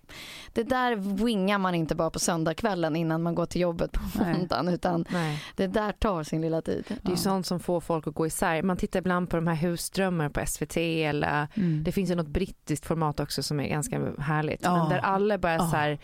det 0.53 0.63
där 0.63 0.95
wingar 0.95 1.57
man 1.57 1.75
inte 1.75 1.95
bara 1.95 2.09
på 2.09 2.19
söndagskvällen 2.19 2.95
innan 2.95 3.23
man 3.23 3.35
går 3.35 3.45
till 3.45 3.61
jobbet 3.61 3.91
på 3.91 3.99
Nej. 4.19 4.33
måndagen 4.33 4.67
utan 4.67 5.05
Nej. 5.09 5.43
det 5.55 5.67
där 5.67 5.91
tar 5.91 6.23
sin 6.23 6.41
lilla 6.41 6.61
tid. 6.61 6.83
Det 6.87 7.07
är 7.07 7.11
ju 7.11 7.17
sånt 7.17 7.45
som 7.45 7.59
får 7.59 7.79
folk 7.81 8.07
att 8.07 8.13
gå 8.15 8.27
isär. 8.27 8.63
Man 8.63 8.77
tittar 8.77 8.99
ibland 8.99 9.29
på 9.29 9.35
de 9.35 9.47
här 9.47 9.55
husdrömmar 9.55 10.29
på 10.29 10.45
SVT 10.45 10.77
eller 10.77 11.47
Mm. 11.55 11.83
det 11.83 11.91
finns 11.91 12.11
ju 12.11 12.15
något 12.15 12.27
brittiskt 12.27 12.85
format 12.85 13.19
också 13.19 13.43
som 13.43 13.59
är 13.59 13.67
ganska 13.67 14.01
härligt. 14.19 14.59
Ja. 14.63 14.77
Men 14.77 14.89
där 14.89 14.97
alla 14.97 15.37
bara 15.37 15.53
Ja. 15.53 15.59
så 15.69 15.75
här, 15.77 15.97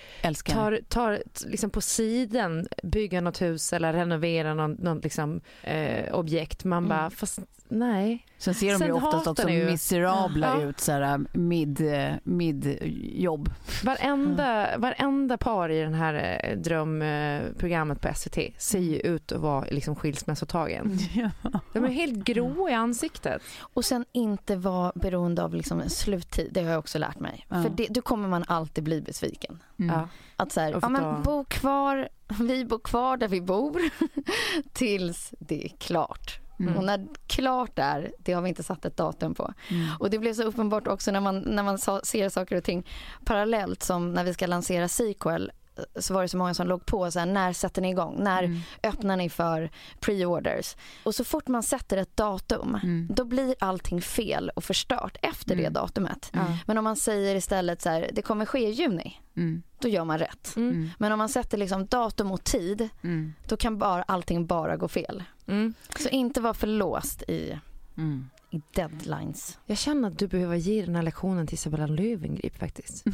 tar, 0.53 0.80
tar 0.89 1.23
liksom 1.45 1.69
på 1.69 1.82
sidan 1.82 2.67
bygga 2.84 3.21
något 3.21 3.41
hus 3.41 3.73
eller 3.73 3.93
renovera 3.93 4.53
någon 4.53 4.99
liksom, 5.03 5.41
eh, 5.63 6.13
objekt. 6.13 6.63
Man 6.63 6.78
Mm. 6.78 6.89
bara, 6.89 7.09
fast 7.09 7.39
nej. 7.68 8.26
Sen 8.38 8.53
ser 8.53 8.72
de 8.72 8.78
Sen 8.78 8.88
ju 8.88 8.93
oftast 8.93 9.28
också 9.28 9.49
ju- 9.49 9.66
miserabla 9.66 10.47
Ja. 10.47 10.61
ut, 10.61 10.80
så 10.80 10.91
här, 10.91 11.20
mid, 11.34 11.82
mid 12.24 12.78
jobb. 13.16 13.49
Varenda, 13.84 14.68
Mm. 14.68 14.82
varenda 14.82 15.38
par 15.38 15.70
i 15.70 15.82
den 15.82 15.93
här 15.93 16.39
eh, 16.43 16.57
drömprogrammet 16.57 18.01
på 18.01 18.07
SVT 18.16 18.53
ser 18.57 18.80
ju 18.80 18.99
Mm. 19.01 19.16
ut 19.16 19.32
att 19.32 19.41
vara 19.41 19.66
liksom 19.72 19.95
skilsmässotagen. 19.95 20.97
De 21.74 21.86
är 21.86 21.89
helt 21.89 22.24
grå 22.24 22.70
i 22.70 22.74
ansiktet. 22.74 23.41
Och 23.59 23.86
sen 23.86 24.05
inte 24.11 24.55
vara 24.55 24.91
beroende 24.95 25.43
av 25.43 25.53
liksom 25.53 25.80
en 25.82 25.89
sluttid, 25.89 26.49
det 26.53 26.63
har 26.63 26.70
jag 26.70 26.80
också 26.80 26.99
lärt 26.99 27.20
mig. 27.20 27.45
Ja. 27.49 27.63
För 27.63 27.70
det, 27.70 27.88
då 27.89 28.01
kommer 28.01 28.28
man 28.28 28.43
alltid 28.47 28.84
bli 28.84 29.01
besviken. 29.01 29.63
Mm. 29.80 29.95
Ja. 29.95 30.07
Att 30.38 30.51
så 30.51 30.61
här, 30.61 30.80
ja 30.82 30.89
men 30.89 31.24
bo 31.24 31.43
kvar, 31.43 32.09
vi 32.39 32.66
bor 32.66 32.80
kvar 32.80 33.18
där 33.18 33.28
vi 33.28 33.41
bor 33.41 33.82
tills 34.74 35.34
det 35.39 35.66
är 35.66 35.70
klart. 35.70 36.39
Mm. 36.59 36.77
Och 36.77 36.83
när 36.83 37.07
klart 37.27 37.79
är, 37.79 38.11
det 38.19 38.33
har 38.33 38.41
vi 38.41 38.49
inte 38.49 38.63
satt 38.63 38.85
ett 38.85 38.97
datum 38.97 39.33
på. 39.33 39.53
Mm. 39.69 39.87
Och 39.99 40.09
det 40.09 40.19
blev 40.19 40.33
så 40.33 40.43
uppenbart 40.43 40.87
också 40.87 41.11
när 41.11 41.19
man, 41.19 41.39
när 41.39 41.63
man 41.63 41.77
ser 42.03 42.29
saker 42.29 42.55
och 42.55 42.63
ting 42.63 42.87
parallellt 43.25 43.83
som 43.83 44.13
när 44.13 44.23
vi 44.23 44.33
ska 44.33 44.47
lansera 44.47 44.87
sequel 44.87 45.51
så 45.99 46.13
var 46.13 46.21
det 46.21 46.28
så 46.28 46.38
många 46.38 46.53
som 46.53 46.67
låg 46.67 46.86
på 46.86 47.11
så 47.11 47.19
här, 47.19 47.26
när 47.26 47.53
sätter 47.53 47.82
ni 47.82 47.89
igång? 47.89 48.15
När 48.23 48.43
Mm. 48.43 48.59
öppnar 48.84 49.17
ni 49.17 49.30
för 49.30 49.69
pre-orders? 49.99 50.76
Och 51.03 51.15
så 51.15 51.23
fort 51.23 51.47
man 51.47 51.63
sätter 51.63 51.97
ett 51.97 52.17
datum 52.17 52.80
Mm. 52.84 53.07
då 53.13 53.23
blir 53.26 53.55
allting 53.59 54.01
fel 54.01 54.51
och 54.55 54.63
förstört 54.63 55.17
efter 55.21 55.55
det 55.55 55.61
Mm. 55.61 55.73
datumet. 55.73 56.30
Ja. 56.34 56.57
Men 56.65 56.78
om 56.78 56.84
man 56.84 56.95
säger 56.95 57.36
istället 57.36 57.82
så 57.82 57.89
här, 57.89 58.09
det 58.13 58.21
kommer 58.21 58.45
ske 58.45 58.67
i 58.67 58.71
juni, 58.71 59.19
Mm. 59.38 59.63
då 59.80 59.88
gör 59.88 60.05
man 60.05 60.17
rätt. 60.19 60.55
Mm. 60.55 60.69
Mm. 60.69 60.89
Men 60.97 61.11
om 61.11 61.17
man 61.17 61.30
sätter 61.30 61.57
liksom 61.57 61.86
datum 61.86 62.32
och 62.32 62.43
tid, 62.43 62.89
Mm. 63.03 63.34
då 63.47 63.57
kan 63.57 63.78
bara, 63.78 64.03
allting 64.03 64.45
bara 64.45 64.78
gå 64.78 64.88
fel. 64.88 65.23
Mm. 65.47 65.73
Så 65.99 66.09
inte 66.09 66.41
vara 66.41 66.53
för 66.53 66.67
låst 66.67 67.21
i, 67.21 67.59
Mm. 67.97 68.30
I 68.55 68.61
deadlines. 68.71 69.59
Jag 69.65 69.77
känner 69.77 70.07
att 70.07 70.19
du 70.19 70.27
behöver 70.27 70.55
ge 70.55 70.85
den 70.85 70.95
här 70.95 71.03
lektionen 71.03 71.47
till 71.47 71.53
Isabella 71.53 71.87
Löwengrip 71.87 72.57
faktiskt. 72.57 73.05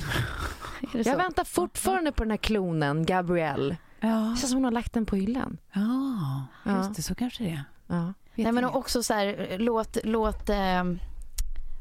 Jag 0.94 1.06
så? 1.06 1.16
väntar 1.16 1.44
fortfarande 1.44 2.12
på 2.12 2.24
den 2.24 2.32
här 2.32 2.38
klonen, 2.38 3.06
Gabrielle. 3.06 3.78
Ja. 4.00 4.08
Det 4.08 4.40
känns 4.40 4.50
som 4.50 4.54
hon 4.58 4.64
har 4.64 4.72
lagt 4.72 4.94
den 4.94 5.06
på 5.06 5.16
hyllan. 5.16 5.58
ja, 5.74 6.46
Ja. 6.66 6.78
just 6.78 6.96
det. 6.96 7.02
Så 7.02 7.16
kanske 7.16 7.44
det 7.44 7.50
är. 7.50 7.64
Ja. 7.88 8.14
Nej 8.36 8.52
men 8.52 8.66
också 8.66 9.04
så 9.04 9.14
här, 9.14 9.56
låt, 9.60 9.98
låt 10.04 10.50
eh, 10.50 10.84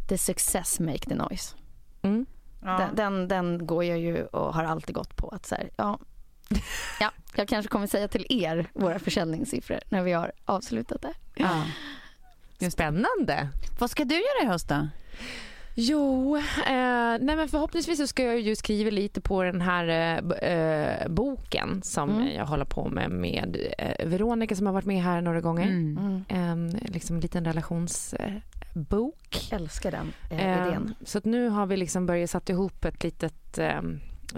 the 0.08 0.18
success 0.18 0.80
make 0.80 0.98
the 0.98 1.14
noise. 1.14 1.54
Mm. 2.02 2.26
Den, 2.60 2.94
den, 2.96 3.28
den 3.28 3.66
går 3.66 3.84
jag 3.84 3.98
ju 3.98 4.24
och 4.26 4.54
har 4.54 4.64
alltid 4.64 4.94
gått 4.94 5.16
på 5.16 5.28
att 5.28 5.46
så 5.46 5.54
här, 5.54 5.70
ja, 5.76 5.98
ja, 7.00 7.10
jag 7.34 7.48
kanske 7.48 7.68
kommer 7.68 7.86
säga 7.86 8.08
till 8.08 8.26
er 8.30 8.70
våra 8.74 8.98
försäljningssiffror 8.98 9.80
när 9.88 10.02
vi 10.02 10.12
har 10.12 10.32
avslutat 10.44 11.02
det. 11.02 11.14
Ja. 11.34 11.64
Spännande. 12.70 13.48
Vad 13.78 13.90
ska 13.90 14.04
du 14.04 14.14
göra 14.14 14.44
i 14.44 14.46
höst 14.46 14.68
då? 14.68 14.88
Jo, 15.74 16.36
eh, 16.36 16.42
nej 17.20 17.36
men 17.36 17.48
förhoppningsvis 17.48 17.98
så 17.98 18.06
ska 18.06 18.24
jag 18.24 18.40
ju 18.40 18.56
skriva 18.56 18.90
lite 18.90 19.20
på 19.20 19.42
den 19.42 19.60
här 19.60 19.88
eh, 19.88 20.18
eh, 20.52 21.08
boken 21.08 21.82
som 21.82 22.10
Mm. 22.10 22.28
jag 22.36 22.46
håller 22.46 22.64
på 22.64 22.88
med 22.88 23.10
med 23.10 23.56
eh, 23.78 24.06
Veronica 24.06 24.56
som 24.56 24.66
har 24.66 24.72
varit 24.72 24.84
med 24.86 25.02
här 25.02 25.20
några 25.20 25.40
gånger. 25.40 25.66
Mm. 25.66 25.98
Mm. 25.98 26.24
En 26.28 26.70
liksom 26.70 27.20
liten 27.20 27.44
relationsbok. 27.44 29.48
Älskar 29.52 29.90
den 29.90 30.12
eh, 30.30 30.60
Eh, 30.60 30.66
idén. 30.68 30.94
så 31.04 31.18
att 31.18 31.24
nu 31.24 31.48
har 31.48 31.66
vi 31.66 31.76
liksom 31.76 32.06
börjat 32.06 32.30
satt 32.30 32.48
ihop 32.48 32.84
ett 32.84 33.02
litet 33.04 33.58
eh, 33.58 33.80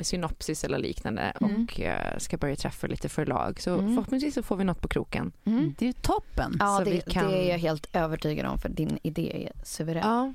synopsis 0.03 0.65
eller 0.65 0.79
liknande 0.79 1.23
Mm. 1.41 1.65
och 1.65 1.81
eh, 1.81 2.19
ska 2.19 2.37
börja 2.37 2.57
träffa 2.57 2.87
lite 2.87 3.09
förlag. 3.09 3.61
Så 3.61 3.75
Mm. 3.79 3.95
förhoppningsvis 3.95 4.35
så 4.35 4.43
får 4.43 4.57
vi 4.57 4.65
något 4.65 4.81
på 4.81 4.89
kroken. 4.89 5.33
Mm. 5.45 5.75
Det 5.79 5.85
är 5.85 5.87
ju 5.87 5.93
toppen. 5.93 6.57
Ja, 6.61 6.79
så 6.79 6.85
det, 6.85 6.91
vi 6.91 7.01
kan- 7.01 7.29
det 7.31 7.37
är 7.47 7.51
jag 7.51 7.59
helt 7.59 7.97
övertygad 7.97 8.47
om 8.47 8.59
för 8.59 8.69
din 8.69 8.99
idé 9.03 9.47
är 9.47 9.65
suverän. 9.65 10.03
Ja, 10.03 10.33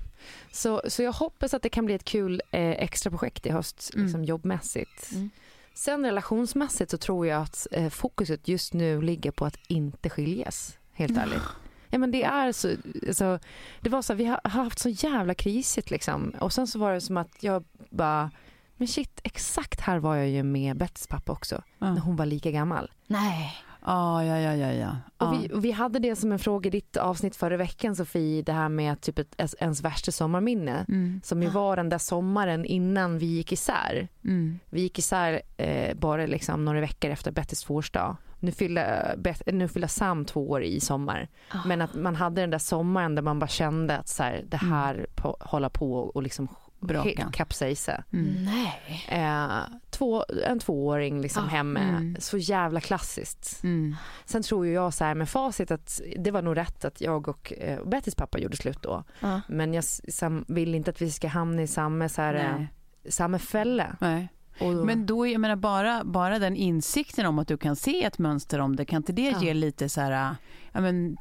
så, 0.52 0.82
så 0.88 1.04
jag 1.04 1.12
hoppas 1.14 1.54
att 1.54 1.62
det 1.62 1.70
kan 1.70 1.86
bli 1.86 1.94
ett 1.96 2.04
kul 2.06 2.42
eh, 2.52 2.70
extra 2.70 3.10
projekt 3.10 3.46
i 3.46 3.50
höst, 3.50 3.92
Mm. 3.94 4.06
liksom 4.06 4.24
jobbmässigt. 4.24 5.12
Mm. 5.12 5.30
Sen 5.74 6.06
relationsmässigt 6.06 6.92
så 6.92 6.98
tror 6.98 7.28
jag 7.28 7.42
att 7.42 7.68
eh, 7.72 7.90
fokuset 7.90 8.48
just 8.48 8.74
nu 8.74 9.02
ligger 9.02 9.32
på 9.32 9.46
att 9.46 9.58
inte 9.68 10.10
skiljas, 10.10 10.78
helt 10.94 11.18
ärligt. 11.18 11.42
Ja, 11.90 11.98
men 11.98 12.12
det 12.12 12.24
är 12.24 12.52
så, 12.52 12.72
alltså, 13.08 13.40
det 13.82 13.90
var 13.90 14.02
så, 14.02 14.14
vi 14.14 14.26
har 14.26 14.40
har 14.44 14.64
haft 14.64 14.80
så 14.80 14.90
jävla 14.90 15.34
krisigt 15.34 15.92
liksom. 15.92 16.30
Och 16.40 16.54
sen 16.54 16.68
så 16.68 16.80
var 16.80 16.94
det 16.94 17.02
som 17.02 17.18
att 17.18 17.44
jag 17.44 17.64
bara, 17.90 18.32
men 18.78 18.88
shit, 18.88 19.20
exakt 19.24 19.82
här 19.82 20.00
var 20.00 20.16
jag 20.16 20.30
ju 20.30 20.44
med 20.44 20.78
Bettys 20.78 21.08
pappa 21.08 21.32
också, 21.32 21.64
Ja. 21.80 21.94
när 21.94 22.02
hon 22.02 22.16
var 22.16 22.26
lika 22.26 22.52
gammal. 22.52 22.92
Nej. 23.08 23.56
Ja, 23.86 24.24
ja, 24.26 24.38
ja, 24.40 24.56
ja. 24.56 24.74
ja. 24.74 24.90
Och 25.18 25.36
ja. 25.36 25.40
vi, 25.42 25.54
och 25.54 25.66
vi 25.66 25.72
hade 25.72 26.00
det 26.00 26.16
som 26.16 26.32
en 26.32 26.40
fråga 26.40 26.68
i 26.68 26.72
ditt 26.72 26.98
avsnitt 26.98 27.36
förra 27.36 27.58
veckan 27.58 27.96
Sofie, 27.96 28.42
det 28.42 28.52
här 28.54 28.70
med 28.70 29.02
typ 29.02 29.20
ett, 29.20 29.36
ens- 29.60 29.82
värsta 29.84 30.12
sommarminne. 30.12 30.86
Mm. 30.88 31.22
Som 31.24 31.44
ju 31.44 31.50
var 31.50 31.76
den 31.76 31.90
där 31.90 31.98
sommaren 31.98 32.66
innan 32.66 33.18
vi 33.20 33.26
gick 33.26 33.52
isär. 33.52 34.08
Mm. 34.24 34.60
Vi 34.70 34.82
gick 34.82 35.00
isär 35.00 35.42
eh, 35.58 35.96
bara 35.98 36.26
liksom 36.26 36.66
några 36.66 36.80
veckor 36.82 37.12
efter 37.12 37.32
Bettys 37.32 37.64
tvåårsdag. 37.64 38.18
Nu 38.40 38.52
fyller, 38.52 39.16
Bet- 39.18 39.42
nu 39.54 39.68
fyller 39.68 39.88
Sam 39.88 40.26
två 40.26 40.50
år 40.50 40.64
i 40.64 40.80
sommar. 40.80 41.28
Ah. 41.52 41.58
Men 41.66 41.82
att 41.82 41.94
man 41.96 42.16
hade 42.16 42.42
den 42.42 42.50
där 42.50 42.58
sommaren 42.60 43.16
där 43.16 43.22
man 43.22 43.40
bara 43.40 43.48
kände 43.48 43.98
att 43.98 44.08
så 44.08 44.24
här, 44.24 44.46
det 44.48 44.58
här 44.58 45.08
på, 45.16 45.38
hålla 45.40 45.70
på 45.70 45.94
och 45.94 46.24
liksom 46.24 46.48
Braka. 46.80 47.30
kapsejsa. 47.34 48.04
Mm. 48.14 48.44
Nej. 48.46 49.06
Eh, 49.08 49.60
två, 49.90 50.26
en 50.46 50.60
tvååring 50.60 51.22
liksom 51.22 51.44
Ah, 51.44 51.48
hemma. 51.48 51.80
mm. 51.80 52.16
Så 52.20 52.38
jävla 52.38 52.82
klassiskt. 52.82 53.64
Mm. 53.64 53.96
Sen 54.26 54.44
tror 54.44 54.68
jag 54.68 54.94
så 54.94 55.04
här 55.04 55.16
med 55.16 55.30
facit 55.30 55.72
att 55.72 56.02
det 56.20 56.32
var 56.32 56.42
nog 56.42 56.58
rätt 56.58 56.86
att 56.86 57.02
jag 57.02 57.28
och 57.28 57.54
eh, 57.54 57.86
Bettys 57.86 58.16
pappa 58.16 58.40
gjorde 58.40 58.58
slut 58.58 58.82
då. 58.82 59.04
Ja. 59.20 59.42
Men 59.48 59.74
jag 59.74 59.84
sam, 59.84 60.46
vill 60.48 60.76
inte 60.76 60.92
att 60.92 61.02
vi 61.02 61.12
ska 61.12 61.28
hamna 61.28 61.62
i 61.62 61.68
samma, 61.68 62.10
så 62.10 62.22
här, 62.22 62.36
eh, 62.36 62.66
samma 63.10 63.40
fälla. 63.40 63.96
Nej. 64.02 64.28
Och, 64.60 64.74
Men 64.74 65.06
då, 65.06 65.28
jag 65.28 65.42
menar 65.42 65.56
bara, 65.56 66.04
bara 66.04 66.40
den 66.40 66.56
insikten 66.56 67.26
om 67.26 67.40
att 67.40 67.48
du 67.48 67.58
kan 67.58 67.76
se 67.76 68.04
ett 68.04 68.18
mönster 68.18 68.60
om 68.60 68.76
det, 68.76 68.86
kan 68.86 68.98
inte 68.98 69.14
det 69.14 69.30
Ja. 69.30 69.42
ge 69.44 69.54
lite 69.54 69.90
så 69.90 70.02
här, 70.02 70.36
ja 70.72 70.82
men, 70.82 71.18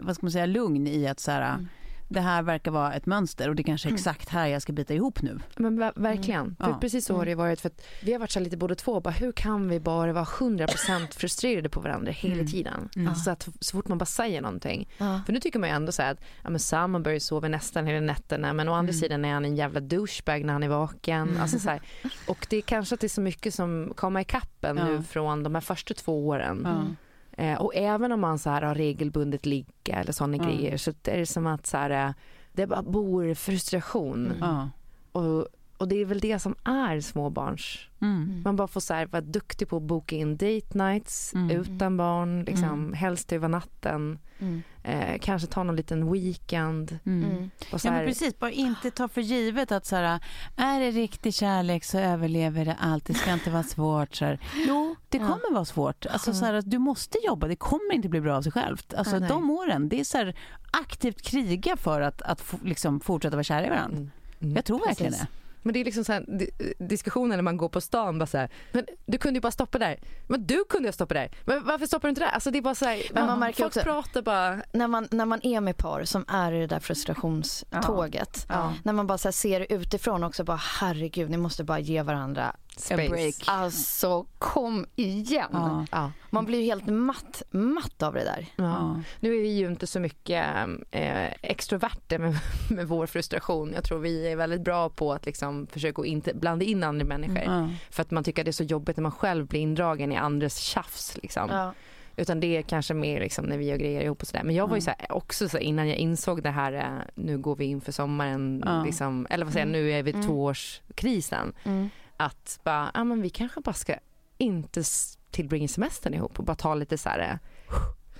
vad 0.00 0.14
ska 0.14 0.26
man 0.26 0.32
säga, 0.32 0.46
lugn 0.46 0.86
i 0.86 1.06
att 1.08 1.20
så 1.20 1.30
här, 1.30 1.54
Mm. 1.54 1.68
Det 2.08 2.20
här 2.20 2.42
verkar 2.42 2.70
vara 2.70 2.92
ett 2.94 3.06
mönster 3.06 3.48
och 3.48 3.54
det 3.54 3.62
kanske 3.62 3.88
är 3.88 3.92
exakt 3.92 4.28
här 4.28 4.46
jag 4.46 4.62
ska 4.62 4.72
bita 4.72 4.94
ihop 4.94 5.22
nu. 5.22 5.38
men 5.56 5.78
ver- 5.82 5.92
verkligen. 5.96 6.56
För 6.60 6.68
Ja. 6.68 6.78
precis 6.80 7.04
så 7.06 7.16
har 7.16 7.24
det 7.24 7.30
ju 7.30 7.34
varit. 7.34 7.60
För 7.60 7.70
vi 8.02 8.12
har 8.12 8.18
varit 8.20 8.30
så 8.30 8.40
lite 8.40 8.56
båda 8.56 8.74
två. 8.74 9.00
Bara, 9.00 9.10
hur 9.10 9.32
kan 9.32 9.68
vi 9.68 9.80
bara 9.80 10.12
vara 10.12 10.24
100% 10.24 11.14
frustrerade 11.14 11.68
på 11.68 11.80
varandra 11.80 12.12
hela 12.12 12.34
Mm. 12.34 12.46
tiden? 12.46 12.88
Mm. 12.96 13.08
Alltså 13.08 13.30
att 13.30 13.48
så 13.60 13.76
fort 13.76 13.88
man 13.88 13.98
bara 13.98 14.04
säger 14.06 14.40
någonting. 14.40 14.88
Ja. 14.98 15.20
För 15.26 15.32
nu 15.32 15.40
tycker 15.40 15.58
man 15.58 15.68
ju 15.68 15.74
ändå 15.74 15.92
så 15.92 16.02
här 16.02 16.12
att 16.12 16.20
ja, 16.42 16.50
men 16.50 16.60
Sam 16.60 17.02
börjar 17.02 17.18
sova 17.18 17.48
nästan 17.48 17.86
hela 17.86 18.00
nätterna 18.00 18.52
men 18.52 18.68
å 18.68 18.72
andra 18.72 18.90
Mm. 18.92 19.00
sidan 19.00 19.24
är 19.24 19.32
han 19.34 19.44
en 19.44 19.56
jävla 19.56 19.80
douchebag 19.80 20.44
när 20.44 20.52
han 20.52 20.62
är 20.62 20.68
vaken. 20.68 21.38
Alltså, 21.40 21.58
så 21.58 21.68
här. 21.70 21.80
Och 22.28 22.46
det 22.50 22.56
är 22.56 22.60
kanske 22.62 22.94
att 22.94 23.00
det 23.00 23.06
är 23.06 23.08
så 23.08 23.20
mycket 23.20 23.54
som 23.54 23.92
kommer 23.96 24.20
ikapp 24.20 24.64
en 24.64 24.76
Ja. 24.76 24.84
nu 24.84 25.02
från 25.02 25.42
de 25.42 25.54
här 25.54 25.62
första 25.62 25.94
två 25.94 26.26
åren. 26.26 26.96
Eh, 27.36 27.60
och 27.60 27.74
även 27.74 28.12
om 28.12 28.20
man 28.20 28.38
så 28.38 28.50
här 28.50 28.62
har 28.62 28.74
regelbundet 28.74 29.46
ligga 29.46 29.94
eller 29.96 30.12
sådana 30.12 30.36
Ja. 30.36 30.44
grejer 30.44 30.76
så 30.76 30.90
är 31.04 31.16
det 31.18 31.26
som 31.26 31.46
att 31.46 31.66
så 31.66 31.76
här, 31.76 31.90
eh, 32.08 32.12
det 32.52 32.66
bara 32.66 32.82
bor 32.82 33.34
frustration. 33.34 34.32
Ja. 34.40 34.70
Och 35.12 35.46
och 35.78 35.88
det 35.88 36.00
är 36.00 36.04
väl 36.04 36.20
det 36.20 36.38
som 36.38 36.54
är 36.64 37.00
småbarns... 37.00 37.78
Mm. 38.00 38.42
Man 38.44 38.56
bara 38.56 38.68
får 38.68 38.80
så 38.80 38.94
här, 38.94 39.06
vara 39.06 39.20
duktig 39.22 39.68
på 39.68 39.76
att 39.76 39.82
boka 39.82 40.16
in 40.16 40.36
date 40.36 40.78
nights 40.78 41.34
Mm. 41.34 41.50
utan 41.60 41.96
barn, 41.96 42.44
liksom, 42.44 42.64
Mm. 42.68 42.92
helst 42.92 43.32
över 43.32 43.48
natten. 43.48 44.18
Mm. 44.38 44.62
Eh, 44.84 45.18
kanske 45.20 45.48
ta 45.48 45.62
någon 45.62 45.76
liten 45.76 46.12
weekend. 46.12 46.98
Mm. 47.06 47.30
Mm. 47.30 47.50
Och 47.72 47.80
så 47.80 47.86
Ja, 47.86 47.90
men 47.90 48.00
här, 48.00 48.06
precis, 48.06 48.38
bara 48.38 48.50
inte 48.50 48.90
ta 48.90 49.08
för 49.08 49.20
givet 49.20 49.72
att 49.72 49.86
så 49.86 49.96
här, 49.96 50.20
är 50.56 50.80
det 50.80 50.90
riktig 50.90 51.34
kärlek 51.34 51.84
så 51.84 51.98
överlever 51.98 52.64
det 52.64 52.76
allt, 52.80 53.04
det 53.04 53.14
ska 53.14 53.32
inte 53.32 53.50
vara 53.50 53.62
svårt. 53.62 54.14
Så 54.14 54.24
här. 54.24 54.38
Jo, 54.68 54.96
det 55.08 55.18
Ja. 55.18 55.24
kommer 55.26 55.54
vara 55.54 55.64
svårt. 55.64 56.06
Alltså, 56.06 56.34
så 56.34 56.44
här, 56.44 56.62
du 56.66 56.78
måste 56.78 57.18
jobba, 57.26 57.46
det 57.48 57.56
kommer 57.56 57.94
inte 57.94 58.08
bli 58.08 58.20
bra 58.20 58.36
av 58.36 58.42
sig 58.42 58.52
självt. 58.52 58.94
Alltså, 58.94 59.14
Ja, 59.16 59.20
nej. 59.20 59.28
de 59.28 59.50
åren, 59.50 59.88
det 59.88 60.00
är 60.00 60.04
så 60.04 60.18
här, 60.18 60.36
aktivt 60.70 61.22
kriga 61.22 61.76
för 61.76 62.00
att, 62.00 62.22
att 62.22 62.54
liksom, 62.62 63.00
fortsätta 63.00 63.36
vara 63.36 63.44
kära 63.44 63.66
i 63.66 63.70
varandra. 63.70 63.96
Mm. 63.98 64.10
Mm. 64.40 64.54
Jag 64.56 64.64
tror 64.64 64.78
verkligen 64.86 65.12
Precis. 65.12 65.26
det. 65.28 65.45
Men 65.66 65.72
det 65.72 65.80
är 65.80 65.84
liksom 65.84 66.04
så 66.04 66.12
här, 66.12 66.24
di- 66.38 66.74
diskussioner 66.78 67.36
när 67.36 67.42
man 67.42 67.56
går 67.56 67.68
på 67.68 67.80
stan. 67.80 68.18
Bara 68.18 68.26
så 68.26 68.38
här, 68.38 68.48
men 68.72 68.86
du 69.06 69.18
kunde 69.18 69.36
ju 69.36 69.40
bara 69.40 69.52
stoppa 69.52 69.78
där. 69.78 69.98
Men 70.28 70.46
du 70.46 70.64
kunde 70.68 70.88
ju 70.88 70.92
stoppa 70.92 71.14
där. 71.14 71.30
Men 71.44 71.64
varför 71.64 71.86
stoppar 71.86 72.08
du 72.08 72.10
inte 72.10 72.20
där? 72.20 72.28
Alltså 72.28 72.50
det 72.50 72.58
är 72.58 72.62
bara 72.62 72.74
så 72.74 72.84
här, 72.84 73.02
Men 73.12 73.26
man 73.26 73.38
märker 73.38 73.56
folk 73.62 73.66
också- 73.76 73.80
pratar 73.82 74.22
bara. 74.22 74.62
När, 74.72 74.88
man, 74.88 75.08
när 75.10 75.24
man 75.26 75.40
är 75.46 75.60
med 75.60 75.76
par 75.76 76.04
som 76.04 76.24
är 76.28 76.52
i 76.52 76.60
det 76.60 76.66
där 76.66 76.80
frustrationståget. 76.80 78.46
Ja. 78.48 78.74
När 78.82 78.92
man 78.92 79.06
bara 79.06 79.18
så 79.18 79.32
ser 79.32 79.66
utifrån 79.72 80.24
också 80.24 80.44
bara 80.44 80.60
herregud 80.80 81.30
ni 81.30 81.36
måste 81.36 81.64
bara 81.64 81.78
ge 81.78 82.02
varandra 82.02 82.56
Space. 82.78 83.08
break. 83.08 83.34
Alltså 83.46 84.26
kom 84.38 84.86
igen. 84.96 85.48
Ja. 85.52 85.86
Ja. 85.90 86.12
Man 86.30 86.44
blir 86.44 86.58
ju 86.58 86.64
helt 86.64 86.86
matt, 86.86 87.42
matt 87.50 88.02
av 88.02 88.14
det 88.14 88.24
där. 88.24 88.46
Ja. 88.56 89.00
Nu 89.20 89.36
är 89.36 89.42
vi 89.42 89.48
ju 89.48 89.66
inte 89.66 89.86
så 89.86 90.00
mycket 90.00 90.46
eh, 90.90 91.32
extroverter 91.42 92.18
med, 92.18 92.38
med 92.70 92.88
vår 92.88 93.06
frustration. 93.06 93.72
Jag 93.74 93.84
tror 93.84 93.98
vi 93.98 94.28
är 94.32 94.36
väldigt 94.36 94.60
bra 94.60 94.88
på 94.88 95.12
att 95.12 95.26
liksom 95.26 95.66
försöka 95.66 96.04
inte 96.04 96.34
blanda 96.34 96.64
in 96.64 96.82
andra 96.84 97.04
människor. 97.04 97.42
Ja. 97.54 97.68
För 97.90 98.02
att 98.02 98.10
man 98.10 98.24
tycker 98.24 98.42
att 98.42 98.46
det 98.46 98.50
är 98.50 98.52
så 98.52 98.64
jobbigt 98.64 98.96
när 98.96 99.02
man 99.02 99.12
själv 99.12 99.46
blir 99.46 99.60
indragen 99.60 100.12
i 100.12 100.16
andres 100.16 100.58
tjafs. 100.58 101.16
Liksom. 101.22 101.72
Utan 102.18 102.40
det 102.40 102.56
är 102.56 102.62
kanske 102.62 102.94
mer 102.94 103.20
liksom 103.20 103.44
när 103.44 103.58
vi 103.58 103.64
gör 103.64 103.76
grejer 103.76 104.00
ihop 104.00 104.22
och 104.22 104.28
sådär. 104.28 104.44
Men 104.44 104.54
jag 104.54 104.68
var 104.68 104.76
ju 104.76 104.80
så 104.82 104.90
här, 104.98 105.12
också 105.12 105.48
så 105.48 105.56
här, 105.56 105.64
innan 105.64 105.88
jag 105.88 105.96
insåg 105.96 106.42
det 106.42 106.50
här, 106.50 106.72
eh, 106.72 107.04
nu 107.14 107.38
går 107.38 107.56
vi 107.56 107.64
in 107.64 107.80
för 107.80 107.92
sommaren, 107.92 108.62
Ja. 108.66 108.84
liksom, 108.84 109.26
eller 109.30 109.44
vad 109.44 109.52
säger 109.52 109.66
jag, 109.66 109.72
nu 109.72 109.90
är 109.92 110.02
vi 110.02 110.10
Mm. 110.10 110.26
tvåårskrisen. 110.26 111.52
Mm. 111.64 111.88
Att 112.16 112.60
bara, 112.64 112.90
ja 112.94 113.04
men 113.04 113.22
vi 113.22 113.30
kanske 113.30 113.60
bara 113.60 113.72
ska 113.74 113.94
inte 114.38 114.82
tillbringa 115.30 115.68
semestern 115.68 116.14
ihop 116.14 116.38
och 116.38 116.44
bara 116.44 116.56
ta 116.56 116.74
lite 116.74 116.98
så 116.98 117.08
här 117.08 117.18
eh, 117.18 117.38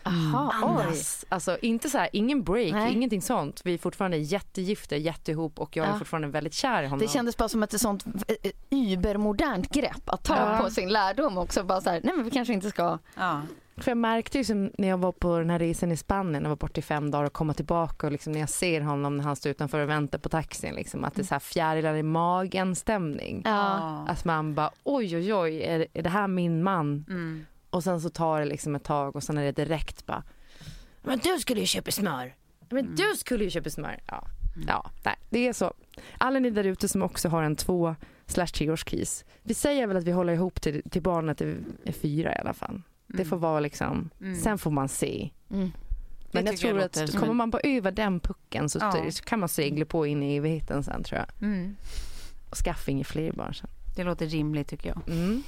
Aha, 0.03 0.53
oj. 0.63 0.83
andas. 0.83 1.25
Alltså 1.29 1.59
inte 1.63 1.91
så 1.91 1.99
här, 1.99 2.09
ingen 2.13 2.43
break, 2.45 2.73
Nej. 2.73 2.93
ingenting 2.93 3.23
sånt. 3.23 3.61
Vi 3.65 3.75
är 3.75 3.79
fortfarande 3.79 4.17
jättegifta, 4.17 4.97
jätteihop 4.97 5.59
och 5.61 5.77
jag 5.77 5.87
är 5.87 5.91
Ja. 5.93 5.99
fortfarande 5.99 6.29
väldigt 6.29 6.55
kär 6.55 6.83
i 6.83 6.87
honom. 6.87 6.99
Det 6.99 7.09
kändes 7.13 7.37
bara 7.37 7.49
som 7.49 7.63
ett 7.63 7.81
sånt 7.81 8.05
eh, 8.29 8.51
übermodernt 8.71 9.69
grepp 9.73 10.03
att 10.11 10.25
ta 10.25 10.37
Ja. 10.37 10.59
på 10.65 10.71
sin 10.71 10.89
lärdom 10.89 11.39
också. 11.39 11.65
Bara 11.65 11.81
så 11.81 11.91
här, 11.91 12.01
nej 12.05 12.15
men 12.17 12.25
vi 12.25 12.31
kanske 12.31 12.53
inte 12.55 12.71
ska. 12.71 12.99
Ja. 13.15 13.43
För 13.77 13.91
jag 13.91 13.99
märkte 13.99 14.39
ju 14.39 14.45
som 14.45 14.71
när 14.79 14.89
jag 14.89 14.99
var 14.99 15.13
på 15.13 15.39
den 15.39 15.51
här 15.51 15.59
resan 15.59 15.93
i 15.93 15.97
Spanien, 15.97 16.43
jag 16.43 16.49
var 16.49 16.57
borta 16.57 16.79
i 16.79 16.83
fem 16.83 17.11
dagar 17.11 17.25
och 17.25 17.33
komma 17.33 17.55
tillbaka 17.55 18.07
och 18.07 18.13
liksom 18.13 18.33
när 18.33 18.41
jag 18.41 18.49
ser 18.49 18.81
honom 18.81 19.17
när 19.17 19.25
han 19.25 19.37
står 19.37 19.51
utanför 19.51 19.81
och 19.81 19.89
väntar 19.89 20.19
på 20.19 20.29
taxin, 20.29 20.75
liksom, 20.75 21.05
att 21.05 21.15
det 21.15 21.23
är 21.23 21.25
så 21.25 21.35
här 21.35 21.41
fjärilar 21.41 21.95
i 21.95 22.03
magen 22.03 22.75
stämning. 22.77 23.43
Ja. 23.45 24.07
Att 24.09 24.25
man 24.25 24.55
bara 24.55 24.71
oj 24.85 25.17
oj 25.17 25.35
oj, 25.35 25.63
är, 25.63 25.87
är 25.93 26.03
det 26.03 26.09
här 26.09 26.29
min 26.29 26.63
man? 26.63 27.05
Mm. 27.09 27.47
Och 27.71 27.85
sen 27.85 28.01
så 28.01 28.11
tar 28.11 28.41
det 28.41 28.47
liksom 28.47 28.75
ett 28.75 28.85
tag 28.85 29.17
och 29.17 29.23
sen 29.23 29.39
är 29.39 29.45
det 29.45 29.53
direkt 29.53 30.07
bara 30.07 30.23
Men 31.03 31.19
du 31.19 31.39
skulle 31.39 31.61
ju 31.61 31.67
köpa 31.67 31.91
smör. 31.91 32.35
Men 32.71 32.95
du 32.95 33.17
skulle 33.17 33.45
ju 33.45 33.51
köpa 33.51 33.71
smör. 33.71 34.03
Ja, 34.07 34.25
ja 34.67 34.91
nej, 35.05 35.17
det 35.31 35.49
är 35.49 35.53
så. 35.53 35.73
Alla 36.19 36.39
ni 36.39 36.51
där 36.51 36.65
ute 36.65 36.89
som 36.89 37.03
också 37.03 37.29
har 37.29 37.43
en 37.43 37.57
två 37.57 37.97
slash 38.27 38.47
treårskris. 38.47 39.25
Vi 39.43 39.55
säger 39.55 39.87
väl 39.87 39.97
att 39.97 40.05
vi 40.05 40.13
håller 40.13 40.33
ihop 40.33 40.61
till, 40.61 40.83
till 40.91 41.03
barnet 41.03 41.41
är 41.41 41.93
fyra 41.93 42.35
i 42.35 42.39
alla 42.39 42.55
fall. 42.55 42.83
Det 43.07 43.25
får 43.25 43.37
vara 43.37 43.61
liksom, 43.61 44.11
Mm. 44.21 44.37
sen 44.37 44.59
får 44.59 44.71
man 44.71 44.89
se. 44.89 45.31
Mm. 45.51 45.73
Men 46.33 46.47
jag 46.47 46.57
tycker 46.57 46.69
jag 46.69 46.75
tror 46.75 46.83
låter 46.83 47.05
att 47.05 47.21
kommer 47.21 47.35
man 47.35 47.51
bara 47.51 47.61
över 47.65 47.91
den 47.93 48.21
pucken 48.21 48.69
så, 48.69 48.79
Ja. 48.79 49.11
så 49.11 49.25
kan 49.25 49.41
man 49.41 49.49
segla 49.49 49.85
på 49.85 50.07
in 50.07 50.23
i 50.23 50.37
evigheten 50.37 50.83
sen 50.85 51.03
tror 51.05 51.19
jag. 51.19 51.49
Mm. 51.49 51.77
Och 52.51 52.57
skaffa 52.57 52.91
inga 52.91 53.05
fler 53.05 53.33
barn 53.33 53.55
sen. 53.55 53.71
Det 53.97 54.05
låter 54.05 54.27
rimligt 54.27 54.69
tycker 54.69 54.89
jag. 54.89 55.09
Mm. 55.09 55.43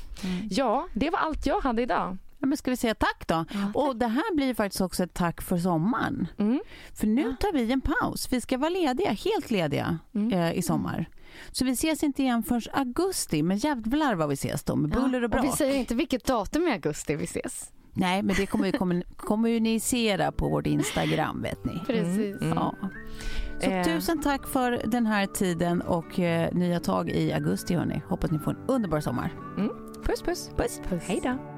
Ja, 0.50 0.86
det 0.94 1.10
var 1.10 1.18
allt 1.18 1.46
jag 1.46 1.60
hade 1.60 1.82
idag. 1.82 2.16
Ja, 2.38 2.46
men 2.46 2.56
ska 2.56 2.70
vi 2.70 2.76
säga 2.76 2.94
tack 2.94 3.26
då? 3.28 3.44
Och 3.74 3.96
det 3.96 4.06
här 4.06 4.34
blir 4.36 4.54
faktiskt 4.54 4.80
också 4.80 5.02
ett 5.04 5.14
tack 5.14 5.42
för 5.42 5.58
sommaren. 5.58 6.26
Mm. 6.38 6.60
För 6.94 7.06
nu 7.06 7.36
tar 7.40 7.52
vi 7.52 7.72
en 7.72 7.80
paus. 7.80 8.32
Vi 8.32 8.40
ska 8.40 8.58
vara 8.58 8.70
lediga, 8.70 9.10
helt 9.10 9.50
lediga 9.50 9.98
Mm. 10.14 10.32
eh, 10.32 10.52
i 10.52 10.62
sommar. 10.62 11.06
Så 11.52 11.64
vi 11.64 11.70
ses 11.70 12.02
inte 12.02 12.22
igen 12.22 12.42
förrän 12.42 12.62
augusti. 12.72 13.42
Men 13.42 13.56
jävlar 13.56 14.14
vad 14.14 14.28
vi 14.28 14.34
ses 14.34 14.64
då 14.64 14.76
med 14.76 14.90
buller 14.90 15.18
och 15.20 15.24
Och 15.24 15.30
brak. 15.30 15.44
vi 15.44 15.48
säger 15.48 15.74
inte 15.78 15.94
vilket 15.94 16.24
datum 16.26 16.68
i 16.68 16.72
augusti 16.72 17.16
vi 17.16 17.24
ses. 17.24 17.72
Nej, 17.92 18.22
men 18.22 18.36
det 18.36 18.46
kommer 18.46 18.64
vi 18.64 18.72
kommun- 18.78 19.04
kommunicera 19.16 20.32
på 20.32 20.48
vårt 20.48 20.66
Instagram 20.66 21.42
vet 21.42 21.64
ni. 21.64 21.72
Precis. 21.86 22.40
Mm. 22.42 22.58
Ja. 22.58 22.74
Så 23.60 23.70
Eh. 23.70 23.84
tusen 23.84 24.20
tack 24.22 24.46
för 24.48 24.82
den 24.86 25.06
här 25.06 25.26
tiden 25.26 25.80
och 25.82 26.18
eh, 26.20 26.52
nya 26.54 26.80
tag 26.80 27.10
i 27.10 27.32
augusti 27.32 27.74
hörni. 27.74 28.02
Hoppas 28.08 28.30
ni 28.30 28.38
får 28.38 28.50
en 28.50 28.64
underbar 28.68 29.00
sommar. 29.00 29.32
Puss 30.04 30.22
puss. 30.22 30.50
Puss. 30.56 30.80
Puss. 30.88 31.02
Hej 31.06 31.20
då. 31.22 31.57